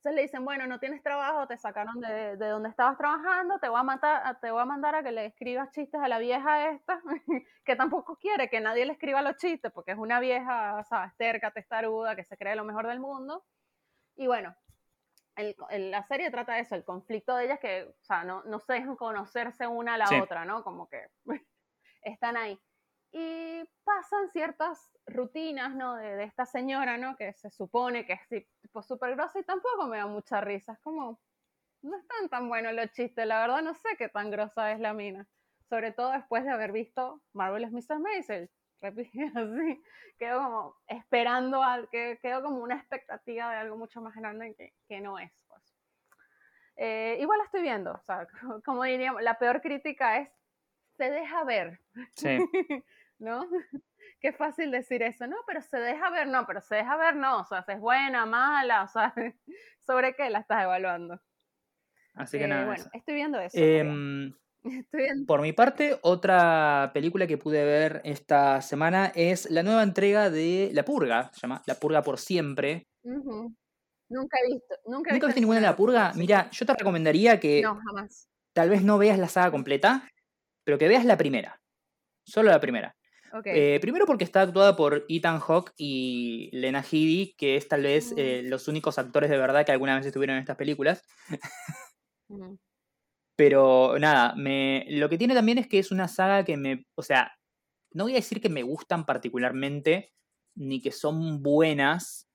Entonces 0.00 0.16
le 0.16 0.22
dicen, 0.22 0.46
bueno, 0.46 0.66
no 0.66 0.80
tienes 0.80 1.02
trabajo, 1.02 1.46
te 1.46 1.58
sacaron 1.58 2.00
de, 2.00 2.38
de, 2.38 2.48
donde 2.48 2.70
estabas 2.70 2.96
trabajando, 2.96 3.58
te 3.58 3.68
voy, 3.68 3.80
a 3.80 3.82
matar, 3.82 4.40
te 4.40 4.50
voy 4.50 4.62
a 4.62 4.64
mandar 4.64 4.94
a 4.94 5.02
que 5.02 5.12
le 5.12 5.26
escribas 5.26 5.70
chistes 5.72 6.00
a 6.00 6.08
la 6.08 6.18
vieja 6.18 6.70
esta, 6.70 7.02
que 7.66 7.76
tampoco 7.76 8.16
quiere 8.16 8.48
que 8.48 8.60
nadie 8.60 8.86
le 8.86 8.92
escriba 8.92 9.20
los 9.20 9.36
chistes, 9.36 9.70
porque 9.70 9.92
es 9.92 9.98
una 9.98 10.18
vieja, 10.18 10.82
¿sabes? 10.84 11.14
Terca, 11.18 11.50
testaruda, 11.50 12.16
que 12.16 12.24
se 12.24 12.38
cree 12.38 12.56
lo 12.56 12.64
mejor 12.64 12.86
del 12.86 12.98
mundo. 12.98 13.44
Y 14.16 14.26
bueno, 14.26 14.56
el, 15.36 15.90
la 15.90 16.02
serie 16.04 16.30
trata 16.30 16.54
de 16.54 16.60
eso, 16.60 16.74
el 16.74 16.84
conflicto 16.84 17.36
de 17.36 17.46
ellas 17.46 17.60
que, 17.60 17.84
o 17.84 18.04
sea, 18.04 18.24
no, 18.24 18.42
no 18.44 18.60
se 18.60 18.74
dejan 18.74 18.96
conocerse 18.96 19.66
una 19.66 19.94
a 19.94 19.98
la 19.98 20.22
otra, 20.22 20.44
¿no? 20.44 20.62
Como 20.62 20.88
que 20.88 21.06
están 22.02 22.36
ahí 22.36 22.58
y 23.12 23.64
pasan 23.84 24.28
ciertas 24.30 24.92
rutinas, 25.06 25.74
¿no? 25.74 25.96
De, 25.96 26.22
esta 26.24 26.46
señora, 26.46 26.96
¿no? 26.96 27.16
Que 27.16 27.32
se 27.32 27.50
supone 27.50 28.06
que 28.06 28.14
es 28.14 28.46
tipo 28.60 28.82
súper 28.82 29.16
grosa 29.16 29.40
y 29.40 29.44
tampoco 29.44 29.86
me 29.86 29.98
da 29.98 30.06
mucha 30.06 30.40
risa. 30.40 30.72
Es 30.72 30.80
como, 30.80 31.20
no 31.82 31.96
están 31.96 32.28
tan 32.28 32.48
buenos 32.48 32.72
los 32.74 32.90
chistes, 32.92 33.26
la 33.26 33.40
verdad 33.40 33.62
no 33.62 33.74
sé 33.74 33.88
qué 33.98 34.08
tan 34.08 34.30
grosa 34.30 34.72
es 34.72 34.80
la 34.80 34.94
mina. 34.94 35.26
Sobre 35.68 35.92
todo 35.92 36.12
después 36.12 36.44
de 36.44 36.50
haber 36.50 36.72
visto 36.72 37.20
Marvelous 37.32 37.72
Mr. 37.72 37.98
Maisel. 37.98 38.50
así, 39.34 39.82
quedo 40.18 40.42
como 40.42 40.76
esperando, 40.86 41.62
al, 41.62 41.88
que, 41.88 42.18
quedo 42.20 42.42
como 42.42 42.58
una 42.58 42.76
expectativa 42.76 43.50
de 43.50 43.58
algo 43.58 43.76
mucho 43.76 44.00
más 44.00 44.14
grande 44.14 44.54
que, 44.54 44.72
que 44.88 45.00
no 45.00 45.18
es. 45.18 45.32
Pues. 45.48 45.62
Eh, 46.76 47.18
igual 47.20 47.38
la 47.38 47.44
estoy 47.44 47.62
viendo, 47.62 47.92
o 47.92 48.00
sea, 48.00 48.26
como 48.64 48.84
diríamos, 48.84 49.22
la 49.22 49.38
peor 49.38 49.60
crítica 49.60 50.18
es 50.18 50.30
se 50.96 51.10
deja 51.10 51.44
ver. 51.44 51.80
Sí. 52.14 52.38
¿no? 53.20 53.46
Qué 54.20 54.32
fácil 54.32 54.70
decir 54.70 55.02
eso, 55.02 55.26
no, 55.26 55.36
pero 55.46 55.62
se 55.62 55.78
deja 55.78 56.10
ver, 56.10 56.26
no, 56.26 56.46
pero 56.46 56.60
se 56.60 56.76
deja 56.76 56.96
ver, 56.96 57.16
no, 57.16 57.40
o 57.40 57.44
sea, 57.44 57.62
si 57.62 57.72
es 57.72 57.80
buena, 57.80 58.26
mala, 58.26 58.82
o 58.82 58.88
sea, 58.88 59.14
¿sobre 59.78 60.14
qué 60.14 60.28
la 60.28 60.40
estás 60.40 60.62
evaluando? 60.64 61.20
Así 62.14 62.38
que 62.38 62.44
eh, 62.44 62.48
nada. 62.48 62.66
Bueno, 62.66 62.84
estoy 62.92 63.14
viendo 63.14 63.38
eso. 63.40 63.56
Por 65.26 65.40
mi 65.40 65.52
parte, 65.52 65.98
otra 66.02 66.90
película 66.92 67.26
que 67.26 67.38
pude 67.38 67.64
ver 67.64 68.00
esta 68.04 68.60
semana 68.60 69.12
es 69.14 69.50
la 69.50 69.62
nueva 69.62 69.82
entrega 69.82 70.30
de 70.30 70.70
La 70.72 70.84
Purga, 70.84 71.30
se 71.32 71.40
llama 71.40 71.62
La 71.66 71.74
Purga 71.76 72.02
por 72.02 72.18
siempre. 72.18 72.86
Nunca 73.02 74.38
he 74.44 74.52
visto. 74.52 74.74
Nunca, 74.86 75.10
he 75.10 75.14
visto, 75.14 75.40
ninguna 75.40 75.60
de 75.60 75.66
La 75.66 75.76
Purga. 75.76 76.12
Mira, 76.14 76.50
yo 76.50 76.66
te 76.66 76.74
recomendaría 76.74 77.40
que 77.40 77.62
no, 77.62 77.78
jamás. 77.86 78.28
tal 78.52 78.68
vez 78.68 78.82
no 78.82 78.98
veas 78.98 79.18
la 79.18 79.28
saga 79.28 79.50
completa, 79.50 80.08
pero 80.64 80.78
que 80.78 80.88
veas 80.88 81.04
la 81.04 81.16
primera. 81.16 81.60
Solo 82.24 82.50
la 82.50 82.60
primera. 82.60 82.94
Eh, 83.44 83.78
primero 83.80 84.06
porque 84.06 84.24
está 84.24 84.42
actuada 84.42 84.74
por 84.74 85.06
Ethan 85.08 85.38
Hawke 85.38 85.72
y 85.76 86.50
Lena 86.52 86.80
Headey, 86.82 87.34
que 87.38 87.56
es 87.56 87.68
tal 87.68 87.82
vez 87.82 88.12
eh, 88.16 88.42
los 88.44 88.66
únicos 88.66 88.98
actores 88.98 89.30
de 89.30 89.38
verdad 89.38 89.64
que 89.64 89.70
alguna 89.70 89.96
vez 89.96 90.04
estuvieron 90.04 90.36
en 90.36 90.40
estas 90.40 90.56
películas. 90.56 91.04
Pero 93.40 93.98
nada, 93.98 94.34
me, 94.36 94.84
lo 94.90 95.08
que 95.08 95.16
tiene 95.16 95.32
también 95.32 95.56
es 95.56 95.66
que 95.66 95.78
es 95.78 95.90
una 95.90 96.08
saga 96.08 96.44
que 96.44 96.58
me. 96.58 96.84
O 96.94 97.02
sea, 97.02 97.38
no 97.90 98.04
voy 98.04 98.12
a 98.12 98.16
decir 98.16 98.38
que 98.38 98.50
me 98.50 98.62
gustan 98.62 99.06
particularmente, 99.06 100.12
ni 100.54 100.82
que 100.82 100.92
son 100.92 101.42
buenas, 101.42 102.28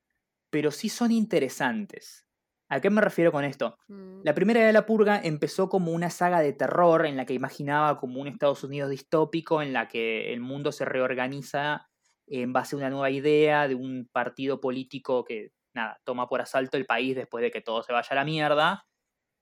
pero 0.49 0.71
sí 0.71 0.89
son 0.89 1.11
interesantes. 1.11 2.25
¿A 2.69 2.81
qué 2.81 2.89
me 2.89 3.01
refiero 3.01 3.31
con 3.31 3.43
esto? 3.43 3.77
Mm. 3.87 4.21
La 4.23 4.33
primera 4.33 4.65
de 4.65 4.73
la 4.73 4.87
purga 4.87 5.21
empezó 5.23 5.69
como 5.69 5.91
una 5.91 6.09
saga 6.09 6.39
de 6.39 6.53
terror 6.53 7.05
en 7.05 7.17
la 7.17 7.27
que 7.27 7.35
imaginaba 7.35 7.99
como 7.99 8.19
un 8.19 8.27
Estados 8.27 8.63
Unidos 8.63 8.89
distópico, 8.89 9.61
en 9.61 9.73
la 9.73 9.87
que 9.87 10.33
el 10.33 10.39
mundo 10.39 10.71
se 10.71 10.85
reorganiza 10.85 11.87
en 12.25 12.51
base 12.51 12.75
a 12.75 12.79
una 12.79 12.89
nueva 12.89 13.11
idea 13.11 13.67
de 13.67 13.75
un 13.75 14.09
partido 14.11 14.59
político 14.59 15.23
que, 15.23 15.51
nada, 15.71 15.99
toma 16.03 16.27
por 16.27 16.41
asalto 16.41 16.77
el 16.77 16.87
país 16.87 17.15
después 17.15 17.43
de 17.43 17.51
que 17.51 17.61
todo 17.61 17.83
se 17.83 17.93
vaya 17.93 18.09
a 18.09 18.15
la 18.15 18.25
mierda. 18.25 18.87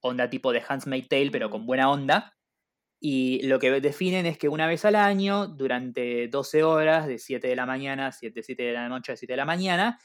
Onda 0.03 0.29
tipo 0.29 0.51
de 0.51 0.61
Hans 0.67 0.85
Tale, 0.85 1.31
pero 1.31 1.49
con 1.49 1.65
buena 1.65 1.89
onda. 1.89 2.35
Y 2.99 3.45
lo 3.47 3.59
que 3.59 3.69
definen 3.81 4.25
es 4.25 4.37
que 4.37 4.47
una 4.47 4.67
vez 4.67 4.85
al 4.85 4.95
año, 4.95 5.47
durante 5.47 6.27
12 6.27 6.63
horas, 6.63 7.07
de 7.07 7.17
7 7.17 7.47
de 7.47 7.55
la 7.55 7.65
mañana, 7.65 8.11
7, 8.11 8.43
7 8.43 8.63
de 8.63 8.73
la 8.73 8.87
noche 8.87 9.11
a 9.11 9.17
7 9.17 9.33
de 9.33 9.37
la 9.37 9.45
mañana, 9.45 9.99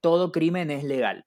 todo 0.00 0.32
crimen 0.32 0.70
es 0.70 0.82
legal 0.82 1.24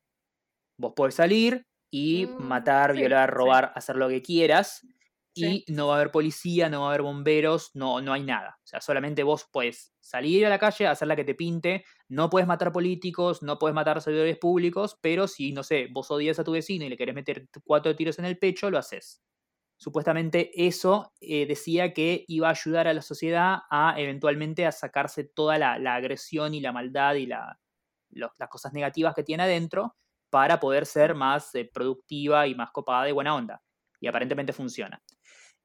Vos 0.78 0.94
podés 0.96 1.16
salir 1.16 1.66
y 1.90 2.26
mm, 2.26 2.44
matar, 2.44 2.94
violar, 2.94 3.32
robar, 3.32 3.72
hacer 3.76 3.96
lo 3.96 4.10
que 4.10 4.22
quieras. 4.22 4.86
Y 5.36 5.66
no 5.68 5.88
va 5.88 5.94
a 5.94 5.98
haber 5.98 6.12
policía, 6.12 6.70
no 6.70 6.82
va 6.82 6.88
a 6.88 6.90
haber 6.90 7.02
bomberos, 7.02 7.72
no, 7.74 8.02
no 8.02 8.14
hay 8.14 8.24
nada. 8.24 8.58
O 8.64 8.68
sea, 8.68 8.80
solamente 8.80 9.24
vos 9.24 9.48
puedes 9.52 9.94
salir 10.00 10.46
a 10.46 10.50
la 10.50 10.60
calle, 10.60 10.88
hacer 10.88 11.08
la 11.08 11.16
que 11.16 11.26
te 11.26 11.36
pinte. 11.36 11.84
No 12.08 12.30
puedes 12.30 12.48
matar 12.48 12.72
políticos, 12.72 13.44
no 13.44 13.60
puedes 13.60 13.76
matar 13.76 14.02
servidores 14.02 14.38
públicos, 14.38 14.98
pero 15.02 15.28
si, 15.28 15.52
no 15.52 15.64
sé, 15.64 15.88
vos 15.92 16.10
odias 16.10 16.40
a 16.40 16.44
tu 16.44 16.54
vecino 16.54 16.86
y 16.86 16.90
le 16.90 16.98
querés 16.98 17.16
meter 17.16 17.48
cuatro 17.66 17.96
tiros 17.96 18.18
en 18.20 18.26
el 18.26 18.38
pecho, 18.38 18.70
lo 18.70 18.78
haces. 18.78 19.22
Supuestamente 19.78 20.52
eso 20.66 21.12
eh, 21.20 21.46
decía 21.46 21.94
que 21.94 22.24
iba 22.28 22.48
a 22.48 22.52
ayudar 22.52 22.88
a 22.88 22.94
la 22.94 23.02
sociedad 23.02 23.60
a 23.70 23.96
eventualmente 24.00 24.66
a 24.66 24.72
sacarse 24.72 25.26
toda 25.26 25.58
la, 25.58 25.96
agresión 25.96 26.54
y 26.54 26.62
la 26.62 26.72
maldad 26.72 27.16
y 27.16 27.26
la, 27.26 27.60
las 28.10 28.50
cosas 28.50 28.74
negativas 28.74 29.14
que 29.16 29.24
tiene 29.24 29.44
adentro 29.44 29.96
para 30.30 30.60
poder 30.60 30.86
ser 30.86 31.14
más 31.14 31.54
eh, 31.56 31.70
productiva 31.72 32.48
y 32.48 32.56
más 32.56 32.72
copada 32.72 33.08
y 33.10 33.12
buena 33.12 33.36
onda. 33.36 33.62
Y 34.00 34.08
aparentemente 34.08 34.54
funciona. 34.54 35.02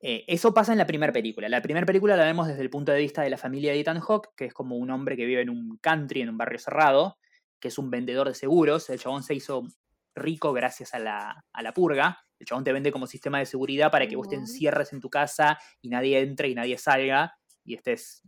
Eh, 0.00 0.24
eso 0.26 0.54
pasa 0.54 0.72
en 0.72 0.78
la 0.78 0.86
primera 0.86 1.12
película. 1.12 1.48
La 1.48 1.62
primera 1.62 1.86
película 1.86 2.16
la 2.16 2.24
vemos 2.24 2.48
desde 2.48 2.62
el 2.62 2.70
punto 2.70 2.92
de 2.92 2.98
vista 2.98 3.22
de 3.22 3.30
la 3.30 3.36
familia 3.36 3.72
de 3.72 3.80
Ethan 3.80 4.00
Hawke, 4.00 4.30
que 4.36 4.46
es 4.46 4.54
como 4.54 4.76
un 4.76 4.90
hombre 4.90 5.16
que 5.16 5.26
vive 5.26 5.42
en 5.42 5.50
un 5.50 5.78
country, 5.78 6.22
en 6.22 6.30
un 6.30 6.38
barrio 6.38 6.58
cerrado, 6.58 7.18
que 7.58 7.68
es 7.68 7.78
un 7.78 7.90
vendedor 7.90 8.28
de 8.28 8.34
seguros. 8.34 8.88
El 8.88 8.98
chabón 8.98 9.22
se 9.22 9.34
hizo 9.34 9.66
rico 10.14 10.52
gracias 10.52 10.94
a 10.94 10.98
la, 10.98 11.44
a 11.52 11.62
la 11.62 11.74
purga. 11.74 12.18
El 12.38 12.46
chabón 12.46 12.64
te 12.64 12.72
vende 12.72 12.90
como 12.90 13.06
sistema 13.06 13.38
de 13.38 13.46
seguridad 13.46 13.90
para 13.90 14.08
que 14.08 14.16
vos 14.16 14.28
te 14.28 14.36
encierres 14.36 14.92
en 14.94 15.00
tu 15.00 15.10
casa 15.10 15.58
y 15.82 15.90
nadie 15.90 16.20
entre 16.20 16.48
y 16.48 16.54
nadie 16.54 16.78
salga 16.78 17.36
y 17.64 17.74
estés 17.74 18.22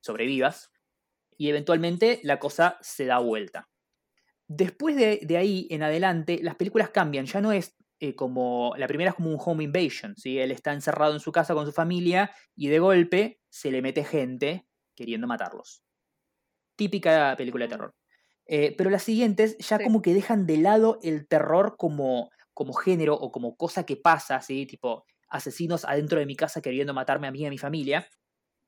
sobrevivas. 0.00 0.70
Y 1.36 1.48
eventualmente 1.48 2.20
la 2.22 2.38
cosa 2.38 2.78
se 2.80 3.06
da 3.06 3.18
vuelta. 3.18 3.68
Después 4.46 4.96
de, 4.96 5.36
ahí 5.36 5.66
en 5.70 5.82
adelante, 5.82 6.40
las 6.42 6.56
películas 6.56 6.90
cambian. 6.90 7.26
Ya 7.26 7.40
no 7.40 7.52
es 7.52 7.76
eh, 8.00 8.14
como. 8.14 8.74
La 8.76 8.86
primera 8.88 9.10
es 9.10 9.16
como 9.16 9.30
un 9.30 9.38
home 9.44 9.64
invasion. 9.64 10.14
¿sí? 10.16 10.38
Él 10.38 10.50
está 10.50 10.72
encerrado 10.72 11.14
en 11.14 11.20
su 11.20 11.32
casa 11.32 11.54
con 11.54 11.66
su 11.66 11.72
familia 11.72 12.30
y 12.56 12.68
de 12.68 12.78
golpe 12.78 13.40
se 13.50 13.70
le 13.70 13.82
mete 13.82 14.04
gente 14.04 14.66
queriendo 14.94 15.26
matarlos. 15.26 15.82
Típica 16.76 17.34
película 17.36 17.64
de 17.64 17.68
terror. 17.70 17.94
Eh, 18.46 18.74
pero 18.78 18.88
las 18.90 19.02
siguientes 19.02 19.56
ya 19.58 19.78
Sí. 19.78 19.84
como 19.84 20.00
que 20.02 20.14
dejan 20.14 20.46
de 20.46 20.58
lado 20.58 20.98
el 21.02 21.26
terror 21.28 21.76
como, 21.76 22.30
como 22.54 22.72
género 22.72 23.14
o 23.14 23.32
como 23.32 23.56
cosa 23.56 23.84
que 23.84 23.96
pasa, 23.96 24.36
así, 24.36 24.66
tipo 24.66 25.04
asesinos 25.28 25.84
adentro 25.84 26.18
de 26.20 26.26
mi 26.26 26.36
casa 26.36 26.62
queriendo 26.62 26.94
matarme 26.94 27.26
a 27.28 27.32
mí 27.32 27.40
y 27.40 27.46
a 27.46 27.50
mi 27.50 27.58
familia, 27.58 28.08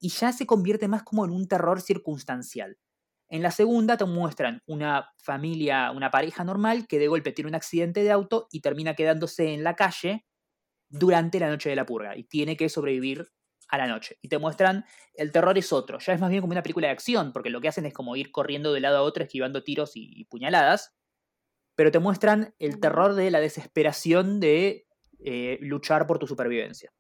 y 0.01 0.11
ya 0.11 0.33
se 0.33 0.47
convierte 0.47 0.89
más 0.89 1.03
como 1.05 1.25
en 1.25 1.31
un 1.33 1.49
terror 1.49 1.81
circunstancial. 1.81 2.77
En 3.31 3.43
la 3.43 3.51
segunda 3.51 3.97
te 3.97 4.05
muestran 4.05 4.61
una 4.67 5.13
familia, 5.17 5.93
una 5.93 6.11
pareja 6.11 6.45
normal 6.45 6.87
que 6.87 6.99
de 6.99 7.09
golpe 7.09 7.33
tiene 7.33 7.49
un 7.49 7.55
accidente 7.55 8.03
de 8.03 8.11
auto 8.11 8.49
y 8.51 8.61
termina 8.61 8.95
quedándose 8.95 9.55
en 9.55 9.65
la 9.65 9.77
calle 9.77 10.27
durante 10.89 11.41
la 11.41 11.49
noche 11.49 11.71
de 11.71 11.77
la 11.77 11.87
purga 11.87 12.17
y 12.17 12.25
tiene 12.25 12.57
que 12.57 12.69
sobrevivir 12.69 13.29
a 13.69 13.79
la 13.79 13.87
noche. 13.87 14.19
Y 14.21 14.29
te 14.29 14.39
muestran 14.39 14.85
el 15.15 15.31
terror 15.31 15.57
es 15.57 15.73
otro, 15.73 15.99
ya 16.01 16.13
es 16.13 16.21
más 16.21 16.31
bien 16.31 16.43
como 16.43 16.53
una 16.53 16.63
película 16.63 16.89
de 16.89 16.93
acción, 16.93 17.33
porque 17.33 17.51
lo 17.51 17.61
que 17.61 17.69
hacen 17.69 17.87
es 17.87 17.95
como 17.95 18.17
ir 18.17 18.33
corriendo 18.33 18.73
de 18.73 18.81
lado 18.81 18.99
a 18.99 19.03
otro 19.03 19.23
esquivando 19.23 19.63
tiros 19.63 19.97
y, 19.97 20.11
y 20.21 20.25
puñaladas, 20.25 20.97
pero 21.77 21.93
te 21.93 22.01
muestran 22.01 22.55
el 22.59 22.81
terror 22.81 23.15
de 23.15 23.31
la 23.31 23.41
desesperación 23.41 24.41
de 24.41 24.87
eh, 25.25 25.59
luchar 25.61 26.07
por 26.07 26.19
tu 26.19 26.27
supervivencia. 26.27 26.93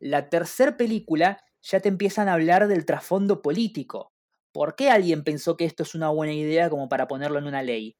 La 0.00 0.28
tercera 0.28 0.76
película 0.76 1.42
ya 1.62 1.80
te 1.80 1.88
empiezan 1.88 2.28
a 2.28 2.34
hablar 2.34 2.68
del 2.68 2.84
trasfondo 2.84 3.42
político. 3.42 4.09
¿Por 4.52 4.74
qué 4.76 4.90
alguien 4.90 5.24
pensó 5.24 5.56
que 5.56 5.64
esto 5.64 5.82
es 5.82 5.94
una 5.94 6.08
buena 6.10 6.32
idea 6.32 6.70
como 6.70 6.88
para 6.88 7.08
ponerlo 7.08 7.38
en 7.38 7.46
una 7.46 7.62
ley? 7.62 7.96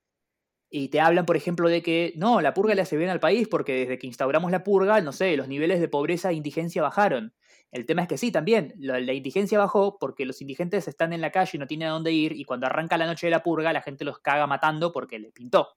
Y 0.71 0.89
te 0.89 1.01
hablan, 1.01 1.27
por 1.27 1.37
ejemplo, 1.37 1.69
de 1.69 1.83
que 1.83 2.13
no, 2.17 2.41
la 2.41 2.55
purga 2.55 2.75
le 2.75 2.83
hace 2.83 2.97
bien 2.97 3.11
al 3.11 3.21
país 3.21 3.49
porque 3.49 3.73
desde 3.75 3.99
que 3.99 4.07
instauramos 4.07 4.53
la 4.53 4.63
purga, 4.65 5.01
no 5.01 5.13
sé, 5.13 5.37
los 5.37 5.49
niveles 5.49 5.81
de 5.81 5.89
pobreza 5.89 6.31
e 6.31 6.35
indigencia 6.35 6.83
bajaron. 6.83 7.35
El 7.73 7.87
tema 7.87 8.03
es 8.03 8.09
que 8.09 8.19
sí, 8.19 8.31
también, 8.33 8.75
la, 8.79 9.01
la 9.01 9.13
indigencia 9.13 9.59
bajó 9.59 9.99
porque 9.99 10.25
los 10.27 10.41
indigentes 10.41 10.87
están 10.89 11.13
en 11.13 11.21
la 11.21 11.33
calle 11.33 11.53
y 11.55 11.59
no 11.59 11.67
tienen 11.67 11.89
a 11.89 11.93
dónde 11.93 12.13
ir 12.13 12.33
y 12.33 12.45
cuando 12.45 12.67
arranca 12.67 12.97
la 12.99 13.07
noche 13.07 13.27
de 13.27 13.33
la 13.33 13.43
purga 13.43 13.73
la 13.73 13.83
gente 13.83 14.05
los 14.05 14.21
caga 14.21 14.47
matando 14.47 14.93
porque 14.93 15.19
le 15.19 15.33
pintó. 15.33 15.69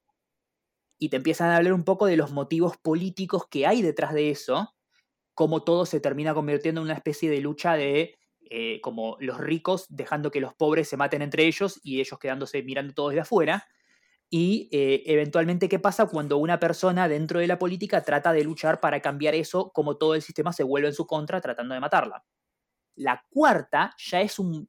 Y 0.98 1.08
te 1.08 1.16
empiezan 1.16 1.50
a 1.50 1.56
hablar 1.56 1.72
un 1.72 1.84
poco 1.84 2.06
de 2.06 2.16
los 2.16 2.32
motivos 2.32 2.76
políticos 2.76 3.46
que 3.48 3.66
hay 3.66 3.82
detrás 3.82 4.14
de 4.14 4.30
eso, 4.30 4.74
cómo 5.34 5.64
todo 5.64 5.86
se 5.86 6.00
termina 6.00 6.34
convirtiendo 6.34 6.80
en 6.80 6.86
una 6.86 6.94
especie 6.94 7.30
de 7.30 7.40
lucha 7.40 7.74
de 7.74 8.16
eh, 8.50 8.80
como 8.80 9.16
los 9.20 9.38
ricos 9.38 9.86
dejando 9.88 10.30
que 10.30 10.40
los 10.40 10.54
pobres 10.54 10.88
se 10.88 10.96
maten 10.96 11.22
entre 11.22 11.46
ellos 11.46 11.80
y 11.82 12.00
ellos 12.00 12.18
quedándose 12.18 12.62
mirando 12.62 12.94
todo 12.94 13.08
desde 13.08 13.20
afuera. 13.20 13.66
Y 14.30 14.68
eh, 14.72 15.02
eventualmente, 15.06 15.68
¿qué 15.68 15.78
pasa 15.78 16.06
cuando 16.06 16.38
una 16.38 16.58
persona 16.58 17.08
dentro 17.08 17.40
de 17.40 17.46
la 17.46 17.58
política 17.58 18.02
trata 18.02 18.32
de 18.32 18.44
luchar 18.44 18.80
para 18.80 19.00
cambiar 19.00 19.34
eso, 19.34 19.70
como 19.72 19.96
todo 19.96 20.14
el 20.14 20.22
sistema 20.22 20.52
se 20.52 20.64
vuelve 20.64 20.88
en 20.88 20.94
su 20.94 21.06
contra 21.06 21.40
tratando 21.40 21.74
de 21.74 21.80
matarla? 21.80 22.24
La 22.96 23.24
cuarta 23.30 23.94
ya 23.98 24.20
es 24.20 24.38
un. 24.38 24.66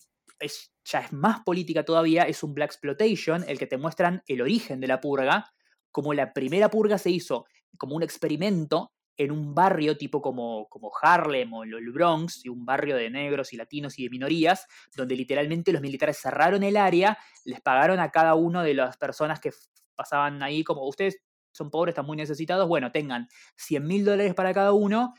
Ya 0.84 1.00
es 1.00 1.14
más 1.14 1.40
política 1.44 1.84
todavía, 1.84 2.24
es 2.24 2.44
un 2.44 2.54
Black 2.54 2.72
Exploitation, 2.72 3.44
el 3.48 3.58
que 3.58 3.66
te 3.66 3.78
muestran 3.78 4.22
el 4.28 4.42
origen 4.42 4.80
de 4.80 4.88
la 4.88 5.00
purga, 5.00 5.52
como 5.92 6.14
la 6.14 6.34
primera 6.34 6.70
purga 6.70 6.98
se 6.98 7.10
hizo 7.10 7.46
como 7.78 7.96
un 7.96 8.04
experimento 8.04 8.92
en 9.18 9.32
un 9.32 9.56
barrio 9.56 9.98
tipo 9.98 10.22
como, 10.22 10.68
como 10.70 10.92
Harlem 11.02 11.54
o 11.54 11.64
el 11.64 11.92
Bronx, 11.92 12.46
y 12.46 12.50
un 12.50 12.66
barrio 12.66 12.96
de 12.98 13.10
negros 13.10 13.54
y 13.54 13.58
latinos 13.58 13.98
y 13.98 14.04
de 14.04 14.10
minorías, 14.10 14.68
donde 14.96 15.16
literalmente 15.16 15.72
los 15.72 15.82
militares 15.82 16.18
cerraron 16.18 16.64
el 16.64 16.78
área, 16.78 17.18
les 17.46 17.62
pagaron 17.62 18.00
a 18.00 18.12
cada 18.12 18.36
uno 18.36 18.62
de 18.64 18.74
las 18.74 18.98
personas 18.98 19.40
que 19.40 19.52
pasaban 19.96 20.44
ahí, 20.44 20.64
como 20.64 20.88
ustedes 20.88 21.18
son 21.52 21.72
pobres, 21.72 21.94
están 21.94 22.06
muy 22.06 22.18
necesitados, 22.18 22.68
bueno, 22.68 22.92
tengan 22.92 23.28
100 23.56 23.88
mil 23.88 24.04
dólares 24.04 24.34
para 24.34 24.54
cada 24.54 24.74
uno 24.74 25.14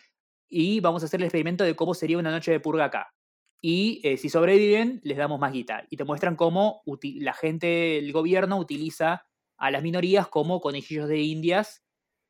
y 0.49 0.80
vamos 0.80 1.03
a 1.03 1.07
hacer 1.07 1.20
el 1.20 1.24
experimento 1.24 1.64
de 1.64 1.74
cómo 1.74 1.94
sería 1.94 2.18
una 2.18 2.30
noche 2.30 2.53
de 2.53 2.61
purga 2.61 2.84
acá. 2.84 3.14
Y 3.62 4.01
eh, 4.05 4.18
si 4.18 4.28
sobreviven, 4.28 5.01
les 5.03 5.16
damos 5.16 5.40
más 5.40 5.51
guita. 5.51 5.86
Y 5.88 5.97
te 5.97 6.05
muestran 6.05 6.36
cómo 6.36 6.82
la 7.03 7.32
gente, 7.32 7.99
el 7.99 8.12
gobierno 8.12 8.59
utiliza 8.59 9.26
a 9.57 9.70
las 9.70 9.82
minorías 9.82 10.28
como 10.28 10.61
conejillos 10.61 11.09
de 11.09 11.20
indias 11.20 11.82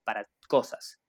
para 0.05 0.29
cosas 0.49 1.01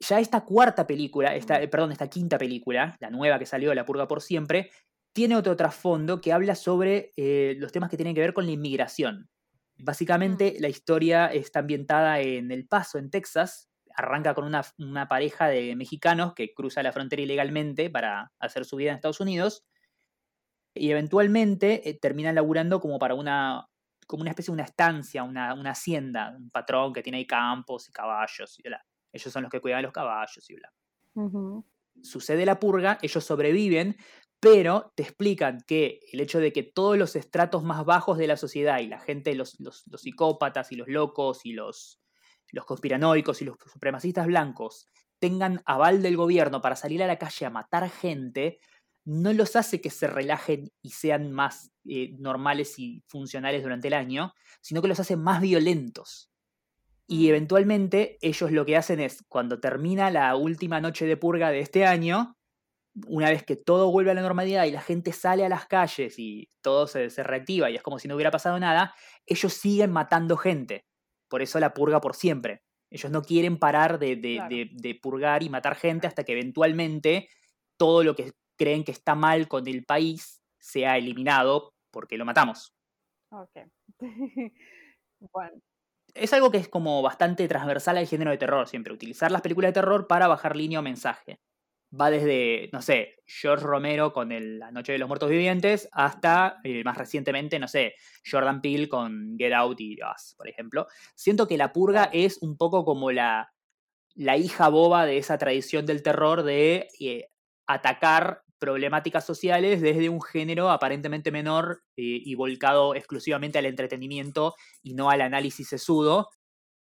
ya 0.00 0.20
esta 0.20 0.44
cuarta 0.44 0.86
película, 0.86 1.34
esta, 1.34 1.60
eh, 1.62 1.68
perdón, 1.68 1.92
esta 1.92 2.08
quinta 2.08 2.38
película, 2.38 2.96
la 3.00 3.10
nueva 3.10 3.38
que 3.38 3.46
salió, 3.46 3.74
La 3.74 3.84
Purga 3.84 4.06
por 4.06 4.20
Siempre, 4.20 4.70
tiene 5.12 5.36
otro 5.36 5.56
trasfondo 5.56 6.20
que 6.20 6.32
habla 6.32 6.54
sobre 6.54 7.12
eh, 7.16 7.54
los 7.58 7.72
temas 7.72 7.88
que 7.88 7.96
tienen 7.96 8.14
que 8.14 8.20
ver 8.20 8.34
con 8.34 8.44
la 8.44 8.52
inmigración. 8.52 9.30
Básicamente, 9.78 10.56
mm. 10.56 10.62
la 10.62 10.68
historia 10.68 11.26
está 11.26 11.60
ambientada 11.60 12.20
en 12.20 12.50
El 12.50 12.66
Paso, 12.66 12.98
en 12.98 13.10
Texas. 13.10 13.70
Arranca 13.94 14.34
con 14.34 14.44
una, 14.44 14.62
una, 14.78 15.08
pareja 15.08 15.48
de 15.48 15.74
mexicanos 15.74 16.34
que 16.34 16.52
cruza 16.52 16.82
la 16.82 16.92
frontera 16.92 17.22
ilegalmente 17.22 17.88
para 17.88 18.30
hacer 18.38 18.66
su 18.66 18.76
vida 18.76 18.90
en 18.90 18.96
Estados 18.96 19.20
Unidos. 19.20 19.64
Y 20.74 20.90
eventualmente 20.90 21.88
eh, 21.88 21.98
terminan 21.98 22.34
laburando 22.34 22.80
como 22.80 22.98
para 22.98 23.14
una, 23.14 23.66
como 24.06 24.20
una 24.20 24.30
especie 24.30 24.52
de 24.52 24.56
una 24.56 24.64
estancia, 24.64 25.22
una, 25.22 25.54
una 25.54 25.70
hacienda, 25.70 26.34
un 26.36 26.50
patrón 26.50 26.92
que 26.92 27.02
tiene 27.02 27.18
ahí 27.18 27.26
campos 27.26 27.88
y 27.88 27.92
caballos 27.92 28.58
y 28.58 28.68
bla. 28.68 28.84
Ellos 29.16 29.32
son 29.32 29.42
los 29.42 29.50
que 29.50 29.60
cuidan 29.60 29.82
los 29.82 29.92
caballos 29.92 30.48
y 30.50 30.54
bla. 30.54 30.72
Uh 31.14 31.30
-huh. 31.30 31.64
Sucede 32.02 32.46
la 32.46 32.60
purga, 32.60 32.98
ellos 33.02 33.24
sobreviven, 33.24 33.96
pero 34.38 34.92
te 34.94 35.02
explican 35.02 35.60
que 35.66 36.00
el 36.12 36.20
hecho 36.20 36.38
de 36.38 36.52
que 36.52 36.62
todos 36.62 36.98
los 36.98 37.16
estratos 37.16 37.64
más 37.64 37.84
bajos 37.84 38.18
de 38.18 38.26
la 38.26 38.36
sociedad 38.36 38.80
y 38.80 38.86
la 38.86 39.00
gente, 39.00 39.34
los, 39.34 39.58
los, 39.60 39.84
los 39.86 40.02
psicópatas 40.02 40.72
y 40.72 40.76
los 40.76 40.88
locos 40.88 41.44
y 41.44 41.52
los, 41.52 42.00
los 42.52 42.64
conspiranoicos 42.64 43.42
y 43.42 43.46
los 43.46 43.56
supremacistas 43.72 44.26
blancos 44.26 44.88
tengan 45.18 45.62
aval 45.64 46.02
del 46.02 46.16
gobierno 46.16 46.60
para 46.60 46.76
salir 46.76 47.02
a 47.02 47.06
la 47.06 47.18
calle 47.18 47.46
a 47.46 47.50
matar 47.50 47.88
gente, 47.90 48.58
no 49.04 49.32
los 49.32 49.56
hace 49.56 49.80
que 49.80 49.90
se 49.90 50.06
relajen 50.08 50.70
y 50.82 50.90
sean 50.90 51.32
más 51.32 51.70
eh, 51.84 52.14
normales 52.18 52.78
y 52.78 53.02
funcionales 53.06 53.62
durante 53.62 53.88
el 53.88 53.94
año, 53.94 54.34
sino 54.60 54.82
que 54.82 54.88
los 54.88 55.00
hace 55.00 55.16
más 55.16 55.40
violentos. 55.40 56.30
Y 57.08 57.28
eventualmente 57.28 58.18
ellos 58.20 58.50
lo 58.50 58.66
que 58.66 58.76
hacen 58.76 59.00
es, 59.00 59.24
cuando 59.28 59.60
termina 59.60 60.10
la 60.10 60.34
última 60.36 60.80
noche 60.80 61.06
de 61.06 61.16
purga 61.16 61.50
de 61.50 61.60
este 61.60 61.86
año, 61.86 62.36
una 63.06 63.30
vez 63.30 63.44
que 63.44 63.56
todo 63.56 63.90
vuelve 63.90 64.10
a 64.10 64.14
la 64.14 64.22
normalidad 64.22 64.64
y 64.64 64.72
la 64.72 64.80
gente 64.80 65.12
sale 65.12 65.44
a 65.44 65.48
las 65.48 65.66
calles 65.66 66.18
y 66.18 66.48
todo 66.62 66.86
se, 66.86 67.10
se, 67.10 67.22
reactiva 67.22 67.70
y 67.70 67.76
es 67.76 67.82
como 67.82 67.98
si 67.98 68.08
no 68.08 68.14
hubiera 68.14 68.30
pasado 68.30 68.58
nada, 68.58 68.94
ellos 69.26 69.52
siguen 69.52 69.92
matando 69.92 70.36
gente. 70.36 70.86
Por 71.28 71.42
eso 71.42 71.60
la 71.60 71.74
purga 71.74 72.00
por 72.00 72.16
siempre. 72.16 72.62
Ellos 72.90 73.12
no 73.12 73.22
quieren 73.22 73.58
parar 73.58 73.98
de, 73.98 74.16
de, 74.16 74.36
Claro. 74.36 74.48
de, 74.48 74.70
de 74.72 74.94
purgar 74.94 75.42
y 75.42 75.48
matar 75.48 75.76
gente 75.76 76.06
hasta 76.06 76.24
que 76.24 76.32
eventualmente 76.32 77.28
todo 77.76 78.02
lo 78.02 78.14
que 78.14 78.32
creen 78.56 78.84
que 78.84 78.92
está 78.92 79.14
mal 79.14 79.48
con 79.48 79.68
el 79.68 79.84
país 79.84 80.42
sea 80.58 80.96
eliminado 80.96 81.74
porque 81.90 82.16
lo 82.16 82.24
matamos. 82.24 82.74
Ok. 83.30 83.56
bueno, 85.32 85.60
es 86.16 86.32
algo 86.32 86.50
que 86.50 86.58
es 86.58 86.68
como 86.68 87.02
bastante 87.02 87.48
transversal 87.48 87.98
al 87.98 88.06
género 88.06 88.30
de 88.30 88.38
terror 88.38 88.68
siempre, 88.68 88.92
utilizar 88.92 89.30
las 89.30 89.42
películas 89.42 89.70
de 89.70 89.80
terror 89.80 90.06
para 90.06 90.28
bajar 90.28 90.56
línea 90.56 90.80
o 90.80 90.82
mensaje. 90.82 91.40
Va 91.98 92.10
desde, 92.10 92.68
no 92.72 92.82
sé, 92.82 93.16
George 93.24 93.64
Romero 93.64 94.12
con 94.12 94.32
el 94.32 94.58
La 94.58 94.72
Noche 94.72 94.92
de 94.92 94.98
los 94.98 95.08
Muertos 95.08 95.30
Vivientes 95.30 95.88
hasta, 95.92 96.58
eh, 96.64 96.82
más 96.84 96.98
recientemente, 96.98 97.58
no 97.58 97.68
sé, 97.68 97.94
Jordan 98.28 98.60
Peele 98.60 98.88
con 98.88 99.36
Get 99.38 99.52
Out 99.52 99.80
y 99.80 99.96
Us, 100.02 100.34
por 100.36 100.48
ejemplo. 100.48 100.88
Siento 101.14 101.46
que 101.46 101.56
La 101.56 101.72
Purga 101.72 102.10
es 102.12 102.42
un 102.42 102.56
poco 102.56 102.84
como 102.84 103.12
la, 103.12 103.52
la 104.14 104.36
hija 104.36 104.68
boba 104.68 105.06
de 105.06 105.18
esa 105.18 105.38
tradición 105.38 105.86
del 105.86 106.02
terror 106.02 106.42
de 106.42 106.88
eh, 106.98 107.28
atacar 107.66 108.42
problemáticas 108.58 109.24
sociales 109.24 109.80
desde 109.80 110.08
un 110.08 110.22
género 110.22 110.70
aparentemente 110.70 111.30
menor 111.30 111.82
eh, 111.96 112.20
y 112.24 112.34
volcado 112.34 112.94
exclusivamente 112.94 113.58
al 113.58 113.66
entretenimiento 113.66 114.54
y 114.82 114.94
no 114.94 115.10
al 115.10 115.20
análisis 115.20 115.68
sesudo, 115.68 116.28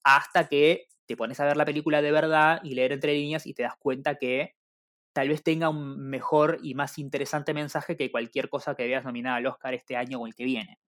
hasta 0.05 0.49
que 0.49 0.87
te 1.07 1.17
pones 1.17 1.41
a 1.41 1.45
ver 1.45 1.57
la 1.57 1.65
película 1.65 2.03
de 2.03 2.13
verdad 2.13 2.61
y 2.63 2.75
leer 2.75 2.93
entre 2.93 3.15
líneas 3.15 3.47
y 3.47 3.55
te 3.55 3.63
das 3.63 3.75
cuenta 3.79 4.17
que 4.17 4.55
tal 5.13 5.29
vez 5.29 5.43
tenga 5.43 5.69
un 5.69 6.09
mejor 6.09 6.59
y 6.63 6.75
más 6.75 6.99
interesante 6.99 7.55
mensaje 7.55 7.97
que 7.97 8.11
cualquier 8.11 8.49
cosa 8.49 8.75
que 8.75 8.87
veas 8.87 9.05
nominada 9.05 9.37
al 9.37 9.47
Oscar 9.47 9.75
este 9.75 9.97
año 9.97 10.21
o 10.21 10.27
el 10.27 10.35
que 10.35 10.45
viene. 10.45 10.79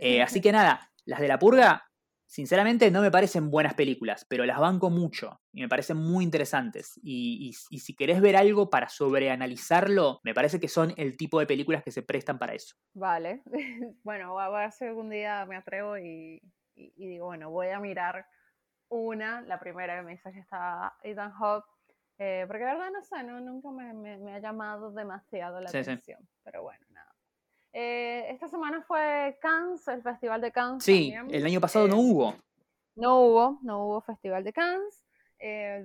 Eh, 0.00 0.22
así 0.22 0.40
que 0.40 0.52
nada, 0.52 0.92
las 1.04 1.20
de 1.20 1.28
la 1.28 1.38
purga, 1.38 1.89
sinceramente 2.30 2.90
no 2.90 3.02
me 3.02 3.10
parecen 3.10 3.50
buenas 3.50 3.74
películas, 3.74 4.26
pero 4.28 4.44
las 4.46 4.58
banco 4.60 4.90
mucho 4.90 5.40
y 5.52 5.62
me 5.62 5.68
parecen 5.68 5.96
muy 5.98 6.24
interesantes. 6.24 6.92
Y, 7.02 7.50
y, 7.50 7.76
y 7.76 7.80
si 7.80 7.94
querés 7.96 8.20
ver 8.20 8.36
algo 8.36 8.70
para 8.70 8.88
sobreanalizarlo, 8.88 10.20
me 10.24 10.34
parece 10.34 10.60
que 10.60 10.68
son 10.68 10.94
el 10.96 11.16
tipo 11.16 11.40
de 11.40 11.46
películas 11.46 11.82
que 11.84 11.92
se 11.92 12.02
prestan 12.02 12.38
para 12.38 12.54
eso. 12.54 12.76
vale. 12.94 13.42
bueno, 14.04 14.38
a 14.38 14.48
ver 14.50 14.72
si 14.72 14.84
algún 14.86 15.10
día 15.10 15.44
me 15.46 15.56
atrevo 15.56 15.98
y, 15.98 16.40
digo, 16.74 17.26
bueno, 17.26 17.50
voy 17.50 17.68
a 17.68 17.80
mirar 17.80 18.26
una, 18.90 19.42
la 19.42 19.60
primera 19.60 19.96
que 19.98 20.02
me 20.02 20.12
dice 20.12 20.32
que 20.32 20.40
está 20.40 20.96
Ethan 21.02 21.32
Hawke, 21.32 21.66
eh, 22.18 22.44
porque 22.48 22.64
la 22.64 22.74
verdad 22.74 22.90
no 22.92 23.02
sé, 23.04 23.22
no, 23.24 23.40
nunca 23.40 23.70
me, 23.72 23.94
me- 23.94 24.18
me 24.18 24.34
ha 24.34 24.40
llamado 24.40 24.92
demasiado 24.92 25.60
la 25.60 25.70
Sí, 25.70 25.84
sí. 25.84 25.92
atención, 25.92 26.28
pero 26.44 26.62
bueno. 26.62 26.86
Eh, 27.82 28.30
esta 28.30 28.46
semana 28.48 28.82
fue 28.82 29.38
Cannes, 29.40 29.88
el 29.88 30.02
Festival 30.02 30.40
de 30.42 30.52
Cannes. 30.52 30.84
Sí, 30.84 31.12
también. 31.14 31.30
el 31.30 31.46
año 31.46 31.60
pasado 31.60 31.88
no 31.88 31.96
Eh, 31.96 31.98
hubo. 31.98 32.34
No 32.94 33.20
hubo, 33.20 33.58
no 33.62 33.84
hubo 33.86 34.00
Festival 34.02 34.44
de 34.44 34.52
Cannes. 34.52 35.04
Eh, 35.38 35.82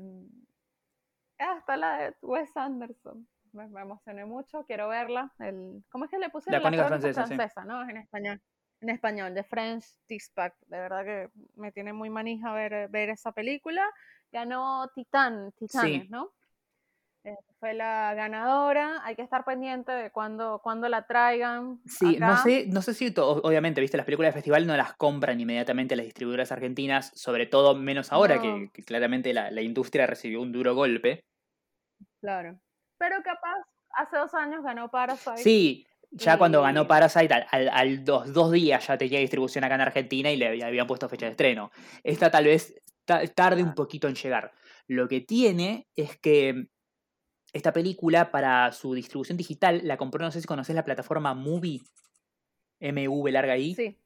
hasta 1.37 1.77
la 1.77 1.97
de 1.97 2.15
Wes 2.21 2.55
Anderson. 2.57 3.27
Me, 3.53 3.67
me 3.67 3.81
emocioné 3.81 4.25
mucho, 4.25 4.65
quiero 4.65 4.89
verla. 4.89 5.33
El, 5.39 5.83
¿Cómo 5.89 6.05
es 6.05 6.11
que 6.11 6.17
le 6.19 6.29
puse 6.29 6.51
La 6.51 6.59
crónica 6.59 6.87
francesa, 6.87 7.25
sí. 7.27 7.35
francesa, 7.35 7.63
¿no? 7.63 7.87
En 7.89 7.97
español. 7.97 8.41
en 8.81 8.89
español, 8.89 9.33
The 9.33 9.43
French 9.43 9.85
Dispatch. 10.09 10.55
De 10.67 10.77
verdad 10.79 11.05
que 11.05 11.29
me 11.55 11.71
tiene 11.71 11.93
muy 11.93 12.09
manija 12.09 12.51
ver, 12.53 12.89
ver 12.89 13.09
esa 13.09 13.31
película. 13.31 13.89
Ganó 14.31 14.89
Titán, 14.93 15.53
Titanes, 15.53 16.09
¿no? 16.09 16.31
Eh, 17.25 17.35
fue 17.59 17.73
la 17.73 18.13
ganadora. 18.13 19.01
Hay 19.03 19.15
que 19.15 19.23
estar 19.23 19.43
pendiente 19.43 19.91
de 19.91 20.11
cuándo, 20.11 20.59
cuando 20.63 20.87
la 20.87 21.07
traigan. 21.07 21.81
Sí, 21.87 22.17
no 22.19 22.37
sé, 22.37 22.67
no 22.67 22.83
sé 22.83 22.93
si 22.93 23.11
obviamente, 23.17 23.81
viste, 23.81 23.97
las 23.97 24.05
películas 24.05 24.29
de 24.29 24.33
festival 24.33 24.67
no 24.67 24.77
las 24.77 24.93
compran 24.93 25.39
inmediatamente 25.41 25.95
las 25.95 26.05
distribuidoras 26.05 26.51
argentinas, 26.51 27.11
sobre 27.15 27.47
todo 27.47 27.75
menos 27.75 28.11
ahora, 28.11 28.39
que, 28.39 28.69
claramente 28.85 29.33
la, 29.33 29.49
la, 29.49 29.63
industria 29.63 30.05
recibió 30.05 30.39
un 30.39 30.51
duro 30.51 30.75
golpe. 30.75 31.25
Claro. 32.21 32.59
Pero 32.99 33.15
capaz, 33.23 33.57
hace 33.89 34.17
dos 34.17 34.33
años 34.35 34.63
ganó 34.63 34.91
Parasite. 34.91 35.37
Sí, 35.37 35.87
ya 36.11 36.37
cuando 36.37 36.61
ganó 36.61 36.87
Parasite, 36.87 37.33
al, 37.33 37.69
al, 37.69 38.05
dos, 38.05 38.31
dos, 38.33 38.51
días 38.51 38.85
ya 38.85 38.99
tenía 38.99 39.19
distribución 39.19 39.63
acá 39.63 39.73
en 39.73 39.81
Argentina 39.81 40.29
y 40.29 40.37
le 40.37 40.63
habían 40.63 40.85
puesto 40.85 41.09
fecha 41.09 41.25
de 41.25 41.31
estreno. 41.31 41.71
Esta 42.03 42.29
tal 42.29 42.45
vez 42.45 42.75
tarde 43.33 43.63
un 43.63 43.73
poquito 43.73 44.07
en 44.07 44.13
llegar. 44.13 44.51
Lo 44.87 45.07
que 45.07 45.21
tiene 45.21 45.87
es 45.95 46.17
que 46.17 46.67
esta 47.55 47.71
película 47.71 48.31
para 48.31 48.69
su 48.73 48.93
distribución 48.93 49.37
digital 49.37 49.79
la 49.85 49.95
compró, 49.95 50.25
no 50.25 50.29
sé 50.29 50.41
si 50.41 50.45
conoces 50.45 50.75
la 50.75 50.83
plataforma 50.83 51.33
Movie, 51.33 51.79
MV 52.81 53.29
larga 53.31 53.57
I. 53.57 53.73
Sí. 53.73 53.97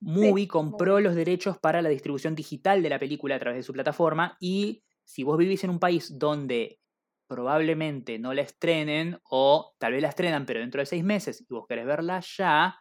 Movie 0.00 0.48
compró 0.48 0.98
los 0.98 1.14
derechos 1.14 1.58
para 1.58 1.80
la 1.80 1.88
distribución 1.88 2.34
digital 2.34 2.82
de 2.82 2.88
la 2.88 2.98
película 2.98 3.36
a 3.36 3.38
través 3.38 3.58
de 3.58 3.62
su 3.62 3.72
plataforma 3.72 4.36
y 4.40 4.82
si 5.04 5.22
vos 5.22 5.38
vivís 5.38 5.62
en 5.62 5.70
un 5.70 5.78
país 5.78 6.18
donde 6.18 6.80
probablemente 7.28 8.18
no 8.18 8.34
la 8.34 8.42
estrenen 8.42 9.20
o 9.22 9.76
tal 9.78 9.92
vez 9.92 10.02
la 10.02 10.08
estrenan 10.08 10.44
pero 10.44 10.58
dentro 10.58 10.80
de 10.80 10.86
seis 10.86 11.04
meses 11.04 11.46
y 11.48 11.54
vos 11.54 11.66
querés 11.68 11.86
verla 11.86 12.18
ya, 12.18 12.80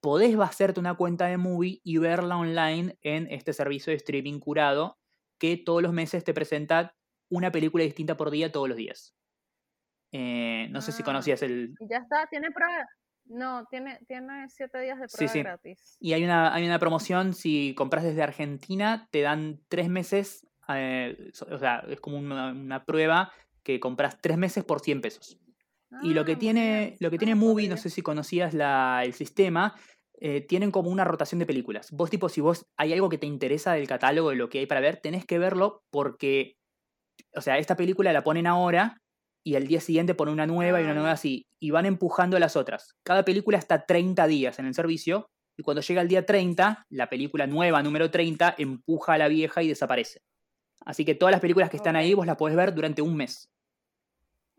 podés 0.00 0.36
hacerte 0.40 0.80
una 0.80 0.96
cuenta 0.96 1.26
de 1.26 1.36
Movie 1.36 1.80
y 1.84 1.98
verla 1.98 2.36
online 2.36 2.98
en 3.02 3.28
este 3.30 3.52
servicio 3.52 3.92
de 3.92 3.98
streaming 3.98 4.40
curado 4.40 4.98
que 5.38 5.56
todos 5.56 5.82
los 5.82 5.92
meses 5.92 6.24
te 6.24 6.34
presenta 6.34 6.96
una 7.28 7.50
película 7.50 7.84
distinta 7.84 8.16
por 8.16 8.30
día 8.30 8.52
todos 8.52 8.68
los 8.68 8.76
días. 8.76 9.14
Eh, 10.12 10.68
no 10.70 10.80
sé 10.80 10.92
si 10.92 11.02
ah, 11.02 11.04
conocías 11.04 11.42
el... 11.42 11.74
Ya 11.80 11.98
está, 11.98 12.26
tiene 12.30 12.50
prueba. 12.52 12.86
No, 13.26 13.64
tiene, 13.70 13.98
tiene 14.06 14.48
siete 14.48 14.80
días 14.80 14.98
de 15.00 15.06
prueba 15.08 15.34
gratis. 15.34 15.96
Y 15.98 16.12
hay 16.12 16.24
una, 16.24 16.54
hay 16.54 16.66
una 16.66 16.78
promoción, 16.78 17.32
si 17.34 17.74
compras 17.74 18.04
desde 18.04 18.22
Argentina, 18.22 19.08
te 19.10 19.22
dan 19.22 19.60
tres 19.68 19.88
meses, 19.88 20.46
eh, 20.68 21.32
o 21.50 21.58
sea, 21.58 21.84
es 21.88 22.00
como 22.00 22.18
una, 22.18 22.84
prueba 22.84 23.32
que 23.62 23.80
compras 23.80 24.20
tres 24.20 24.36
meses 24.36 24.62
por 24.62 24.80
100 24.80 25.00
pesos. 25.00 25.40
y 26.02 26.12
lo 26.12 26.24
que 26.24 26.32
ah, 26.32 26.38
tiene, 26.38 26.96
lo 27.00 27.10
que 27.10 27.18
tiene 27.18 27.34
Movie, 27.34 27.68
no 27.68 27.76
sé 27.76 27.88
si 27.88 28.02
conocías 28.02 28.52
la, 28.52 29.02
el 29.04 29.14
sistema, 29.14 29.74
eh, 30.20 30.40
tienen 30.42 30.70
como 30.70 30.90
una 30.90 31.04
rotación 31.04 31.38
de 31.38 31.46
películas. 31.46 31.90
Vos 31.90 32.10
tipo, 32.10 32.28
si 32.28 32.40
vos 32.40 32.66
hay 32.76 32.92
algo 32.92 33.08
que 33.08 33.18
te 33.18 33.26
interesa 33.26 33.72
del 33.72 33.88
catálogo, 33.88 34.30
de 34.30 34.36
lo 34.36 34.48
que 34.48 34.60
hay 34.60 34.66
para 34.66 34.80
ver, 34.80 34.98
tenés 34.98 35.24
que 35.24 35.38
verlo 35.38 35.82
porque 35.90 36.56
o 37.34 37.40
sea, 37.40 37.58
esta 37.58 37.76
película 37.76 38.12
la 38.12 38.22
ponen 38.22 38.46
ahora 38.46 39.00
y 39.42 39.56
al 39.56 39.66
día 39.66 39.80
siguiente 39.80 40.14
ponen 40.14 40.34
una 40.34 40.46
nueva 40.46 40.80
y 40.80 40.84
una 40.84 40.94
nueva 40.94 41.10
ah. 41.10 41.14
así, 41.14 41.46
y 41.60 41.70
van 41.70 41.86
empujando 41.86 42.36
a 42.36 42.40
las 42.40 42.56
otras. 42.56 42.96
Cada 43.02 43.24
película 43.24 43.58
está 43.58 43.84
30 43.84 44.26
días 44.26 44.58
en 44.58 44.66
el 44.66 44.74
servicio, 44.74 45.28
y 45.56 45.62
cuando 45.62 45.82
llega 45.82 46.02
el 46.02 46.08
día 46.08 46.26
30, 46.26 46.86
la 46.88 47.08
película 47.08 47.46
nueva, 47.46 47.82
número 47.82 48.10
30, 48.10 48.56
empuja 48.58 49.14
a 49.14 49.18
la 49.18 49.28
vieja 49.28 49.62
y 49.62 49.68
desaparece. 49.68 50.20
Así 50.84 51.04
que 51.04 51.14
todas 51.14 51.32
las 51.32 51.40
películas 51.40 51.70
que 51.70 51.76
están 51.76 51.96
ahí 51.96 52.14
vos 52.14 52.26
las 52.26 52.36
podés 52.36 52.56
ver 52.56 52.74
durante 52.74 53.02
un 53.02 53.16
mes. 53.16 53.50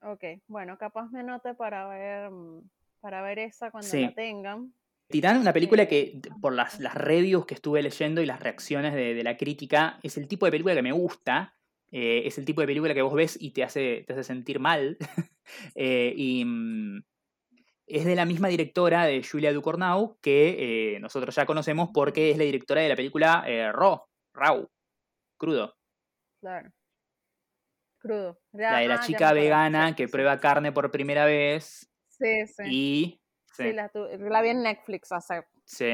Ok, 0.02 0.24
bueno, 0.48 0.78
capaz 0.78 1.10
me 1.10 1.24
note 1.24 1.54
para 1.56 1.88
ver, 1.88 2.30
mm, 2.30 2.62
para 3.02 3.22
ver 3.22 3.40
esa 3.40 3.72
cuando 3.72 3.90
la 3.98 4.14
tengan. 4.14 4.74
Titán, 5.08 5.38
una 5.38 5.54
película 5.54 5.88
que, 5.88 6.20
por 6.42 6.54
las, 6.54 6.80
las 6.80 6.96
reviews 6.96 7.46
que 7.46 7.56
estuve 7.56 7.84
leyendo 7.84 8.22
y 8.22 8.26
las 8.26 8.40
reacciones 8.40 8.94
de, 8.94 9.14
de, 9.14 9.24
la 9.24 9.38
crítica, 9.38 10.00
es 10.02 10.18
el 10.18 10.28
tipo 10.28 10.46
de 10.46 10.52
película 10.52 10.74
que 10.74 10.82
me 10.82 10.92
gusta, 10.92 11.55
eh, 11.98 12.28
es 12.28 12.38
el 12.38 12.44
tipo 12.44 12.60
de 12.60 12.68
película 12.68 12.94
que 12.94 13.02
vos 13.02 13.14
ves 13.14 13.38
y 13.40 13.52
te 13.52 13.64
hace, 13.64 14.04
te 14.06 14.12
hace 14.12 14.24
sentir 14.24 14.60
mal. 14.60 14.98
Eh, 15.76 16.12
y 16.18 16.44
mm, 16.44 17.04
es 17.86 18.04
de 18.04 18.16
la 18.16 18.26
misma 18.26 18.48
directora 18.48 19.06
de 19.06 19.24
Julia 19.24 19.54
Ducournau 19.54 20.18
que 20.20 20.96
eh, 20.96 21.00
nosotros 21.00 21.36
ya 21.36 21.46
conocemos 21.46 21.92
porque 21.94 22.32
es 22.32 22.40
la 22.40 22.46
directora 22.46 22.82
de 22.82 22.90
la 22.90 22.96
película 22.96 23.46
Raw, 23.72 24.08
Raw, 24.34 24.68
Crudo. 25.38 25.76
Claro. 26.42 26.72
Crudo. 28.00 28.40
la 28.54 28.80
de 28.80 28.88
la 28.88 28.96
ah, 28.96 29.00
chica 29.02 29.34
vegana 29.34 29.96
que 29.96 30.08
prueba 30.08 30.40
carne 30.40 30.72
por 30.72 30.90
primera 30.90 31.26
vez. 31.26 31.88
Sí, 32.10 32.48
sí. 32.48 32.64
Y. 32.66 33.22
Sí, 33.54 33.72
la, 33.72 33.92
la, 33.94 34.42
vi 34.42 34.50
en 34.50 34.64
Netflix 34.64 35.12
hace 35.12 35.44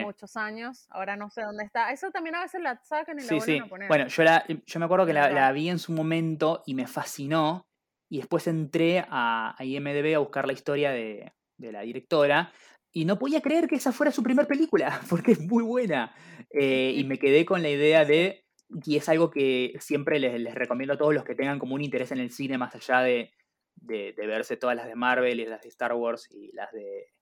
muchos 0.04 0.36
años. 0.38 0.88
Ahora 0.90 1.16
no 1.16 1.30
sé 1.30 1.42
dónde 1.42 1.64
está. 1.64 1.92
Eso 1.92 2.12
también 2.12 2.36
a 2.36 2.42
veces 2.42 2.62
la 2.62 2.82
sacan 2.84 3.20
y 3.20 3.24
la 3.24 3.36
vuelven 3.36 3.62
a 3.64 3.68
poner. 3.68 3.88
Bueno, 3.88 4.08
yo, 4.08 4.24
la, 4.24 4.46
yo 4.48 4.80
me 4.80 4.86
acuerdo 4.86 5.06
que 5.06 5.14
la, 5.14 5.52
vi 5.52 5.70
en 5.70 5.80
su 5.80 5.92
momento 5.92 6.64
y 6.66 6.74
me 6.74 6.88
fascinó. 6.88 7.68
Y 8.10 8.18
después 8.18 8.46
entré 8.48 9.06
a, 9.08 9.56
IMDB 9.60 10.16
a 10.16 10.20
buscar 10.20 10.46
la 10.46 10.54
historia 10.54 10.92
de, 10.92 11.32
la 11.58 11.82
directora. 11.82 12.52
Y 12.94 13.06
no 13.06 13.18
podía 13.18 13.42
creer 13.42 13.68
que 13.68 13.76
esa 13.76 13.94
fuera 13.94 14.12
su 14.12 14.22
primera 14.22 14.48
película, 14.48 15.00
porque 15.10 15.32
es 15.32 15.40
muy 15.40 15.64
buena. 15.64 16.14
Eh, 16.50 16.94
y 16.96 17.04
me 17.06 17.18
quedé 17.18 17.46
con 17.46 17.62
la 17.62 17.70
idea 17.70 18.04
de, 18.04 18.46
y 18.86 18.98
es 18.98 19.08
algo 19.10 19.30
que 19.32 19.74
siempre 19.80 20.20
les, 20.20 20.54
recomiendo 20.54 20.94
a 20.94 20.98
todos 20.98 21.14
los 21.14 21.24
que 21.24 21.36
tengan 21.36 21.60
como 21.60 21.76
un 21.76 21.82
interés 21.82 22.12
en 22.12 22.20
el 22.20 22.32
cine, 22.32 22.58
más 22.58 22.76
allá 22.76 23.02
de, 23.02 23.32
de, 23.76 24.14
verse 24.18 24.58
todas 24.58 24.76
las 24.76 24.88
de 24.88 24.96
Marvel 24.96 25.40
y 25.40 25.46
las 25.46 25.62
de 25.62 25.70
Star 25.70 25.94
Wars 25.94 26.28
y 26.30 26.52
las 26.54 26.72
de 26.72 27.14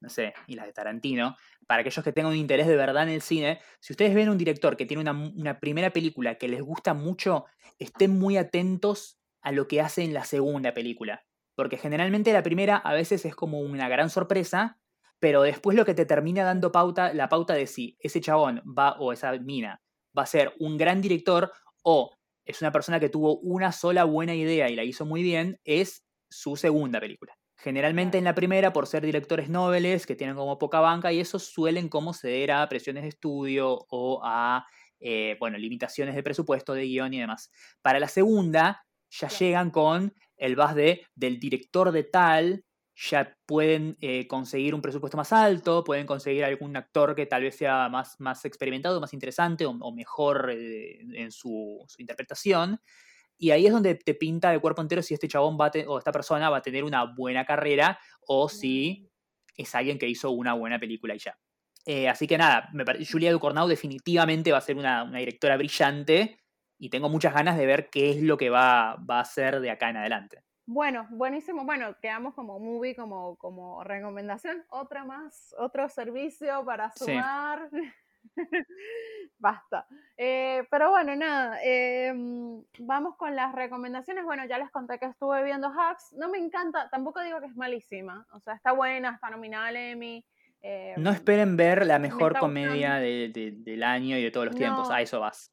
no 0.00 0.08
sé, 0.08 0.32
y 0.46 0.54
las 0.54 0.66
de 0.66 0.72
Tarantino, 0.72 1.36
para 1.66 1.82
aquellos 1.82 2.04
que 2.04 2.12
tengan 2.12 2.32
un 2.32 2.38
interés 2.38 2.66
de 2.66 2.76
verdad 2.76 3.04
en 3.04 3.10
el 3.10 3.22
cine, 3.22 3.60
si 3.80 3.92
ustedes 3.92 4.14
ven 4.14 4.28
un 4.28 4.38
director 4.38 4.76
que 4.76 4.86
tiene 4.86 5.08
una, 5.08 5.60
primera 5.60 5.90
película 5.90 6.36
que 6.36 6.48
les 6.48 6.62
gusta 6.62 6.94
mucho, 6.94 7.46
estén 7.78 8.18
muy 8.18 8.36
atentos 8.36 9.18
a 9.42 9.52
lo 9.52 9.68
que 9.68 9.80
hace 9.80 10.02
en 10.02 10.14
la 10.14 10.24
segunda 10.24 10.72
película. 10.74 11.24
Porque 11.54 11.76
generalmente 11.76 12.32
la 12.32 12.42
primera 12.42 12.76
a 12.76 12.94
veces 12.94 13.24
es 13.24 13.34
como 13.34 13.60
una 13.60 13.88
gran 13.88 14.08
sorpresa, 14.08 14.78
pero 15.18 15.42
después 15.42 15.76
lo 15.76 15.84
que 15.84 15.94
te 15.94 16.06
termina 16.06 16.44
dando 16.44 16.72
pauta, 16.72 17.12
la 17.12 17.28
pauta 17.28 17.54
de 17.54 17.66
si 17.66 17.96
ese 18.00 18.20
chabón 18.20 18.62
va 18.66 18.92
o 18.98 19.12
esa 19.12 19.32
mina 19.32 19.82
va 20.16 20.22
a 20.22 20.26
ser 20.26 20.54
un 20.58 20.78
gran 20.78 21.02
director 21.02 21.52
o 21.82 22.16
es 22.44 22.62
una 22.62 22.72
persona 22.72 22.98
que 22.98 23.10
tuvo 23.10 23.38
una 23.40 23.70
sola 23.70 24.04
buena 24.04 24.34
idea 24.34 24.68
y 24.70 24.76
la 24.76 24.84
hizo 24.84 25.04
muy 25.04 25.22
bien, 25.22 25.60
es 25.64 26.04
su 26.30 26.56
segunda 26.56 27.00
película. 27.00 27.39
Generalmente 27.62 28.16
en 28.16 28.24
la 28.24 28.34
primera, 28.34 28.72
por 28.72 28.86
ser 28.86 29.04
directores 29.04 29.50
nobles, 29.50 30.06
que 30.06 30.16
tienen 30.16 30.34
como 30.34 30.58
poca 30.58 30.80
banca, 30.80 31.12
y 31.12 31.20
eso 31.20 31.38
suelen 31.38 31.90
como 31.90 32.14
ceder 32.14 32.52
a 32.52 32.68
presiones 32.70 33.02
de 33.02 33.10
estudio 33.10 33.86
o 33.90 34.22
a, 34.24 34.66
eh, 34.98 35.36
bueno, 35.38 35.58
limitaciones 35.58 36.14
de 36.14 36.22
presupuesto, 36.22 36.72
de 36.72 36.84
guion 36.84 37.12
y 37.12 37.20
demás. 37.20 37.50
Para 37.82 38.00
la 38.00 38.08
segunda, 38.08 38.86
ya 39.10 39.28
llegan 39.28 39.70
con 39.70 40.14
el 40.38 40.56
bas 40.56 40.74
de 40.74 41.02
del 41.14 41.38
director 41.38 41.92
de 41.92 42.04
tal, 42.04 42.64
ya 42.94 43.36
pueden 43.44 43.98
eh, 44.00 44.26
conseguir 44.26 44.74
un 44.74 44.80
presupuesto 44.80 45.18
más 45.18 45.30
alto, 45.32 45.84
pueden 45.84 46.06
conseguir 46.06 46.44
algún 46.44 46.76
actor 46.78 47.14
que 47.14 47.26
tal 47.26 47.42
vez 47.42 47.56
sea 47.56 47.90
más, 47.90 48.18
más 48.20 48.42
experimentado, 48.46 49.02
más 49.02 49.12
interesante 49.12 49.66
o, 49.66 49.92
mejor 49.92 50.50
eh, 50.50 51.00
en 51.12 51.30
su, 51.30 51.84
su 51.88 52.00
interpretación. 52.00 52.80
Y 53.42 53.52
ahí 53.52 53.66
es 53.66 53.72
donde 53.72 53.94
te 53.94 54.14
pinta 54.14 54.50
de 54.50 54.60
cuerpo 54.60 54.82
entero 54.82 55.02
si 55.02 55.14
este 55.14 55.26
chabón 55.26 55.56
va 55.58 55.72
o 55.86 55.98
esta 55.98 56.12
persona 56.12 56.50
va 56.50 56.58
a 56.58 56.62
tener 56.62 56.84
una 56.84 57.04
buena 57.04 57.46
carrera 57.46 57.98
o 58.26 58.50
si 58.50 59.10
es 59.56 59.74
alguien 59.74 59.98
que 59.98 60.06
hizo 60.06 60.30
una 60.30 60.52
buena 60.52 60.78
película 60.78 61.14
y 61.14 61.18
ya. 61.18 61.38
Eh, 61.86 62.06
así 62.06 62.26
que 62.26 62.36
nada, 62.36 62.68
me 62.74 62.84
Julia 63.10 63.32
Ducournau 63.32 63.66
definitivamente 63.66 64.52
va 64.52 64.58
a 64.58 64.60
ser 64.60 64.76
una, 64.76 65.10
directora 65.10 65.56
brillante 65.56 66.38
y 66.78 66.90
tengo 66.90 67.08
muchas 67.08 67.32
ganas 67.32 67.56
de 67.56 67.64
ver 67.64 67.88
qué 67.88 68.10
es 68.10 68.22
lo 68.22 68.36
que 68.36 68.50
va, 68.50 68.96
va 68.96 69.16
a 69.16 69.22
hacer 69.22 69.60
de 69.60 69.70
acá 69.70 69.88
en 69.88 69.96
adelante. 69.96 70.44
Bueno, 70.66 71.08
buenísimo. 71.10 71.64
Bueno, 71.64 71.96
quedamos 72.02 72.34
como 72.34 72.60
movie, 72.60 72.94
como, 72.94 73.36
como 73.38 73.82
recomendación. 73.84 74.64
Otra 74.68 75.06
más, 75.06 75.54
otro 75.58 75.88
servicio 75.88 76.62
para 76.66 76.92
sumar. 76.92 77.70
Basta. 79.38 79.86
Eh, 80.16 80.64
pero 80.70 80.90
bueno, 80.90 81.16
nada, 81.16 81.58
em, 81.62 82.62
vamos 82.78 83.16
con 83.16 83.34
las 83.34 83.54
recomendaciones. 83.54 84.24
Bueno, 84.24 84.44
ya 84.46 84.58
les 84.58 84.70
conté 84.70 84.98
que 84.98 85.06
estuve 85.06 85.42
viendo 85.44 85.68
Hacks. 85.68 86.12
No 86.12 86.28
me 86.28 86.38
encanta, 86.38 86.88
tampoco 86.90 87.20
digo 87.20 87.40
que 87.40 87.46
es 87.46 87.56
malísima. 87.56 88.26
O 88.32 88.40
sea, 88.40 88.54
está 88.54 88.72
buena, 88.72 89.12
está 89.14 89.30
nominada 89.30 89.68
al 89.68 89.76
Emmy. 89.76 90.24
Em, 90.62 91.02
no 91.02 91.10
esperen 91.10 91.56
ver 91.56 91.86
la 91.86 91.98
mejor 91.98 92.38
comedia 92.38 92.96
del 92.96 93.82
año 93.82 94.18
y 94.18 94.22
de 94.22 94.30
todos 94.30 94.46
los 94.46 94.56
tiempos. 94.56 94.90
A 94.90 95.00
eso 95.00 95.20
vas. 95.20 95.52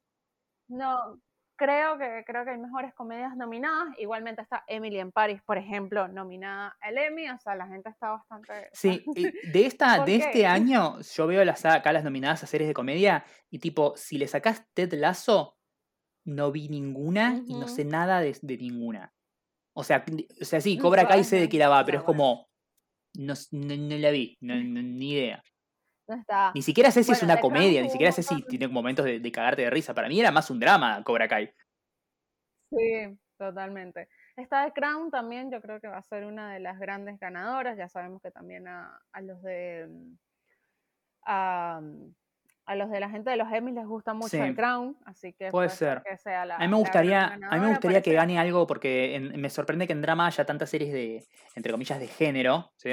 No, 0.68 1.18
creo 1.58 1.98
que, 1.98 2.22
creo 2.24 2.44
que 2.44 2.52
hay 2.52 2.58
mejores 2.58 2.94
comedias 2.94 3.36
nominadas. 3.36 3.88
Igualmente 3.98 4.40
está 4.40 4.64
Emily 4.66 4.98
en 4.98 5.12
Paris, 5.12 5.42
por 5.44 5.58
ejemplo, 5.58 6.08
nominada 6.08 6.76
al 6.80 6.96
Emmy. 6.96 7.28
O 7.28 7.38
sea, 7.38 7.54
la 7.56 7.66
gente 7.66 7.90
está 7.90 8.12
bastante. 8.12 8.70
Sí, 8.72 9.04
de, 9.52 9.66
esta, 9.66 10.04
de 10.04 10.16
este 10.16 10.46
año, 10.46 11.00
yo 11.00 11.26
veo 11.26 11.44
las, 11.44 11.64
acá 11.66 11.92
las 11.92 12.04
nominadas 12.04 12.42
a 12.44 12.46
series 12.46 12.68
de 12.68 12.74
comedia 12.74 13.24
y 13.50 13.58
tipo, 13.58 13.92
si 13.96 14.16
le 14.16 14.28
sacás 14.28 14.64
Ted 14.72 14.94
Lasso, 14.94 15.58
no 16.24 16.52
vi 16.52 16.68
ninguna 16.68 17.42
y 17.46 17.54
no 17.54 17.68
sé 17.68 17.84
nada 17.84 18.20
de, 18.20 18.38
ninguna. 18.42 19.12
O 19.74 19.82
sea, 19.82 20.04
o 20.40 20.44
sea, 20.44 20.60
sí, 20.60 20.78
Cobra 20.78 21.06
Kai 21.06 21.24
sé 21.24 21.40
de 21.40 21.48
qué 21.48 21.58
la 21.58 21.68
va, 21.68 21.84
pero 21.84 21.98
es 21.98 22.04
como. 22.04 22.48
No, 23.14 23.34
no, 23.52 23.96
la 23.96 24.10
vi, 24.10 24.36
ni 24.40 25.12
idea. 25.12 25.42
No 26.08 26.14
está. 26.16 26.52
Ni 26.54 26.62
siquiera 26.62 26.90
sé 26.90 27.02
si 27.04 27.12
es 27.12 27.22
una 27.22 27.38
comedia, 27.40 27.82
ni 27.82 27.90
siquiera 27.90 28.12
sé 28.12 28.22
si 28.22 28.42
tiene 28.42 28.68
momentos 28.68 29.04
de, 29.04 29.20
de 29.20 29.32
cagarte 29.32 29.62
de 29.62 29.70
risa. 29.70 29.94
Para 29.94 30.08
mí 30.08 30.18
era 30.18 30.30
más 30.32 30.50
un 30.50 30.58
drama 30.58 31.02
Cobra 31.04 31.28
Kai. 31.28 31.52
Sí, 32.70 33.18
totalmente. 33.38 34.08
Esta 34.36 34.64
de 34.64 34.72
Crown 34.72 35.10
también 35.10 35.50
yo 35.50 35.60
creo 35.60 35.80
que 35.80 35.88
va 35.88 35.98
a 35.98 36.02
ser 36.02 36.24
una 36.24 36.52
de 36.52 36.60
las 36.60 36.78
grandes 36.78 37.18
ganadoras. 37.18 37.76
Ya 37.78 37.88
sabemos 37.88 38.20
que 38.22 38.30
también 38.30 38.68
a, 38.68 39.00
a 39.12 39.20
los 39.20 39.42
de 39.42 39.86
mm, 39.88 40.14
a, 41.24 41.80
mm, 41.82 42.14
a 42.66 42.74
los 42.76 42.90
de 42.90 43.00
la 43.00 43.08
gente 43.10 43.30
de 43.30 43.36
los 43.36 43.50
Emmys 43.50 43.74
les 43.74 43.86
gusta 43.86 44.12
mucho 44.12 44.28
Sí. 44.28 44.36
el 44.38 44.54
Crown, 44.54 44.96
así 45.06 45.32
que 45.32 45.50
Puede 45.50 45.70
ser. 45.70 46.02
que 46.02 46.18
sea 46.18 46.44
la 46.44 46.56
A 46.56 46.58
mí 46.60 46.68
me 46.68 46.76
gustaría, 46.76 47.24
a 47.26 47.36
mí 47.54 47.60
me 47.60 47.68
gustaría 47.70 48.02
que 48.02 48.12
gane 48.12 48.38
algo 48.38 48.66
porque 48.66 49.14
en- 49.16 49.40
me 49.40 49.48
sorprende 49.48 49.86
que 49.86 49.94
en 49.94 50.02
drama 50.02 50.26
haya 50.26 50.44
tantas 50.44 50.68
series 50.68 50.92
de, 50.92 51.24
entre 51.54 51.72
comillas, 51.72 51.98
de 51.98 52.08
género, 52.08 52.70
¿sí? 52.76 52.90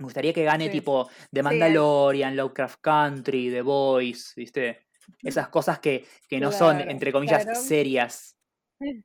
Me 0.00 0.04
gustaría 0.04 0.32
que 0.32 0.44
gane 0.44 0.64
Sí. 0.66 0.70
tipo 0.72 1.08
The 1.30 1.42
Mandalorian, 1.42 2.34
Lovecraft 2.36 2.80
Country, 2.80 3.50
The 3.50 3.62
Voice, 3.62 4.32
¿viste? 4.36 4.86
Esas 5.22 5.48
cosas 5.48 5.78
que, 5.78 6.06
que 6.28 6.40
no 6.40 6.50
son, 6.52 6.80
entre 6.80 7.12
comillas, 7.12 7.46
serias. 7.66 8.36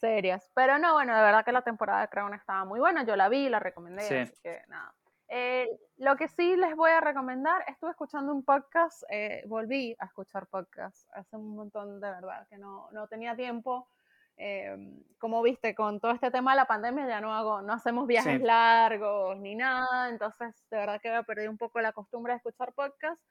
serias. 0.00 0.50
Pero 0.54 0.78
no, 0.78 0.94
bueno, 0.94 1.14
de 1.16 1.22
verdad 1.22 1.44
que 1.44 1.52
la 1.52 1.62
temporada 1.62 2.02
de 2.02 2.08
Crown 2.08 2.34
estaba 2.34 2.64
muy 2.64 2.80
buena. 2.80 3.04
Yo 3.06 3.16
la 3.16 3.28
vi, 3.28 3.48
la 3.48 3.60
recomendé, 3.60 4.02
Sí. 4.02 4.14
así 4.16 4.34
que 4.42 4.60
nada. 4.68 4.94
Eh, 5.28 5.68
lo 5.96 6.16
que 6.16 6.28
sí 6.28 6.54
les 6.56 6.76
voy 6.76 6.90
a 6.90 7.00
recomendar, 7.00 7.64
estuve 7.68 7.90
escuchando 7.90 8.32
un 8.32 8.44
podcast, 8.44 9.02
eh, 9.10 9.42
volví 9.46 9.96
a 9.98 10.04
escuchar 10.04 10.46
podcast 10.48 11.08
hace 11.14 11.36
un 11.36 11.56
montón 11.56 12.00
de 12.00 12.10
verdad, 12.10 12.46
que 12.48 12.58
no, 12.58 12.88
no 12.92 13.08
tenía 13.08 13.34
tiempo. 13.34 13.88
Eh, 14.36 14.76
como 15.18 15.42
viste, 15.42 15.74
con 15.74 16.00
todo 16.00 16.12
este 16.12 16.30
tema 16.30 16.52
de 16.52 16.56
la 16.56 16.66
pandemia 16.66 17.06
ya 17.06 17.20
no 17.20 17.32
hago, 17.34 17.62
no 17.62 17.72
hacemos 17.72 18.06
viajes 18.06 18.40
Sí. 18.40 18.44
largos 18.44 19.38
ni 19.38 19.54
nada, 19.54 20.08
entonces 20.10 20.66
de 20.70 20.76
verdad 20.78 21.00
que 21.00 21.22
perdí 21.26 21.46
un 21.46 21.56
poco 21.58 21.80
la 21.80 21.92
costumbre 21.92 22.32
de 22.32 22.38
escuchar 22.38 22.72
podcast, 22.74 23.22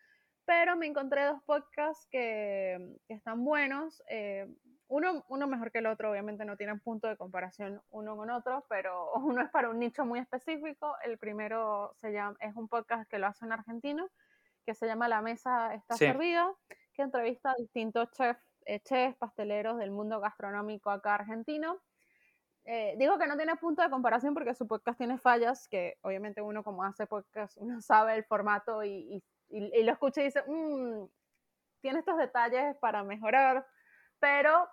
pero 0.46 0.76
me 0.78 0.88
encontré 0.88 1.26
dos 1.26 1.42
podcasts 1.44 2.08
que, 2.10 2.98
que 3.08 3.14
están 3.14 3.44
buenos. 3.46 4.02
eh, 4.10 4.48
uno, 4.88 5.26
uno 5.30 5.48
mejor 5.48 5.72
que 5.72 5.80
el 5.80 5.88
otro, 5.88 6.12
obviamente 6.12 6.46
no 6.46 6.56
tienen 6.58 6.80
punto 6.80 7.08
de 7.08 7.18
comparación 7.18 7.82
uno 7.90 8.16
con 8.16 8.30
otro, 8.30 8.66
pero 8.70 9.12
uno 9.16 9.42
es 9.42 9.50
para 9.50 9.70
un 9.70 9.80
nicho 9.80 10.06
muy 10.06 10.20
específico. 10.20 10.96
El 11.04 11.18
primero 11.18 11.96
se 12.02 12.12
llama, 12.12 12.38
es 12.40 12.56
un 12.56 12.68
podcast 12.68 13.10
que 13.10 13.18
lo 13.18 13.28
hace 13.28 13.46
un 13.46 13.54
argentino, 13.54 14.10
que 14.66 14.74
se 14.76 14.86
llama 14.88 15.08
La 15.08 15.22
Mesa 15.22 15.74
está 15.74 15.96
Sí. 15.98 16.06
servida, 16.06 16.54
que 16.94 17.02
entrevista 17.02 17.52
a 17.52 17.56
distintos 17.58 18.12
chefs, 18.12 18.53
chefs, 18.84 19.18
pasteleros 19.18 19.78
del 19.78 19.92
mundo 19.92 20.20
gastronómico 20.20 20.90
acá 20.90 21.16
argentino. 21.16 21.82
Eh, 22.66 22.96
digo 22.98 23.18
que 23.18 23.28
no 23.28 23.36
tiene 23.36 23.56
punto 23.58 23.82
de 23.82 23.90
comparación 23.90 24.34
porque 24.34 24.56
su 24.56 24.68
podcast 24.68 24.98
tiene 24.98 25.18
fallas, 25.18 25.68
que 25.68 25.98
obviamente 26.02 26.42
uno 26.42 26.64
como 26.64 26.84
hace 26.84 27.06
podcast, 27.08 27.58
uno 27.58 27.82
sabe 27.82 28.16
el 28.16 28.24
formato 28.24 28.84
y, 28.84 29.22
y- 29.50 29.80
y- 29.80 29.84
lo 29.84 29.92
escucha 29.92 30.22
y 30.22 30.26
dice, 30.26 30.44
"Mm, 30.48 31.06
tiene 31.82 32.00
estos 32.00 32.18
detalles 32.18 32.76
para 32.78 33.04
mejorar, 33.04 33.66
pero 34.20 34.68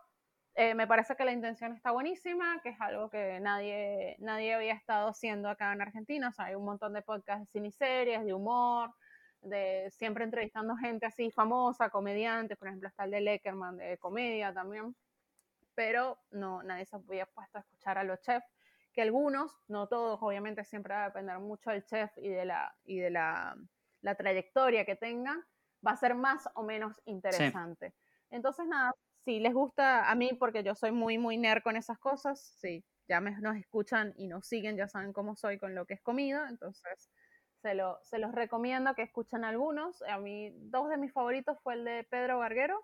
eh, 0.55 0.75
me 0.75 0.87
parece 0.87 1.17
que 1.17 1.25
la 1.25 1.33
intención 1.33 1.75
está 1.75 1.93
buenísima, 1.93 2.61
que 2.63 2.71
es 2.71 2.81
algo 2.81 3.09
que 3.11 3.41
nadie, 3.41 4.17
nadie 4.21 4.55
había 4.55 4.75
estado 4.75 5.09
haciendo 5.09 5.49
acá 5.49 5.73
en 5.73 5.81
Argentina. 5.83 6.29
O 6.29 6.33
sea, 6.33 6.47
hay 6.47 6.55
un 6.57 6.65
montón 6.65 6.93
de 6.93 7.03
podcasts 7.03 7.53
de 7.53 7.71
cine 7.73 8.25
de 8.25 8.35
humor, 8.35 8.95
de 9.43 9.91
siempre 9.91 10.25
entrevistando 10.25 10.77
gente 10.77 11.07
así 11.07 11.31
famosa, 11.31 11.91
comediantes, 11.91 12.59
por 12.59 12.69
ejemplo, 12.69 12.89
está 12.89 13.05
el 13.05 13.11
de 13.13 13.21
Leckerman 13.21 13.77
de 13.77 13.99
comedia 13.99 14.53
también, 14.53 14.95
pero 15.75 16.19
no, 16.31 16.63
nadie 16.63 16.85
se 16.85 16.97
había 16.97 17.27
puesto 17.27 17.59
a 17.59 17.61
escuchar 17.63 17.99
a 17.99 18.05
los 18.05 18.21
chefs, 18.21 18.47
que 18.93 19.03
algunos, 19.03 19.57
no 19.69 19.87
todos, 19.87 20.19
obviamente 20.21 20.65
siempre 20.65 20.95
va 20.95 21.05
a 21.05 21.09
depender 21.09 21.39
mucho 21.39 21.71
del 21.71 21.85
chef 21.85 22.11
y 22.17 22.29
de 22.29 22.45
la, 22.45 22.75
y 22.85 22.99
de 22.99 23.11
la, 23.11 23.57
la 24.03 24.15
trayectoria 24.15 24.85
que 24.85 24.97
tengan, 24.97 25.45
va 25.87 25.93
a 25.93 25.97
ser 25.97 26.15
más 26.15 26.49
o 26.55 26.63
menos 26.63 27.01
interesante. 27.05 27.95
Entonces, 28.31 28.67
nada, 28.67 28.93
si 29.25 29.41
les 29.41 29.55
gusta 29.55 30.11
a 30.11 30.15
mí, 30.15 30.33
porque 30.39 30.63
yo 30.63 30.75
soy 30.75 30.93
muy, 30.93 31.19
muy 31.19 31.37
nerd 31.37 31.63
con 31.63 31.77
esas 31.77 31.99
cosas, 31.99 32.41
sí, 32.59 32.85
ya 33.09 33.21
me, 33.21 33.33
nos 33.41 33.57
escuchan 33.57 34.15
y 34.17 34.27
nos 34.27 34.47
siguen, 34.47 34.77
ya 34.77 34.89
saben 34.89 35.13
cómo 35.13 35.37
soy 35.37 35.59
con 35.59 35.75
lo 35.75 35.87
que 35.87 35.95
es 35.95 36.01
comida, 36.01 36.49
entonces 36.49 37.11
se, 37.63 37.75
lo, 37.75 37.99
se 38.03 38.19
los 38.19 38.33
recomiendo 38.33 38.95
que 38.95 39.03
escuchen 39.03 39.45
algunos. 39.45 40.03
A 40.03 40.19
mí, 40.19 40.53
dos 40.57 40.89
de 40.89 40.97
mis 40.97 41.13
favoritos 41.13 41.59
fue 41.63 41.75
el 41.75 41.85
de 41.85 42.05
Pedro 42.05 42.39
Garguero, 42.41 42.81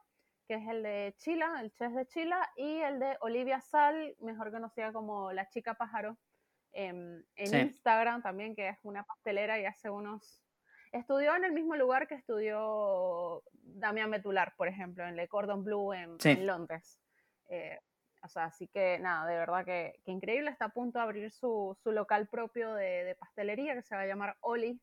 que 0.47 0.55
es 0.55 0.69
el 0.69 0.83
de 0.83 1.15
Chila, 1.19 1.61
el 1.61 1.73
chef 1.73 1.93
de 1.93 2.07
Chila, 2.07 2.49
y 2.57 2.77
el 2.81 2.99
de 3.01 3.17
Olivia 3.21 3.61
Sal, 3.61 4.15
mejor 4.21 4.51
conocida 4.53 4.93
como 4.93 5.33
la 5.33 5.49
chica 5.49 5.75
pájaro, 5.75 6.17
em, 6.73 7.23
en 7.37 7.47
Sí. 7.47 7.57
Instagram 7.57 8.23
también, 8.23 8.55
que 8.55 8.69
es 8.69 8.79
una 8.83 9.03
pastelera 9.05 9.59
y 9.59 9.65
hace 9.65 9.91
unos... 9.91 10.43
Estudió 10.93 11.35
en 11.35 11.45
el 11.45 11.53
mismo 11.53 11.75
lugar 11.75 12.07
que 12.07 12.15
estudió 12.15 13.43
Damián 13.53 14.11
Betular, 14.11 14.55
por 14.57 14.69
ejemplo, 14.69 15.05
en 15.07 15.17
Le 15.17 15.27
Cordon 15.27 15.65
Bleu 15.65 15.93
en, 15.93 16.21
Sí. 16.21 16.31
en 16.31 16.47
Londres. 16.47 17.01
Eh, 17.49 17.81
o 18.27 18.29
sea, 18.29 18.45
así 18.45 18.67
que 18.69 18.99
nada, 18.99 19.27
de 19.27 19.37
verdad 19.37 19.65
que, 19.65 20.01
que 20.05 20.11
increíble. 20.11 20.51
Está 20.51 20.67
a 20.67 20.71
punto 20.71 20.99
de 20.99 21.05
abrir 21.05 21.31
su, 21.31 21.77
su 21.83 21.93
local 21.93 22.29
propio 22.29 22.75
de, 22.75 23.05
de 23.05 23.15
pastelería 23.15 23.75
que 23.75 23.83
se 23.83 23.95
va 23.95 24.03
a 24.03 24.07
llamar 24.07 24.37
Oli. 24.41 24.81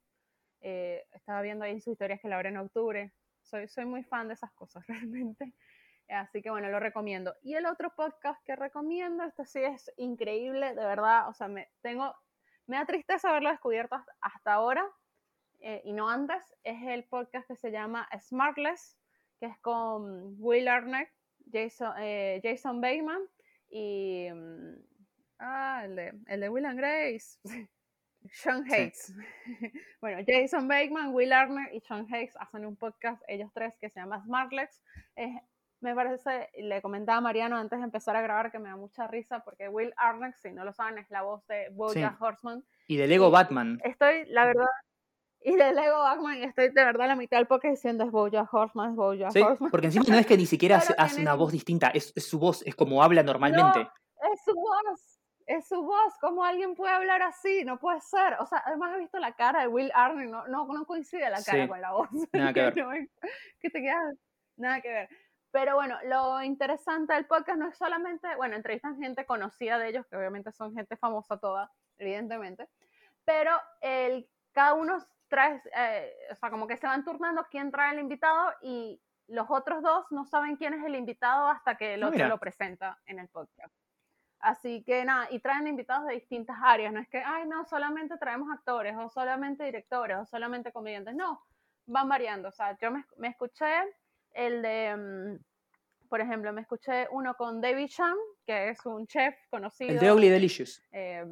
Eh, 0.62 1.06
estaba 1.12 1.42
viendo 1.42 1.66
ahí 1.66 1.82
sus 1.82 1.92
historias 1.92 2.22
que 2.22 2.30
la 2.30 2.38
abre 2.38 2.50
en 2.50 2.58
octubre. 2.58 3.14
Soy, 3.42 3.68
soy 3.68 3.86
muy 3.86 4.04
fan 4.04 4.30
de 4.30 4.36
esas 4.36 4.52
cosas 4.54 4.88
realmente. 4.88 5.54
Así 6.08 6.42
que 6.42 6.50
bueno, 6.50 6.70
lo 6.70 6.80
recomiendo. 6.80 7.36
Y 7.42 7.56
el 7.56 7.66
otro 7.66 7.94
podcast 7.96 8.42
que 8.46 8.56
recomiendo, 8.56 9.24
este 9.24 9.46
sí 9.46 9.60
es 9.60 9.92
increíble, 9.98 10.74
de 10.74 10.86
verdad. 10.86 11.28
O 11.28 11.34
sea, 11.34 11.50
me, 11.50 11.70
tengo, 11.82 12.16
me 12.66 12.78
da 12.78 12.86
tristeza 12.86 13.30
haberlo 13.30 13.50
descubierto 13.50 13.98
hasta 14.22 14.54
ahora 14.54 14.90
eh, 15.60 15.82
y 15.84 15.92
no 15.92 16.10
antes. 16.10 16.42
Es 16.64 16.82
el 16.84 17.04
podcast 17.04 17.48
que 17.48 17.58
se 17.58 17.72
llama 17.72 18.08
Smartless, 18.20 18.98
que 19.40 19.48
es 19.48 19.60
con 19.60 20.36
Will 20.40 20.70
Arnett, 20.70 21.10
Jason, 21.52 21.94
eh, 22.00 22.40
Jason 22.42 22.80
Bateman 22.80 23.22
y. 23.74 24.30
mm, 24.32 24.76
ah, 25.40 25.82
el 25.86 25.96
de, 25.96 26.14
el 26.28 26.40
de 26.40 26.50
Will 26.50 26.66
and 26.66 26.80
Grace. 26.80 27.40
Sean 28.32 28.64
Sí. 28.66 28.74
Hayes. 28.74 29.14
bueno, 30.02 30.24
Jason 30.26 30.68
Bateman, 30.68 31.14
Will 31.14 31.34
Arnett 31.34 31.74
y 31.74 31.82
Sean 31.82 32.08
Hayes 32.12 32.36
hacen 32.38 32.66
un 32.66 32.76
podcast, 32.76 33.22
ellos 33.28 33.52
tres, 33.54 33.78
que 33.80 33.90
se 33.90 34.00
llama 34.00 34.22
Smartlex. 34.24 34.82
Es, 35.16 35.42
me 35.82 35.94
parece, 35.94 36.50
le 36.58 36.82
comentaba 36.82 37.18
a 37.18 37.22
Mariano 37.22 37.58
antes 37.58 37.78
de 37.80 37.86
empezar 37.86 38.16
a 38.16 38.22
grabar 38.22 38.52
que 38.52 38.60
me 38.60 38.70
da 38.70 38.78
mucha 38.78 39.08
risa 39.08 39.44
porque 39.44 39.68
Will 39.68 39.94
Arnett, 39.98 40.36
si 40.38 40.52
no 40.52 40.64
lo 40.64 40.72
saben, 40.72 40.98
es 40.98 41.10
la 41.10 41.24
voz 41.24 41.46
de 41.48 41.68
Bojack 41.72 42.22
Horseman. 42.22 42.64
Y 42.88 42.96
de 42.96 43.08
Lego. 43.08 43.30
Batman. 43.30 43.82
Estoy, 43.84 44.26
la 44.28 44.46
verdad, 44.46 44.68
y 45.44 45.56
de 45.56 45.74
Lego 45.74 46.00
Batman, 46.00 46.38
y 46.38 46.44
estoy 46.44 46.70
de 46.70 46.86
verdad 46.86 47.04
a 47.04 47.08
la 47.08 47.16
mitad 47.16 47.38
del 47.38 47.48
podcast 47.48 47.72
diciendo 47.76 48.04
es 48.04 48.12
Bojack 48.12 48.54
Horseman, 48.54 48.92
es 48.92 48.96
Bojack 48.96 49.32
Sí, 49.32 49.42
Horseman. 49.42 49.72
porque 49.72 49.88
encima 49.88 50.06
no 50.08 50.18
es 50.18 50.26
que 50.26 50.38
ni 50.38 50.46
siquiera 50.46 50.78
hace, 50.78 50.94
hace 50.98 51.22
una 51.22 51.34
voz 51.36 51.52
distinta, 51.52 51.88
es, 51.90 52.14
es 52.16 52.26
su 52.28 52.40
voz, 52.40 52.62
es 52.66 52.76
como 52.76 53.04
habla 53.04 53.24
normalmente. 53.24 53.82
Es 54.34 54.42
su 54.46 54.54
voz, 54.56 55.20
es 55.46 55.68
su 55.68 55.82
voz. 55.84 56.14
¿Cómo 56.22 56.46
alguien 56.46 56.76
puede 56.76 56.94
hablar 56.94 57.22
así? 57.22 57.66
No 57.66 57.78
puede 57.78 58.00
ser. 58.00 58.38
O 58.40 58.46
sea, 58.46 58.64
además 58.66 58.96
he 58.96 59.00
visto 59.00 59.20
la 59.20 59.34
cara 59.34 59.62
de 59.62 59.68
Will 59.68 59.92
Arnett, 59.94 60.30
no, 60.30 60.48
no, 60.48 60.66
no 60.66 60.86
coincide 60.86 61.30
la 61.30 61.44
cara 61.44 61.64
Sí. 61.64 61.68
con 61.68 61.82
la 61.82 61.92
voz. 61.92 62.08
Nada 62.34 62.54
que 62.54 62.62
ver. 62.62 62.78
No 62.78 62.90
que 63.60 63.70
te 63.70 63.82
quedas, 63.82 64.16
nada 64.56 64.80
que 64.82 64.90
ver. 64.90 65.10
Pero 65.52 65.76
bueno, 65.76 65.98
lo 66.06 66.42
interesante 66.42 67.14
del 67.14 67.28
podcast 67.28 67.60
no 67.60 67.68
es 67.68 67.78
solamente, 67.78 68.28
bueno, 68.38 68.56
entrevistan 68.56 68.98
gente 68.98 69.26
conocida 69.26 69.78
de 69.78 69.90
ellos, 69.90 70.06
que 70.10 70.16
obviamente 70.16 70.52
son 70.52 70.74
gente 70.74 70.96
famosa 70.98 71.38
toda, 71.38 71.70
evidentemente, 72.00 72.68
pero 73.24 73.52
el, 73.82 74.28
cada 74.52 74.74
uno 74.74 74.98
trae, 75.34 75.60
eh, 75.76 76.14
o 76.32 76.36
sea, 76.36 76.52
como 76.52 76.68
que 76.68 76.78
se 76.78 76.86
van 76.86 77.04
turnando 77.04 77.48
quién 77.50 77.72
trae 77.72 77.92
el 77.94 78.00
invitado 78.00 78.54
y 78.62 79.02
los 79.28 79.48
otros 79.50 79.82
dos 79.82 80.06
no 80.12 80.26
saben 80.26 80.58
quién 80.58 80.76
es 80.76 80.86
el 80.86 80.96
invitado 80.96 81.48
hasta 81.48 81.76
que 81.76 81.96
el 81.96 82.04
Ah, 82.04 82.08
otro 82.08 82.18
mira. 82.18 82.28
lo 82.28 82.38
presenta 82.38 83.00
en 83.08 83.18
el 83.18 83.28
podcast. 83.30 83.74
Así 84.40 84.84
que 84.84 85.04
nada, 85.06 85.28
y 85.32 85.40
traen 85.40 85.66
invitados 85.68 86.06
de 86.08 86.14
distintas 86.14 86.58
áreas, 86.62 86.94
no 86.94 87.00
es 87.00 87.08
que, 87.10 87.18
ay, 87.26 87.48
no, 87.48 87.66
solamente 87.66 88.18
traemos 88.18 88.48
actores, 88.54 88.94
o 88.96 89.10
solamente 89.10 89.64
directores, 89.64 90.18
o 90.18 90.26
solamente 90.26 90.72
comediantes, 90.72 91.16
no, 91.16 91.42
van 91.88 92.08
variando. 92.10 92.50
O 92.50 92.52
sea, 92.52 92.78
yo 92.78 92.92
me, 92.92 93.04
me 93.18 93.30
escuché 93.30 93.72
el 94.34 94.62
de, 94.62 94.96
mm, 94.96 96.10
por 96.10 96.22
ejemplo, 96.22 96.54
me 96.54 96.62
escuché 96.62 97.08
uno 97.12 97.34
con 97.36 97.60
David 97.60 97.88
Sham, 97.88 98.18
que 98.46 98.70
es 98.70 98.86
un 98.86 99.08
chef 99.08 99.34
conocido. 99.50 99.92
El 99.94 100.00
de 100.00 100.12
Ugly 100.12 100.30
Delicious. 100.30 100.82
eh, 100.92 101.26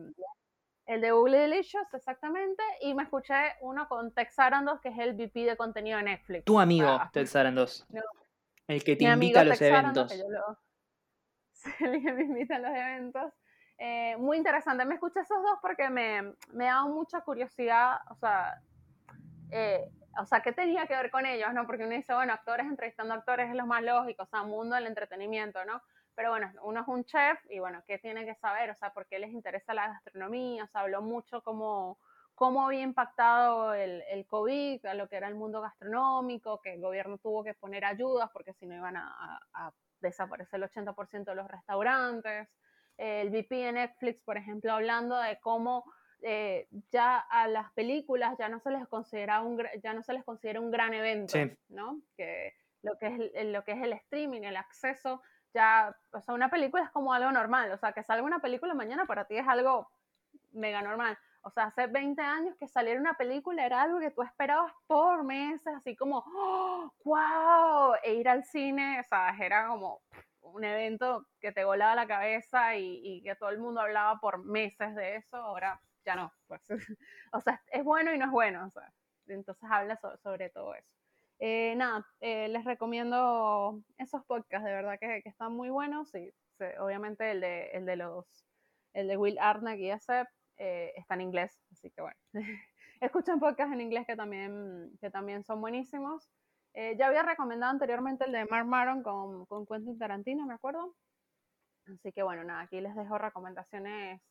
el 0.93 1.01
de 1.01 1.13
Ugly 1.13 1.37
Delicious, 1.37 1.93
exactamente, 1.93 2.61
y 2.81 2.93
me 2.93 3.03
escuché 3.03 3.33
uno 3.61 3.87
con 3.87 4.13
Tex 4.13 4.37
Arandos, 4.39 4.79
que 4.81 4.89
es 4.89 4.97
el 4.99 5.13
VP 5.13 5.45
de 5.45 5.55
contenido 5.57 5.97
de 5.97 6.03
Netflix. 6.03 6.45
Tu 6.45 6.59
amigo, 6.59 6.87
Ah, 6.89 7.09
Ted 7.13 7.25
Sarandos. 7.27 7.85
No. 7.89 8.01
El 8.67 8.83
que 8.83 8.95
te 8.95 9.05
mi 9.05 9.11
invita 9.11 9.41
a 9.41 9.43
los 9.45 9.59
Tex 9.59 9.71
Arandos, 9.73 10.11
eventos. 10.11 10.27
que 10.27 11.83
lo- 11.83 11.93
el 11.93 12.01
que 12.03 12.13
me 12.13 12.23
invita 12.23 12.55
a 12.55 12.59
los 12.59 12.71
eventos. 12.71 13.33
Eh, 13.77 14.15
muy 14.17 14.37
interesante. 14.37 14.85
Me 14.85 14.93
escuché 14.95 15.21
esos 15.21 15.41
dos 15.41 15.57
porque 15.61 15.89
me, 15.89 16.33
me 16.53 16.65
daba 16.65 16.85
mucha 16.87 17.21
curiosidad, 17.21 17.97
o 18.09 18.15
sea, 18.15 18.61
eh, 19.51 19.89
o 20.21 20.25
sea, 20.25 20.41
¿qué 20.41 20.51
tenía 20.51 20.85
que 20.87 20.95
ver 20.95 21.09
con 21.09 21.25
ellos, 21.25 21.53
no? 21.53 21.65
Porque 21.65 21.83
uno 21.85 21.95
dice, 21.95 22.13
bueno, 22.13 22.33
actores 22.33 22.65
entrevistando 22.67 23.13
actores 23.13 23.49
es 23.49 23.55
lo 23.55 23.65
más 23.65 23.81
lógico, 23.81 24.23
o 24.23 24.27
sea, 24.27 24.43
mundo 24.43 24.75
del 24.75 24.87
entretenimiento, 24.87 25.63
¿no? 25.65 25.81
Pero 26.15 26.31
bueno, 26.31 26.51
uno 26.63 26.81
es 26.81 26.87
un 26.87 27.05
chef 27.05 27.39
y 27.49 27.59
bueno, 27.59 27.83
¿qué 27.87 27.97
tiene 27.97 28.25
que 28.25 28.35
saber? 28.35 28.69
O 28.69 28.75
sea, 28.75 28.93
¿por 28.93 29.07
qué 29.07 29.19
les 29.19 29.31
interesa 29.31 29.73
la 29.73 29.87
gastronomía? 29.87 30.65
O 30.65 30.67
sea, 30.67 30.81
habló 30.81 31.01
mucho 31.01 31.41
como, 31.41 31.99
cómo 32.35 32.65
había 32.65 32.81
impactado 32.81 33.73
el, 33.73 34.03
el, 34.09 34.25
COVID 34.25 34.85
a 34.85 34.93
lo 34.93 35.07
que 35.07 35.15
era 35.15 35.27
el 35.27 35.35
mundo 35.35 35.61
gastronómico, 35.61 36.61
que 36.61 36.73
el 36.73 36.81
gobierno 36.81 37.17
tuvo 37.17 37.43
que 37.43 37.53
poner 37.53 37.85
ayudas 37.85 38.29
porque 38.31 38.53
si 38.53 38.65
no 38.65 38.75
iban 38.75 38.97
a, 38.97 39.39
a 39.53 39.71
desaparecer 40.01 40.61
el 40.61 40.69
80% 40.69 41.25
de 41.25 41.35
los 41.35 41.47
restaurantes. 41.47 42.49
El 42.97 43.29
VP 43.29 43.55
de 43.55 43.71
Netflix, 43.71 44.21
por 44.21 44.37
ejemplo, 44.37 44.73
hablando 44.73 45.17
de 45.17 45.39
cómo 45.39 45.85
eh, 46.23 46.67
ya 46.91 47.17
a 47.17 47.47
las 47.47 47.71
películas 47.73 48.37
ya 48.37 48.47
no 48.47 48.59
se 48.59 48.69
les 48.69 48.87
considera 48.87 49.41
un, 49.41 49.59
ya 49.81 49.93
no 49.93 50.03
se 50.03 50.13
les 50.13 50.23
considera 50.23 50.59
un 50.59 50.69
gran 50.69 50.93
evento, 50.93 51.35
¿no? 51.69 51.99
Que 52.15 52.53
lo 52.83 52.97
que, 52.99 53.31
es, 53.33 53.45
lo 53.47 53.63
que 53.63 53.71
es 53.71 53.81
el 53.81 53.93
streaming, 53.93 54.41
el 54.41 54.57
acceso, 54.57 55.21
ya, 55.53 55.95
o 56.11 56.21
sea, 56.21 56.33
una 56.33 56.49
película 56.49 56.83
es 56.83 56.91
como 56.91 57.13
algo 57.13 57.31
normal, 57.31 57.71
o 57.71 57.77
sea, 57.77 57.91
que 57.93 58.03
salga 58.03 58.23
una 58.23 58.39
película 58.39 58.73
mañana 58.73 59.05
para 59.05 59.25
ti 59.25 59.37
es 59.37 59.47
algo 59.47 59.89
mega 60.51 60.81
normal. 60.81 61.17
O 61.43 61.49
sea, 61.49 61.65
hace 61.65 61.87
20 61.87 62.21
años 62.21 62.55
que 62.57 62.67
saliera 62.67 62.99
una 62.99 63.15
película 63.15 63.65
era 63.65 63.81
algo 63.81 63.99
que 63.99 64.11
tú 64.11 64.21
esperabas 64.21 64.71
por 64.85 65.23
meses, 65.23 65.73
así 65.75 65.95
como, 65.95 66.23
¡wow! 67.03 67.93
¡Oh, 67.93 67.95
e 68.03 68.13
ir 68.13 68.29
al 68.29 68.43
cine, 68.43 68.99
o 68.99 69.03
sea, 69.03 69.35
era 69.39 69.67
como 69.67 70.01
un 70.41 70.63
evento 70.63 71.25
que 71.39 71.51
te 71.51 71.63
volaba 71.63 71.95
la 71.95 72.07
cabeza 72.07 72.75
y, 72.75 73.21
que 73.23 73.35
todo 73.35 73.49
el 73.49 73.59
mundo 73.59 73.81
hablaba 73.81 74.19
por 74.19 74.43
meses 74.43 74.95
de 74.95 75.15
eso. 75.17 75.37
Ahora 75.37 75.81
ya 76.05 76.15
no. 76.15 76.31
Pues. 76.47 76.61
o 77.33 77.41
sea, 77.41 77.61
es 77.71 77.83
bueno 77.83 78.13
y 78.13 78.17
no 78.17 78.25
es 78.25 78.31
bueno. 78.31 78.71
Entonces 79.27 79.69
habla 79.69 79.99
sobre 80.21 80.49
todo 80.49 80.75
eso. 80.75 81.00
Eh, 81.43 81.73
nada, 81.75 82.05
eh, 82.19 82.47
les 82.49 82.63
recomiendo 82.63 83.81
esos 83.97 84.23
podcasts, 84.25 84.63
de 84.63 84.73
verdad 84.73 84.99
que, 84.99 85.23
que 85.23 85.29
están 85.29 85.53
muy 85.53 85.71
buenos. 85.71 86.13
Y 86.13 86.31
obviamente 86.79 87.31
el 87.31 87.41
de, 87.41 87.71
el 87.71 87.87
de 87.87 87.95
los 87.95 88.45
el 88.93 89.07
de 89.07 89.17
Will 89.17 89.39
Arnett 89.39 89.79
y 89.79 89.89
ese 89.89 90.25
eh, 90.57 90.93
está 90.95 91.15
en 91.15 91.21
inglés, 91.21 91.59
así 91.71 91.89
que 91.89 92.01
bueno. 92.01 92.19
Escuchen 93.01 93.39
podcasts 93.39 93.73
en 93.73 93.81
inglés 93.81 94.05
que 94.05 94.15
también, 94.15 94.95
que 95.01 95.09
también 95.09 95.43
son 95.43 95.59
buenísimos. 95.61 96.29
ya 96.75 97.07
había 97.07 97.23
recomendado 97.23 97.71
anteriormente 97.71 98.25
el 98.25 98.33
de 98.33 98.45
Mark 98.45 98.67
Maron 98.67 99.01
con, 99.01 99.47
con 99.47 99.65
Quentin 99.65 99.97
Tarantino, 99.97 100.45
me 100.45 100.53
acuerdo. 100.53 100.95
Así 101.87 102.11
que 102.11 102.21
bueno, 102.21 102.43
nada, 102.43 102.61
aquí 102.61 102.79
les 102.79 102.95
dejo 102.95 103.17
recomendaciones 103.17 104.21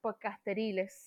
podcasteriles. 0.00 1.06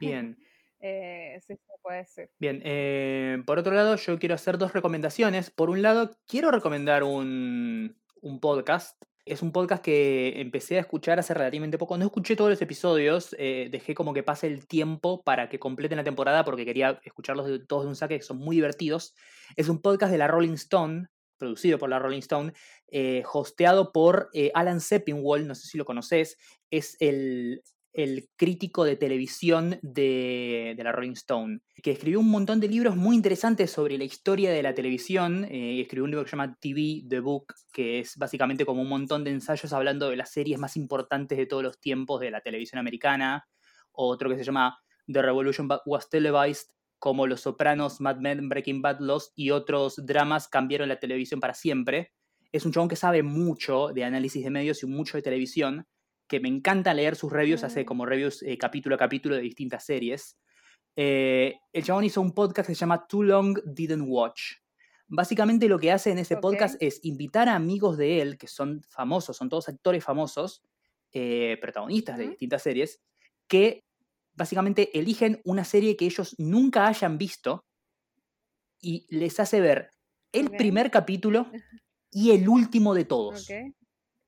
Bien. 0.00 0.38
eh, 0.80 1.40
sí, 1.46 1.54
puede 1.82 1.98
decir. 1.98 2.30
Bien, 2.38 2.60
eh, 2.64 3.42
por 3.46 3.58
otro 3.58 3.74
lado, 3.74 3.96
yo 3.96 4.18
quiero 4.18 4.34
hacer 4.34 4.58
dos 4.58 4.72
recomendaciones. 4.72 5.50
Por 5.50 5.70
un 5.70 5.82
lado, 5.82 6.10
quiero 6.26 6.50
recomendar 6.50 7.02
un, 7.02 7.96
podcast 8.40 9.02
es 9.26 9.40
un 9.40 9.52
podcast 9.52 9.82
que 9.82 10.38
empecé 10.42 10.76
a 10.76 10.80
escuchar 10.80 11.18
hace 11.18 11.32
relativamente 11.32 11.78
poco. 11.78 11.96
No 11.96 12.04
escuché 12.04 12.36
todos 12.36 12.50
los 12.50 12.60
episodios, 12.60 13.34
eh, 13.38 13.68
dejé 13.70 13.94
como 13.94 14.12
que 14.12 14.22
pase 14.22 14.46
el 14.46 14.66
tiempo 14.66 15.22
para 15.22 15.48
que 15.48 15.58
completen 15.58 15.96
la 15.96 16.04
temporada 16.04 16.44
porque 16.44 16.66
quería 16.66 17.00
escucharlos 17.04 17.46
de, 17.46 17.58
todos 17.60 17.84
de 17.84 17.88
un 17.88 17.96
saque, 17.96 18.18
que 18.18 18.22
son 18.22 18.36
muy 18.36 18.56
divertidos. 18.56 19.14
Es 19.56 19.70
un 19.70 19.80
podcast 19.80 20.12
de 20.12 20.18
la 20.18 20.28
Rolling 20.28 20.52
Stone, 20.52 21.06
producido 21.38 21.78
por 21.78 21.88
la 21.88 21.98
Rolling 21.98 22.18
Stone, 22.18 22.52
hosteado 23.32 23.92
por 23.92 24.28
Alan 24.52 24.82
Sepinwall, 24.82 25.46
no 25.46 25.54
sé 25.54 25.68
si 25.68 25.78
lo 25.78 25.86
conoces, 25.86 26.36
es 26.70 26.98
el 27.00 27.62
el 27.94 28.28
crítico 28.36 28.84
de 28.84 28.96
televisión 28.96 29.78
de, 29.82 30.74
la 30.76 30.90
Rolling 30.90 31.12
Stone, 31.12 31.60
que 31.80 31.92
escribió 31.92 32.18
un 32.18 32.28
montón 32.28 32.58
de 32.58 32.66
libros 32.66 32.96
muy 32.96 33.14
interesantes 33.14 33.70
sobre 33.70 33.96
la 33.96 34.04
historia 34.04 34.50
de 34.50 34.64
la 34.64 34.74
televisión. 34.74 35.44
Eh, 35.44 35.80
escribió 35.80 36.04
un 36.04 36.10
libro 36.10 36.24
que 36.24 36.30
se 36.30 36.36
llama 36.36 36.58
TV, 36.60 37.04
The 37.08 37.20
Book, 37.20 37.54
que 37.72 38.00
es 38.00 38.16
básicamente 38.16 38.66
como 38.66 38.82
un 38.82 38.88
montón 38.88 39.22
de 39.22 39.30
ensayos 39.30 39.72
hablando 39.72 40.10
de 40.10 40.16
las 40.16 40.32
series 40.32 40.58
más 40.58 40.76
importantes 40.76 41.38
de 41.38 41.46
todos 41.46 41.62
los 41.62 41.80
tiempos 41.80 42.20
de 42.20 42.32
la 42.32 42.40
televisión 42.40 42.80
americana. 42.80 43.46
Otro 43.92 44.28
que 44.28 44.36
se 44.36 44.44
llama 44.44 44.76
The 45.06 45.22
Revolution 45.22 45.68
Was 45.86 46.10
Televised, 46.10 46.66
como 46.98 47.28
Los 47.28 47.42
Sopranos, 47.42 48.00
Mad 48.00 48.16
Men, 48.16 48.48
Breaking 48.48 48.82
Bad, 48.82 48.98
Lost 48.98 49.32
y 49.36 49.52
otros 49.52 50.04
dramas 50.04 50.48
cambiaron 50.48 50.88
la 50.88 50.98
televisión 50.98 51.38
para 51.38 51.54
siempre. 51.54 52.12
Es 52.50 52.66
un 52.66 52.72
chabón 52.72 52.88
que 52.88 52.96
sabe 52.96 53.22
mucho 53.22 53.88
de 53.94 54.02
análisis 54.02 54.42
de 54.42 54.50
medios 54.50 54.82
y 54.82 54.86
mucho 54.86 55.16
de 55.16 55.22
televisión 55.22 55.86
que 56.26 56.40
me 56.40 56.48
encanta 56.48 56.94
leer 56.94 57.16
sus 57.16 57.32
reviews, 57.32 57.64
hace 57.64 57.82
mm. 57.82 57.86
como 57.86 58.06
reviews 58.06 58.42
eh, 58.42 58.56
capítulo 58.58 58.94
a 58.94 58.98
capítulo 58.98 59.36
de 59.36 59.42
distintas 59.42 59.84
series. 59.84 60.38
Eh, 60.96 61.56
el 61.72 61.84
chabón 61.84 62.04
hizo 62.04 62.20
un 62.20 62.32
podcast 62.32 62.68
que 62.68 62.74
se 62.74 62.80
llama 62.80 63.06
Too 63.06 63.24
Long 63.24 63.58
Didn't 63.64 64.06
Watch. 64.06 64.54
Básicamente 65.06 65.68
lo 65.68 65.78
que 65.78 65.92
hace 65.92 66.10
en 66.10 66.18
ese 66.18 66.36
podcast 66.38 66.80
es 66.80 67.00
invitar 67.04 67.48
a 67.48 67.56
amigos 67.56 67.98
de 67.98 68.22
él, 68.22 68.38
que 68.38 68.48
son 68.48 68.82
famosos, 68.88 69.36
son 69.36 69.48
todos 69.48 69.68
actores 69.68 70.02
famosos, 70.02 70.62
eh, 71.12 71.58
protagonistas 71.60 72.18
de 72.18 72.28
distintas 72.28 72.62
series, 72.62 73.02
que 73.46 73.84
básicamente 74.32 74.98
eligen 74.98 75.40
una 75.44 75.64
serie 75.64 75.96
que 75.96 76.06
ellos 76.06 76.34
nunca 76.38 76.86
hayan 76.86 77.18
visto 77.18 77.66
y 78.80 79.06
les 79.10 79.38
hace 79.40 79.60
ver 79.60 79.90
el 80.32 80.50
primer 80.50 80.90
capítulo 80.90 81.50
y 82.10 82.30
el 82.30 82.48
último 82.48 82.94
de 82.94 83.04
todos 83.04 83.46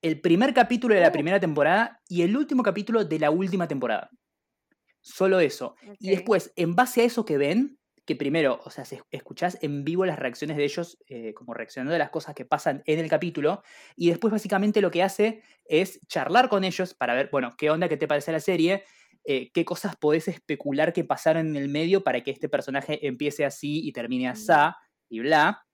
el 0.07 0.21
primer 0.21 0.55
capítulo 0.55 0.95
de 0.95 1.01
la 1.01 1.09
oh. 1.09 1.13
primera 1.13 1.41
temporada 1.41 2.01
y 2.09 2.23
el 2.23 2.37
último 2.37 2.63
capítulo 2.63 3.05
de 3.05 3.19
la 3.19 3.31
última 3.31 3.67
temporada. 3.67 4.11
Solo 5.01 5.41
eso. 5.41 5.75
Y 5.99 6.11
después, 6.11 6.53
en 6.57 6.75
base 6.75 7.03
a 7.03 7.05
eso 7.05 7.25
que 7.25 7.39
ven, 7.39 7.79
que 8.05 8.15
primero, 8.15 8.61
o 8.65 8.71
sea, 8.71 8.85
escuchás 9.11 9.59
en 9.63 9.85
vivo 9.85 10.07
las 10.07 10.19
reacciones 10.19 10.57
de 10.57 10.65
ellos, 10.65 10.99
eh, 11.09 11.35
como 11.35 11.55
reaccionando 11.55 11.93
de 11.93 11.99
las 11.99 12.11
cosas 12.11 12.37
que 12.37 12.45
pasan 12.45 12.83
en 12.87 13.01
el 13.01 13.09
capítulo, 13.09 13.63
y 13.97 14.11
después 14.11 14.31
básicamente 14.31 14.81
lo 14.81 14.93
que 14.93 15.03
hace 15.03 15.43
es 15.65 16.01
charlar 16.07 16.49
con 16.49 16.63
ellos 16.63 16.95
para 16.95 17.15
ver, 17.15 17.29
bueno, 17.33 17.55
qué 17.59 17.71
onda, 17.71 17.89
qué 17.89 17.97
te 17.97 18.07
parece 18.07 18.31
la 18.31 18.41
serie, 18.41 18.85
eh, 19.25 19.51
qué 19.53 19.65
cosas 19.65 19.97
podés 19.97 20.29
especular 20.29 20.93
que 20.93 21.03
pasaron 21.03 21.49
en 21.49 21.57
el 21.57 21.69
medio 21.69 22.05
para 22.05 22.23
que 22.23 22.31
este 22.31 22.49
personaje 22.49 23.05
empiece 23.09 23.45
así 23.45 23.85
y 23.85 23.93
termine 23.93 24.29
así, 24.29 24.53
y 25.09 25.19
bla. 25.19 25.66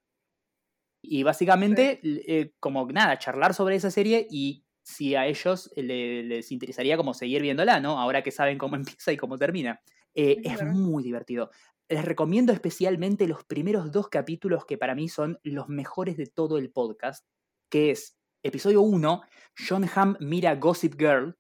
Y 1.03 1.25
básicamente, 1.25 2.01
eh, 2.03 2.53
como 2.61 2.87
nada, 2.87 3.19
charlar 3.19 3.55
sobre 3.55 3.75
esa 3.75 3.91
serie 3.91 4.27
y 4.31 4.65
si 4.83 5.15
a 5.15 5.27
ellos 5.27 5.71
les 5.77 6.51
interesaría 6.53 6.97
como 6.97 7.15
seguir 7.15 7.43
viéndola, 7.43 7.81
¿no? 7.81 8.01
Ahora 8.01 8.23
que 8.23 8.31
saben 8.31 8.59
cómo 8.59 8.77
empieza 8.97 9.13
y 9.13 9.17
cómo 9.17 9.37
termina. 9.37 9.81
Eh, 10.15 10.39
es 10.45 10.63
muy 10.63 11.03
divertido. 11.03 11.51
Les 11.89 12.05
recomiendo 12.05 12.53
especialmente 12.53 13.27
los 13.27 13.45
primeros 13.45 13.91
dos 13.91 14.09
capítulos 14.09 14.65
que 14.65 14.79
para 14.79 14.95
mí 14.95 15.09
son 15.09 15.39
los 15.43 15.69
mejores 15.69 16.17
de 16.17 16.27
todo 16.27 16.59
el 16.59 16.71
podcast, 16.71 17.27
que 17.69 17.91
es 17.91 18.17
episodio 18.43 18.83
1, 18.83 19.23
John 19.69 19.89
Hamm 19.95 20.17
mira 20.21 20.55
Gossip 20.57 20.95
Girl. 20.99 21.37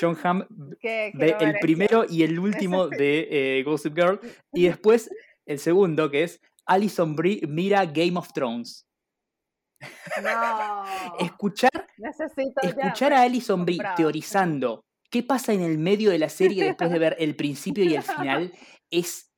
John 0.00 0.16
Hamm 0.22 0.46
ve 0.82 1.36
el 1.40 1.54
primero 1.60 2.04
y 2.08 2.22
el 2.22 2.38
último 2.38 2.88
de 2.88 3.28
eh, 3.30 3.62
Gossip 3.62 3.94
Girl. 3.94 4.20
Y 4.52 4.64
después 4.64 5.10
el 5.46 5.58
segundo, 5.58 6.10
que 6.10 6.24
es 6.24 6.40
Alison 6.72 7.14
Brie 7.14 7.40
mira 7.46 7.84
Game 7.86 8.16
of 8.16 8.32
Thrones. 8.32 8.86
No. 10.22 10.84
escuchar 11.18 11.70
escuchar 12.62 13.12
a 13.12 13.22
Alison 13.22 13.64
Brie 13.64 13.80
teorizando 13.96 14.84
qué 15.12 15.22
pasa 15.22 15.52
en 15.52 15.60
el 15.60 15.78
medio 15.78 16.10
de 16.10 16.18
la 16.18 16.28
serie 16.28 16.64
después 16.64 16.90
de 16.90 16.98
ver 16.98 17.16
el 17.18 17.36
principio 17.36 17.84
y 17.84 17.94
el 17.94 18.02
final 18.02 18.52
es, 18.90 19.30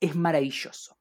es 0.00 0.16
maravilloso. 0.16 0.96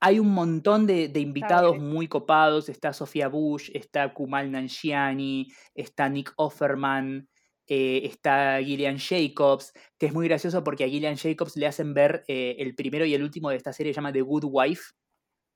Hay 0.00 0.20
un 0.20 0.32
montón 0.32 0.86
de, 0.86 1.10
invitados 1.16 1.78
muy 1.78 2.06
copados. 2.06 2.68
Está 2.68 2.92
Sofía 2.92 3.28
Bush, 3.28 3.70
está 3.74 4.12
Kumal 4.14 4.52
Nanjiani, 4.52 5.48
está 5.74 6.08
Nick 6.08 6.32
Offerman, 6.36 7.28
eh, 7.66 8.02
está 8.04 8.60
Gillian 8.62 8.98
Jacobs, 8.98 9.72
que 9.98 10.06
es 10.06 10.12
muy 10.12 10.28
gracioso 10.28 10.62
porque 10.62 10.84
a 10.84 10.88
Gillian 10.88 11.16
Jacobs 11.16 11.56
le 11.56 11.66
hacen 11.66 11.92
ver 11.92 12.24
eh, 12.28 12.56
el 12.60 12.76
primero 12.76 13.04
y 13.04 13.14
el 13.14 13.22
último 13.22 13.50
de 13.50 13.56
esta 13.56 13.72
serie, 13.72 13.92
se 13.92 13.96
llama 13.96 14.12
The 14.12 14.20
Good 14.20 14.44
Wife, 14.46 14.92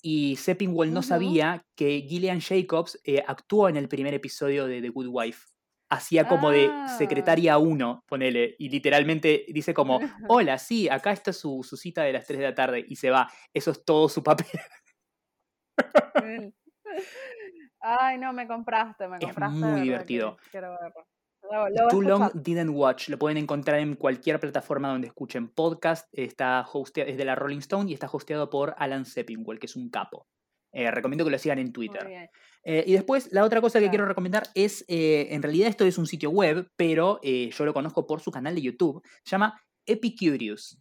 y 0.02 0.36
Seppingwell 0.36 0.92
no 0.92 1.02
sabía 1.02 1.64
que 1.76 2.02
Gillian 2.08 2.40
Jacobs 2.40 3.00
eh, 3.04 3.22
actuó 3.26 3.68
en 3.68 3.76
el 3.76 3.88
primer 3.88 4.14
episodio 4.14 4.66
de 4.66 4.80
The 4.80 4.88
Good 4.88 5.08
Wife. 5.08 5.48
Hacía 5.92 6.28
como 6.28 6.50
de 6.50 6.68
ah. 6.70 6.86
secretaria 6.98 7.58
1, 7.58 8.04
ponele, 8.06 8.54
y 8.58 8.68
literalmente 8.68 9.44
dice 9.48 9.74
como, 9.74 9.98
hola, 10.28 10.58
sí, 10.58 10.88
acá 10.88 11.10
está 11.12 11.32
su, 11.32 11.62
cita 11.64 12.04
de 12.04 12.12
las 12.12 12.26
3 12.26 12.38
de 12.38 12.44
la 12.44 12.54
tarde, 12.54 12.84
y 12.86 12.96
se 12.96 13.10
va. 13.10 13.28
Eso 13.52 13.72
es 13.72 13.84
todo 13.84 14.08
su 14.08 14.22
papel. 14.22 14.46
Ay, 17.80 18.18
no, 18.18 18.32
me 18.32 18.46
compraste, 18.46 19.08
me 19.08 19.18
compraste. 19.18 19.56
Es 19.58 19.64
muy 19.64 19.80
divertido. 19.80 20.36
Too 21.90 22.02
Long 22.02 22.30
Didn't 22.34 22.70
Watch. 22.74 23.08
Lo 23.08 23.18
pueden 23.18 23.38
encontrar 23.38 23.80
en 23.80 23.96
cualquier 23.96 24.38
plataforma 24.40 24.88
donde 24.88 25.08
escuchen 25.08 25.48
podcast. 25.48 26.08
Está 26.12 26.66
hosteado, 26.72 27.10
es 27.10 27.16
de 27.16 27.24
la 27.24 27.34
Rolling 27.34 27.58
Stone 27.58 27.90
y 27.90 27.94
está 27.94 28.08
hosteado 28.10 28.50
por 28.50 28.74
Alan 28.78 29.04
Sepinwall, 29.04 29.58
que 29.58 29.66
es 29.66 29.76
un 29.76 29.90
capo. 29.90 30.26
Eh, 30.72 30.90
recomiendo 30.90 31.24
que 31.24 31.32
lo 31.32 31.38
sigan 31.38 31.58
en 31.58 31.72
Twitter. 31.72 32.30
Eh, 32.62 32.84
y 32.86 32.92
después, 32.92 33.32
la 33.32 33.44
otra 33.44 33.60
cosa 33.60 33.80
que 33.80 33.88
quiero 33.88 34.06
recomendar 34.06 34.44
es, 34.54 34.84
eh, 34.88 35.28
en 35.30 35.42
realidad 35.42 35.68
esto 35.68 35.84
es 35.84 35.98
un 35.98 36.06
sitio 36.06 36.30
web, 36.30 36.68
pero 36.76 37.20
yo 37.22 37.64
lo 37.64 37.74
conozco 37.74 38.06
por 38.06 38.20
su 38.20 38.30
canal 38.30 38.54
de 38.54 38.62
YouTube. 38.62 39.02
Se 39.24 39.30
llama 39.30 39.60
Epicurious. 39.86 40.78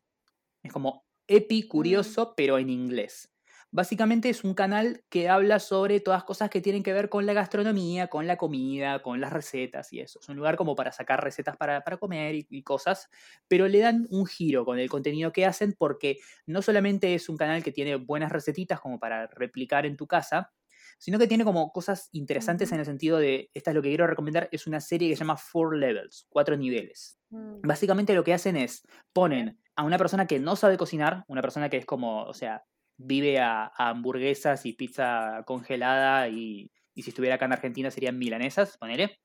Es 0.61 0.72
como 0.72 1.05
Epicurioso, 1.28 2.26
mm. 2.26 2.34
pero 2.36 2.57
en 2.57 2.70
inglés. 2.70 3.32
Básicamente 3.72 4.30
es 4.30 4.43
un 4.43 4.55
canal 4.55 5.03
que 5.09 5.30
habla 5.30 5.59
sobre 5.59 5.99
todas 5.99 6.24
cosas 6.24 6.49
que 6.49 6.59
tienen 6.59 6.82
que 6.82 6.91
ver 6.91 7.07
con 7.07 7.28
la 7.28 7.34
gastronomía, 7.34 8.07
con 8.07 8.26
la 8.26 8.36
comida, 8.36 9.03
con 9.03 9.22
las 9.22 9.32
recetas 9.32 9.93
y 9.93 9.99
eso. 9.99 10.20
Es 10.20 10.28
un 10.28 10.38
lugar 10.38 10.55
como 10.55 10.76
para 10.76 10.91
sacar 10.91 11.24
recetas 11.24 11.55
para, 11.55 11.84
comer 11.99 12.34
y, 12.49 12.63
cosas, 12.63 13.09
pero 13.47 13.67
le 13.67 13.80
dan 13.80 14.07
un 14.09 14.26
giro 14.26 14.65
con 14.65 14.80
el 14.80 14.89
contenido 14.89 15.32
que 15.32 15.45
hacen 15.45 15.76
porque 15.78 16.17
no 16.47 16.63
solamente 16.63 17.13
es 17.13 17.30
un 17.30 17.38
canal 17.38 17.63
que 17.63 17.72
tiene 17.72 17.95
buenas 17.95 18.32
recetitas 18.32 18.80
como 18.80 18.99
para 18.99 19.28
replicar 19.28 19.86
en 19.86 19.97
tu 19.97 20.07
casa, 20.07 20.51
sino 20.97 21.20
que 21.20 21.28
tiene 21.28 21.43
como 21.43 21.72
cosas 21.72 22.09
interesantes 22.11 22.72
en 22.72 22.80
el 22.80 22.86
sentido 22.86 23.20
de, 23.20 23.51
esta 23.53 23.70
es 23.70 23.76
lo 23.76 23.84
que 23.84 23.89
quiero 23.89 24.07
recomendar, 24.07 24.49
es 24.51 24.65
una 24.65 24.82
serie 24.82 25.09
que 25.09 25.15
se 25.15 25.20
llama 25.20 25.38
Four 25.38 25.78
Levels, 25.78 26.26
cuatro 26.30 26.57
niveles. 26.57 27.20
Mm. 27.30 27.61
Básicamente 27.61 28.15
lo 28.15 28.24
que 28.24 28.34
hacen 28.34 28.57
es, 28.57 28.82
ponen 29.13 29.59
a 29.76 29.84
una 29.84 29.99
persona 29.99 30.26
que 30.26 30.39
no 30.39 30.55
sabe 30.55 30.78
cocinar, 30.78 31.24
una 31.28 31.41
persona 31.41 31.70
que 31.70 31.78
es 31.78 31.86
como, 31.86 32.24
o 32.24 32.34
sea, 32.34 32.65
vive 33.00 33.39
a, 33.39 33.72
hamburguesas 33.78 34.66
y 34.66 34.74
pizza 34.74 35.43
congelada 35.45 36.28
y, 36.30 36.72
si 36.95 37.10
estuviera 37.10 37.36
acá 37.36 37.45
en 37.45 37.54
Argentina 37.54 37.89
serían 37.89 38.20
milanesas, 38.20 38.78
ponele. 38.78 39.18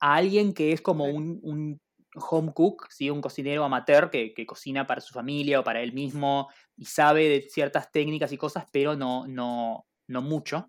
A 0.00 0.16
alguien 0.16 0.52
que 0.52 0.72
es 0.72 0.82
como 0.82 1.04
un, 1.04 1.80
home 2.16 2.52
cook, 2.52 2.88
¿sí? 2.90 3.10
un 3.10 3.20
cocinero 3.20 3.62
amateur 3.64 4.10
que, 4.10 4.46
cocina 4.46 4.86
para 4.86 5.00
su 5.00 5.14
familia 5.14 5.60
o 5.60 5.64
para 5.64 5.82
él 5.82 5.92
mismo 5.92 6.48
y 6.76 6.86
sabe 6.86 7.28
de 7.28 7.42
ciertas 7.48 7.92
técnicas 7.92 8.32
y 8.32 8.38
cosas, 8.38 8.64
pero 8.72 8.96
no, 8.96 9.26
no, 9.28 9.86
no 10.08 10.22
mucho. 10.22 10.68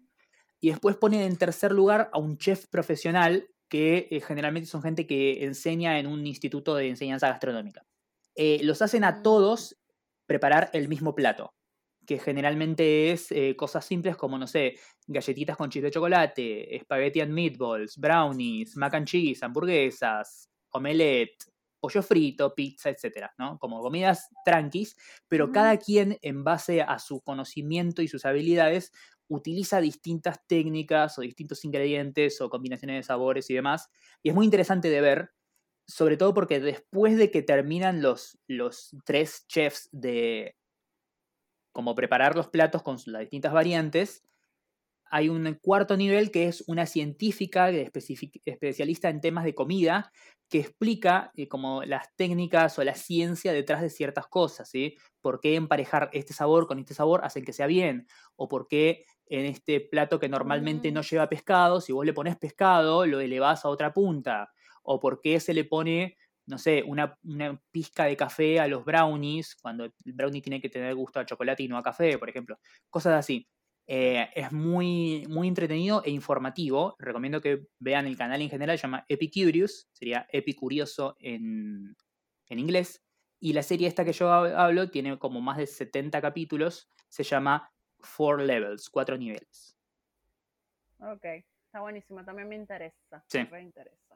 Y 0.59 0.69
después 0.69 0.95
pone 0.95 1.25
en 1.25 1.37
tercer 1.37 1.71
lugar 1.71 2.09
a 2.13 2.19
un 2.19 2.37
chef 2.37 2.67
profesional 2.67 3.49
que 3.67 4.07
eh, 4.11 4.21
generalmente 4.21 4.69
son 4.69 4.83
gente 4.83 5.07
que 5.07 5.43
enseña 5.43 5.99
en 5.99 6.07
un 6.07 6.25
instituto 6.27 6.75
de 6.75 6.89
enseñanza 6.89 7.29
gastronómica. 7.29 7.83
Eh, 8.35 8.59
los 8.63 8.81
hacen 8.81 9.03
a 9.03 9.11
mm. 9.11 9.23
todos 9.23 9.77
preparar 10.27 10.69
el 10.73 10.87
mismo 10.87 11.15
plato 11.15 11.53
que 12.07 12.19
generalmente 12.19 13.11
es 13.11 13.31
eh, 13.33 13.53
cosas 13.57 13.85
simples 13.85 14.15
como, 14.15 14.37
no 14.37 14.47
sé, 14.47 14.75
galletitas 15.05 15.57
con 15.57 15.69
chip 15.69 15.83
de 15.83 15.91
chocolate, 15.91 16.79
spaghetti 16.81 17.19
and 17.19 17.33
meatballs, 17.33 17.97
brownies, 17.97 18.77
mac 18.77 18.93
and 18.93 19.05
cheese, 19.05 19.43
hamburguesas, 19.43 20.49
omelette, 20.69 21.43
pollo 21.81 22.01
frito, 22.01 22.55
pizza, 22.55 22.89
etcétera, 22.89 23.33
¿no? 23.37 23.59
Como 23.59 23.81
comidas 23.81 24.29
tranquis, 24.45 24.95
pero 25.27 25.51
cada 25.51 25.77
quien 25.77 26.17
en 26.21 26.45
base 26.45 26.81
a 26.81 26.97
su 26.97 27.19
conocimiento 27.19 28.01
y 28.01 28.07
sus 28.07 28.25
habilidades 28.25 28.93
utiliza 29.27 29.81
distintas 29.81 30.39
técnicas 30.47 31.19
o 31.19 31.21
distintos 31.21 31.65
ingredientes 31.65 32.39
o 32.39 32.49
combinaciones 32.49 32.95
de 32.95 33.03
sabores 33.03 33.49
y 33.49 33.53
demás. 33.53 33.89
Y 34.23 34.29
es 34.29 34.35
muy 34.35 34.45
interesante 34.45 34.89
de 34.89 35.01
ver, 35.01 35.31
sobre 35.85 36.15
todo 36.15 36.33
porque 36.33 36.61
después 36.61 37.17
de 37.17 37.31
que 37.31 37.41
terminan 37.41 38.01
los, 38.01 38.39
los 38.47 38.95
tres 39.05 39.45
chefs 39.49 39.89
de, 39.91 40.55
como 41.77 41.93
preparar 41.93 42.35
los 42.35 42.47
platos 42.47 42.81
con 42.81 42.97
las 43.05 43.19
distintas 43.21 43.53
variantes. 43.53 44.23
Hay 45.11 45.29
un 45.29 45.59
cuarto 45.61 45.95
nivel 45.95 46.31
que 46.31 46.47
es 46.47 46.63
una 46.65 46.87
científica 46.87 47.69
especialista 47.69 49.09
en 49.09 49.21
temas 49.21 49.43
de 49.43 49.53
comida 49.53 50.11
que 50.49 50.57
explica 50.57 51.31
eh, 51.35 51.47
como 51.47 51.83
las 51.83 52.15
técnicas 52.15 52.79
o 52.79 52.83
la 52.83 52.95
ciencia 52.95 53.53
detrás 53.53 53.83
de 53.83 53.91
ciertas 53.91 54.25
cosas, 54.25 54.67
¿sí? 54.67 54.95
¿Por 55.21 55.39
qué 55.39 55.53
emparejar 55.53 56.09
este 56.13 56.33
sabor 56.33 56.65
con 56.65 56.79
este 56.79 56.95
sabor 56.95 57.23
hacen 57.23 57.45
que 57.45 57.53
sea 57.53 57.67
bien? 57.67 58.07
¿O 58.35 58.47
por 58.47 58.67
qué 58.67 59.05
en 59.27 59.45
este 59.45 59.79
plato 59.79 60.19
que 60.19 60.29
normalmente 60.29 60.91
no 60.91 61.01
mm. 61.01 61.03
lleva 61.03 61.29
pescado, 61.29 61.79
si 61.79 61.93
vos 61.93 62.07
le 62.07 62.13
pones 62.13 62.37
pescado, 62.37 63.05
lo 63.05 63.19
elevás 63.19 63.65
a 63.65 63.69
otra 63.69 63.93
punta? 63.93 64.51
¿O 64.81 64.99
por 64.99 65.21
qué 65.21 65.39
se 65.39 65.53
le 65.53 65.63
pone 65.63 66.17
no 66.47 66.57
sé, 66.57 66.83
una, 66.83 67.19
pizca 67.71 68.05
de 68.05 68.17
café 68.17 68.59
a 68.59 68.67
los 68.67 68.83
brownies, 68.83 69.55
cuando 69.55 69.83
el 69.83 69.93
brownie 70.03 70.41
tiene 70.41 70.61
que 70.61 70.69
tener 70.69 70.95
gusto 70.95 71.19
a 71.19 71.25
chocolate 71.25 71.63
y 71.63 71.67
no 71.67 71.77
a 71.77 71.83
café, 71.83 72.17
por 72.17 72.29
ejemplo. 72.29 72.57
Cosas 72.89 73.13
así. 73.13 73.47
Eh, 73.85 74.29
es 74.33 74.51
muy, 74.51 75.25
muy 75.29 75.47
entretenido 75.47 76.01
e 76.03 76.09
informativo. 76.09 76.95
Recomiendo 76.99 77.41
que 77.41 77.67
vean 77.79 78.07
el 78.07 78.17
canal 78.17 78.41
en 78.41 78.49
general, 78.49 78.77
se 78.77 78.83
llama 78.83 79.05
Epicurious, 79.07 79.87
sería 79.91 80.25
Epicurioso 80.31 81.15
en, 81.19 81.95
en 82.49 82.59
inglés. 82.59 83.03
Y 83.39 83.53
la 83.53 83.61
serie 83.61 83.87
esta 83.87 84.05
que 84.05 84.13
yo 84.13 84.31
hablo 84.31 84.89
tiene 84.89 85.19
como 85.19 85.41
más 85.41 85.57
de 85.57 85.67
70 85.67 86.21
capítulos, 86.21 86.89
se 87.09 87.23
llama 87.23 87.71
Four 87.99 88.41
Levels, 88.41 88.89
cuatro 88.89 89.17
niveles. 89.17 89.77
Ok, 90.99 91.25
está 91.65 91.81
buenísimo, 91.81 92.23
también 92.23 92.47
me 92.47 92.55
interesa. 92.55 93.23
Sí. 93.27 93.45
Me 93.51 93.61
interesa. 93.61 94.06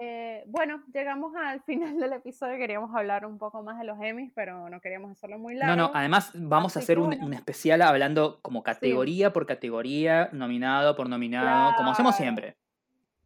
Eh, 0.00 0.44
bueno, 0.46 0.82
llegamos 0.92 1.34
al 1.36 1.60
final 1.64 1.98
del 1.98 2.12
episodio. 2.12 2.56
Queríamos 2.56 2.94
hablar 2.94 3.26
un 3.26 3.38
poco 3.38 3.62
más 3.62 3.78
de 3.78 3.84
los 3.84 3.98
Emmys, 4.00 4.32
pero 4.34 4.68
no 4.68 4.80
queríamos 4.80 5.12
hacerlo 5.12 5.38
muy 5.38 5.54
largo. 5.54 5.76
No, 5.76 5.88
no, 5.88 5.90
además 5.94 6.30
vamos 6.34 6.76
a 6.76 6.80
hacer 6.80 6.98
un, 6.98 7.32
especial 7.32 7.82
hablando 7.82 8.40
como 8.42 8.62
categoría 8.62 9.32
por 9.32 9.46
categoría, 9.46 10.28
nominado 10.32 10.96
por 10.96 11.08
nominado, 11.08 11.74
como 11.76 11.90
hacemos 11.90 12.16
siempre. 12.16 12.56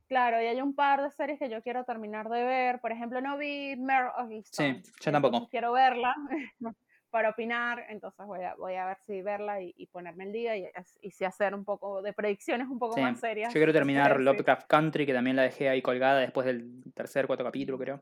Claro, 0.08 0.42
y 0.42 0.46
hay 0.46 0.60
un 0.60 0.74
par 0.74 1.02
de 1.02 1.10
series 1.10 1.38
que 1.38 1.48
yo 1.48 1.62
quiero 1.62 1.84
terminar 1.84 2.28
de 2.28 2.44
ver. 2.44 2.80
Por 2.80 2.92
ejemplo, 2.92 3.22
no 3.22 3.38
vi 3.38 3.76
Mare 3.76 4.08
of 4.18 4.28
Sí, 4.50 4.82
yo 5.00 5.10
tampoco. 5.10 5.48
Quiero 5.48 5.72
verla. 5.72 6.14
para 7.12 7.28
opinar, 7.28 7.84
entonces 7.90 8.26
voy 8.26 8.42
a, 8.42 8.54
voy 8.54 8.74
a 8.74 8.86
ver 8.86 8.96
si 9.06 9.20
verla 9.20 9.60
y, 9.60 9.86
ponerme 9.92 10.24
el 10.24 10.32
día 10.32 10.56
y, 10.56 10.66
y, 11.02 11.10
si 11.10 11.26
hacer 11.26 11.54
un 11.54 11.62
poco 11.62 12.00
de 12.00 12.14
predicciones 12.14 12.68
un 12.68 12.78
poco 12.78 12.98
más 12.98 13.20
serias. 13.20 13.52
Yo 13.52 13.60
quiero 13.60 13.72
terminar 13.72 14.18
Lovecraft 14.18 14.66
Country, 14.66 15.04
que 15.04 15.12
también 15.12 15.36
la 15.36 15.42
dejé 15.42 15.68
ahí 15.68 15.82
colgada 15.82 16.20
después 16.20 16.46
del 16.46 16.82
tercer, 16.94 17.26
cuarto 17.26 17.44
capítulo, 17.44 17.78
creo. 17.78 18.00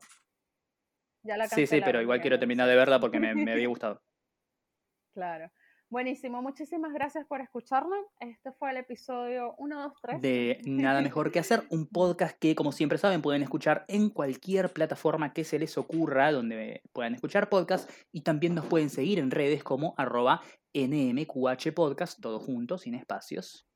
Ya 1.23 1.35
la 1.35 1.45
sí, 1.47 1.67
sí, 1.67 1.81
pero 1.83 2.01
igual 2.01 2.21
quiero 2.21 2.39
terminar 2.39 2.69
de 2.69 2.75
verla 2.75 3.01
porque 3.01 3.19
me, 3.19 3.35
me 3.35 3.51
había 3.51 3.67
gustado. 3.67 4.01
Claro. 5.13 5.51
Buenísimo, 5.91 6.41
muchísimas 6.41 6.93
gracias 6.93 7.25
por 7.27 7.41
escucharnos. 7.41 7.99
Este 8.21 8.53
fue 8.53 8.71
el 8.71 8.77
episodio 8.77 9.55
1, 9.57 9.81
2, 9.81 9.93
3. 10.01 10.21
De 10.21 10.61
Nada 10.65 11.01
Mejor 11.01 11.33
que 11.33 11.39
Hacer, 11.39 11.63
un 11.69 11.85
podcast 11.85 12.39
que, 12.39 12.55
como 12.55 12.71
siempre 12.71 12.97
saben, 12.97 13.21
pueden 13.21 13.43
escuchar 13.43 13.83
en 13.89 14.09
cualquier 14.09 14.71
plataforma 14.71 15.33
que 15.33 15.43
se 15.43 15.59
les 15.59 15.77
ocurra, 15.77 16.31
donde 16.31 16.81
puedan 16.93 17.13
escuchar 17.13 17.49
podcast, 17.49 17.91
y 18.13 18.21
también 18.21 18.55
nos 18.55 18.67
pueden 18.67 18.89
seguir 18.89 19.19
en 19.19 19.31
redes 19.31 19.65
como 19.65 19.93
arroba 19.97 20.41
NMQH 20.73 21.73
Podcast, 21.75 22.21
todo 22.21 22.39
junto, 22.39 22.77
sin 22.77 22.95
espacios. 22.95 23.67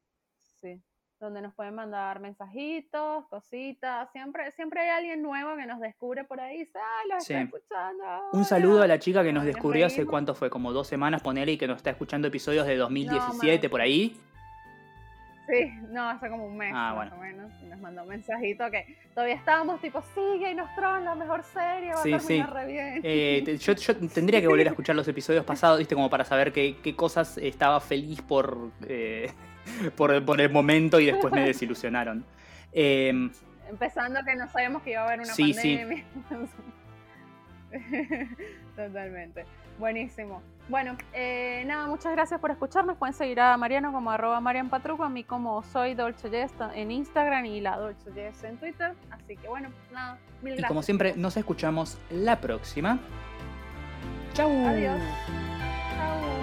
Sí 1.26 1.26
donde 1.26 1.42
nos 1.42 1.54
pueden 1.54 1.76
mandar 1.76 2.20
mensajitos, 2.20 3.26
cositas. 3.28 4.10
Siempre, 4.12 4.52
siempre 4.52 4.82
hay 4.82 4.90
alguien 4.90 5.22
nuevo 5.22 5.56
que 5.56 5.66
nos 5.66 5.80
descubre 5.80 6.24
por 6.24 6.40
ahí. 6.40 6.60
Dice, 6.60 6.78
ah, 6.78 7.08
lo 7.10 7.18
estoy 7.18 7.38
escuchando. 7.38 8.04
Un 8.32 8.46
saludo 8.46 8.84
a 8.84 8.88
la 8.88 9.00
chica 9.00 9.24
que 9.24 9.34
nos 9.34 9.44
descubrió 9.44 9.88
hace 9.88 10.06
cuánto 10.06 10.36
fue, 10.36 10.50
como 10.50 10.72
dos 10.72 10.88
semanas, 10.88 11.22
ponele, 11.22 11.54
y 11.54 11.58
que 11.58 11.68
nos 11.68 11.78
está 11.78 11.90
escuchando 11.90 12.28
episodios 12.28 12.68
de 12.68 12.78
2017 12.78 13.70
por 13.70 13.82
ahí. 13.82 14.16
Sí, 15.48 15.72
no, 15.90 16.10
hace 16.10 16.28
como 16.30 16.46
un 16.48 16.58
mes 16.58 16.72
ah, 16.76 16.94
más 16.96 17.14
o 17.14 17.18
menos. 17.18 17.52
Y 17.62 17.66
nos 17.66 17.80
mandó 17.80 18.04
un 18.04 18.10
mensajito 18.10 18.70
que 18.72 18.98
todavía 19.14 19.36
estábamos 19.36 19.80
tipo, 19.82 20.02
sigue 20.14 20.52
y 20.52 20.56
nos 20.56 20.74
traen 20.76 21.06
la 21.06 21.16
mejor 21.16 21.44
serie, 21.44 21.92
va 21.94 22.18
a 22.18 22.20
sí. 22.20 22.42
re 22.42 22.66
bien. 22.66 23.02
Eh, 23.04 23.58
yo, 23.60 23.76
tendría 24.10 24.42
que 24.42 24.48
volver 24.48 24.68
a 24.68 24.70
escuchar 24.72 24.96
los 24.96 25.08
episodios 25.08 25.46
pasados, 25.46 25.78
viste, 25.80 25.94
como 25.94 26.10
para 26.10 26.24
saber 26.24 26.52
qué, 26.52 26.78
qué 26.84 26.96
cosas 26.96 27.38
estaba 27.38 27.80
feliz 27.80 28.22
por. 28.22 28.72
Eh, 28.88 29.32
por, 29.96 30.12
el 30.12 30.50
momento 30.52 31.00
y 31.00 31.08
después 31.08 31.34
me 31.34 31.46
desilusionaron. 31.46 32.26
Em, 32.72 33.32
Empezando 33.70 34.20
que 34.26 34.36
no 34.36 34.48
sabíamos 34.50 34.84
que 34.84 34.92
iba 34.92 35.02
a 35.02 35.06
haber 35.06 35.22
una 35.22 35.34
pandemia. 35.34 36.06
Totalmente. 38.76 39.46
Buenísimo. 39.80 40.42
Bueno, 40.68 40.98
eh, 41.14 41.64
nada, 41.68 41.88
muchas 41.88 42.12
gracias 42.14 42.40
por 42.40 42.50
escucharnos. 42.50 42.98
Pueden 42.98 43.14
seguir 43.14 43.40
a 43.40 43.56
Mariano 43.58 43.92
como 43.92 44.10
arroba 44.10 44.40
Marian 44.40 44.70
Patruco, 44.70 45.04
a 45.04 45.10
mí 45.10 45.24
como 45.24 45.62
soy 45.64 45.94
Dolce 45.94 46.30
en 46.74 46.92
Instagram 46.92 47.46
y 47.46 47.62
la 47.62 47.78
Dolce 47.78 48.32
en 48.44 48.58
Twitter. 48.58 48.94
Así 49.12 49.38
que 49.38 49.48
bueno, 49.48 49.70
nada, 49.92 50.18
mil 50.42 50.54
gracias. 50.54 50.66
Y 50.66 50.68
como 50.68 50.82
siempre, 50.82 51.14
nos 51.16 51.38
escuchamos 51.38 52.00
la 52.10 52.40
próxima. 52.40 53.00
Chau. 54.34 54.50
Adiós. 54.68 55.00
Chau. 55.96 56.35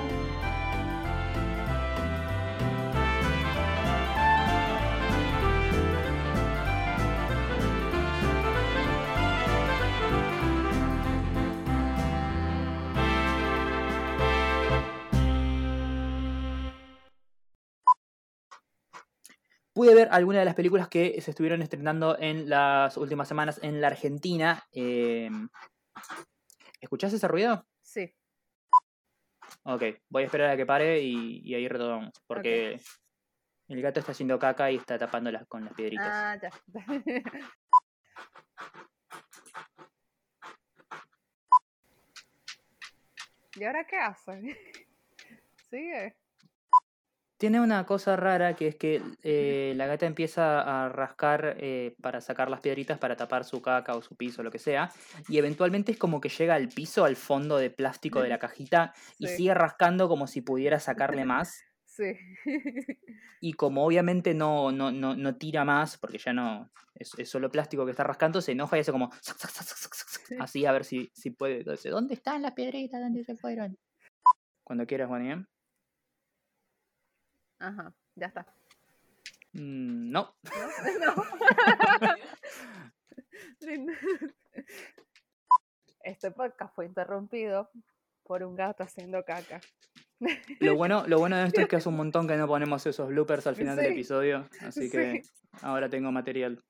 Pude 19.83 19.97
ver 19.97 20.11
algunas 20.13 20.43
de 20.43 20.45
las 20.45 20.55
películas 20.55 20.87
que 20.87 21.21
se 21.21 21.33
estuvieron 21.33 21.61
estrenando 21.61 22.17
en 22.17 22.49
las 22.49 22.97
últimas 22.97 23.27
semanas 23.27 23.59
en 23.65 23.81
la 23.81 23.89
Argentina. 23.89 24.65
Eh, 24.71 25.29
¿Escuchás 26.81 27.13
ese 27.13 27.27
ruido? 27.27 27.67
Sí. 27.81 28.15
Ok, 29.65 29.83
voy 30.09 30.23
a 30.23 30.27
esperar 30.27 30.51
a 30.51 30.57
que 30.57 30.65
pare 30.65 31.01
y, 31.01 31.53
ahí 31.53 31.67
retomamos. 31.67 32.13
Porque 32.29 32.81
el 33.67 33.83
gato 33.83 33.99
está 33.99 34.13
haciendo 34.13 34.39
caca 34.39 34.71
y 34.71 34.77
está 34.77 34.97
tapándolas 34.99 35.49
con 35.49 35.65
las 35.65 35.75
piedritas. 35.75 36.07
Ah, 36.09 36.39
ya. 36.41 36.51
¿Y 43.57 43.65
ahora 43.65 43.85
qué 43.85 43.97
hace? 43.97 44.41
Sigue. 45.71 46.15
Tiene 47.43 47.61
una 47.61 47.85
cosa 47.87 48.15
rara 48.15 48.55
que 48.55 48.69
es 48.69 48.77
que 48.77 49.03
eh, 49.25 49.73
la 49.75 49.89
gata 49.89 50.07
empieza 50.07 50.61
a 50.85 50.89
rascar 50.89 51.57
eh, 51.59 51.97
para 52.01 52.21
sacar 52.21 52.49
las 52.49 52.61
piedritas 52.61 53.01
para 53.01 53.17
tapar 53.17 53.43
su 53.45 53.61
caca 53.61 53.97
o 53.97 54.01
su 54.01 54.15
piso, 54.15 54.45
lo 54.45 54.53
que 54.53 54.61
sea. 54.61 54.93
Y 55.29 55.39
eventualmente 55.39 55.91
es 55.91 55.99
como 55.99 56.21
que 56.21 56.29
llega 56.29 56.55
al 56.55 56.69
piso, 56.69 57.05
al 57.05 57.17
fondo 57.17 57.57
de 57.57 57.71
plástico 57.71 58.23
de 58.23 58.29
la 58.29 58.39
cajita, 58.39 58.95
y 59.19 59.27
sigue 59.27 59.55
rascando 59.55 60.09
como 60.09 60.29
si 60.29 60.41
pudiera 60.41 60.79
sacarle 60.79 61.25
más. 61.25 61.65
Sí. 61.85 62.15
Y 63.41 63.55
como 63.55 63.85
obviamente 63.85 64.35
no, 64.35 64.71
no, 64.71 64.93
no, 64.93 65.17
no 65.17 65.37
tira 65.37 65.65
más, 65.65 65.99
porque 65.99 66.19
ya 66.19 66.33
no 66.33 66.71
es, 66.95 67.11
es 67.19 67.29
solo 67.29 67.51
plástico 67.51 67.85
que 67.85 67.91
está 67.91 68.05
rascando, 68.05 68.41
se 68.41 68.53
enoja 68.53 68.77
y 68.77 68.83
hace 68.83 68.93
como 68.93 69.11
Sí. 69.21 70.37
así 70.39 70.65
a 70.65 70.71
ver 70.71 70.85
si, 70.85 71.11
si 71.13 71.31
puede. 71.31 71.59
Entonces, 71.59 71.91
¿dónde 71.91 72.15
están 72.15 72.41
las 72.41 72.53
piedritas? 72.53 73.01
¿Dónde 73.01 73.25
se 73.25 73.35
fueron? 73.35 73.77
Cuando 74.63 74.87
quieras, 74.87 75.09
Bonnie. 75.09 75.45
Ajá, 77.63 77.95
ya 78.17 78.27
está. 78.27 78.45
Mm, 79.53 80.11
no. 80.11 80.35
No. 81.01 81.15
Este 86.05 86.33
podcast 86.33 86.75
fue 86.75 86.87
interrumpido 86.87 87.71
por 88.25 88.43
un 88.43 88.57
gato 88.57 88.83
haciendo 88.83 89.25
caca. 89.25 89.61
Lo 90.59 90.75
bueno, 90.75 91.05
lo 91.07 91.21
bueno 91.21 91.37
de 91.37 91.47
esto 91.47 91.61
es 91.61 91.69
que 91.69 91.77
hace 91.77 91.89
un 91.89 91.97
montón 92.03 92.27
que 92.27 92.37
no 92.37 92.49
ponemos 92.49 92.85
esos 92.87 93.07
bloopers 93.09 93.47
al 93.47 93.55
final 93.55 93.77
del 93.77 93.93
episodio, 93.93 94.49
así 94.61 94.91
que 94.91 95.23
Sí. 95.23 95.31
ahora 95.63 95.89
tengo 95.89 96.11
material. 96.11 96.61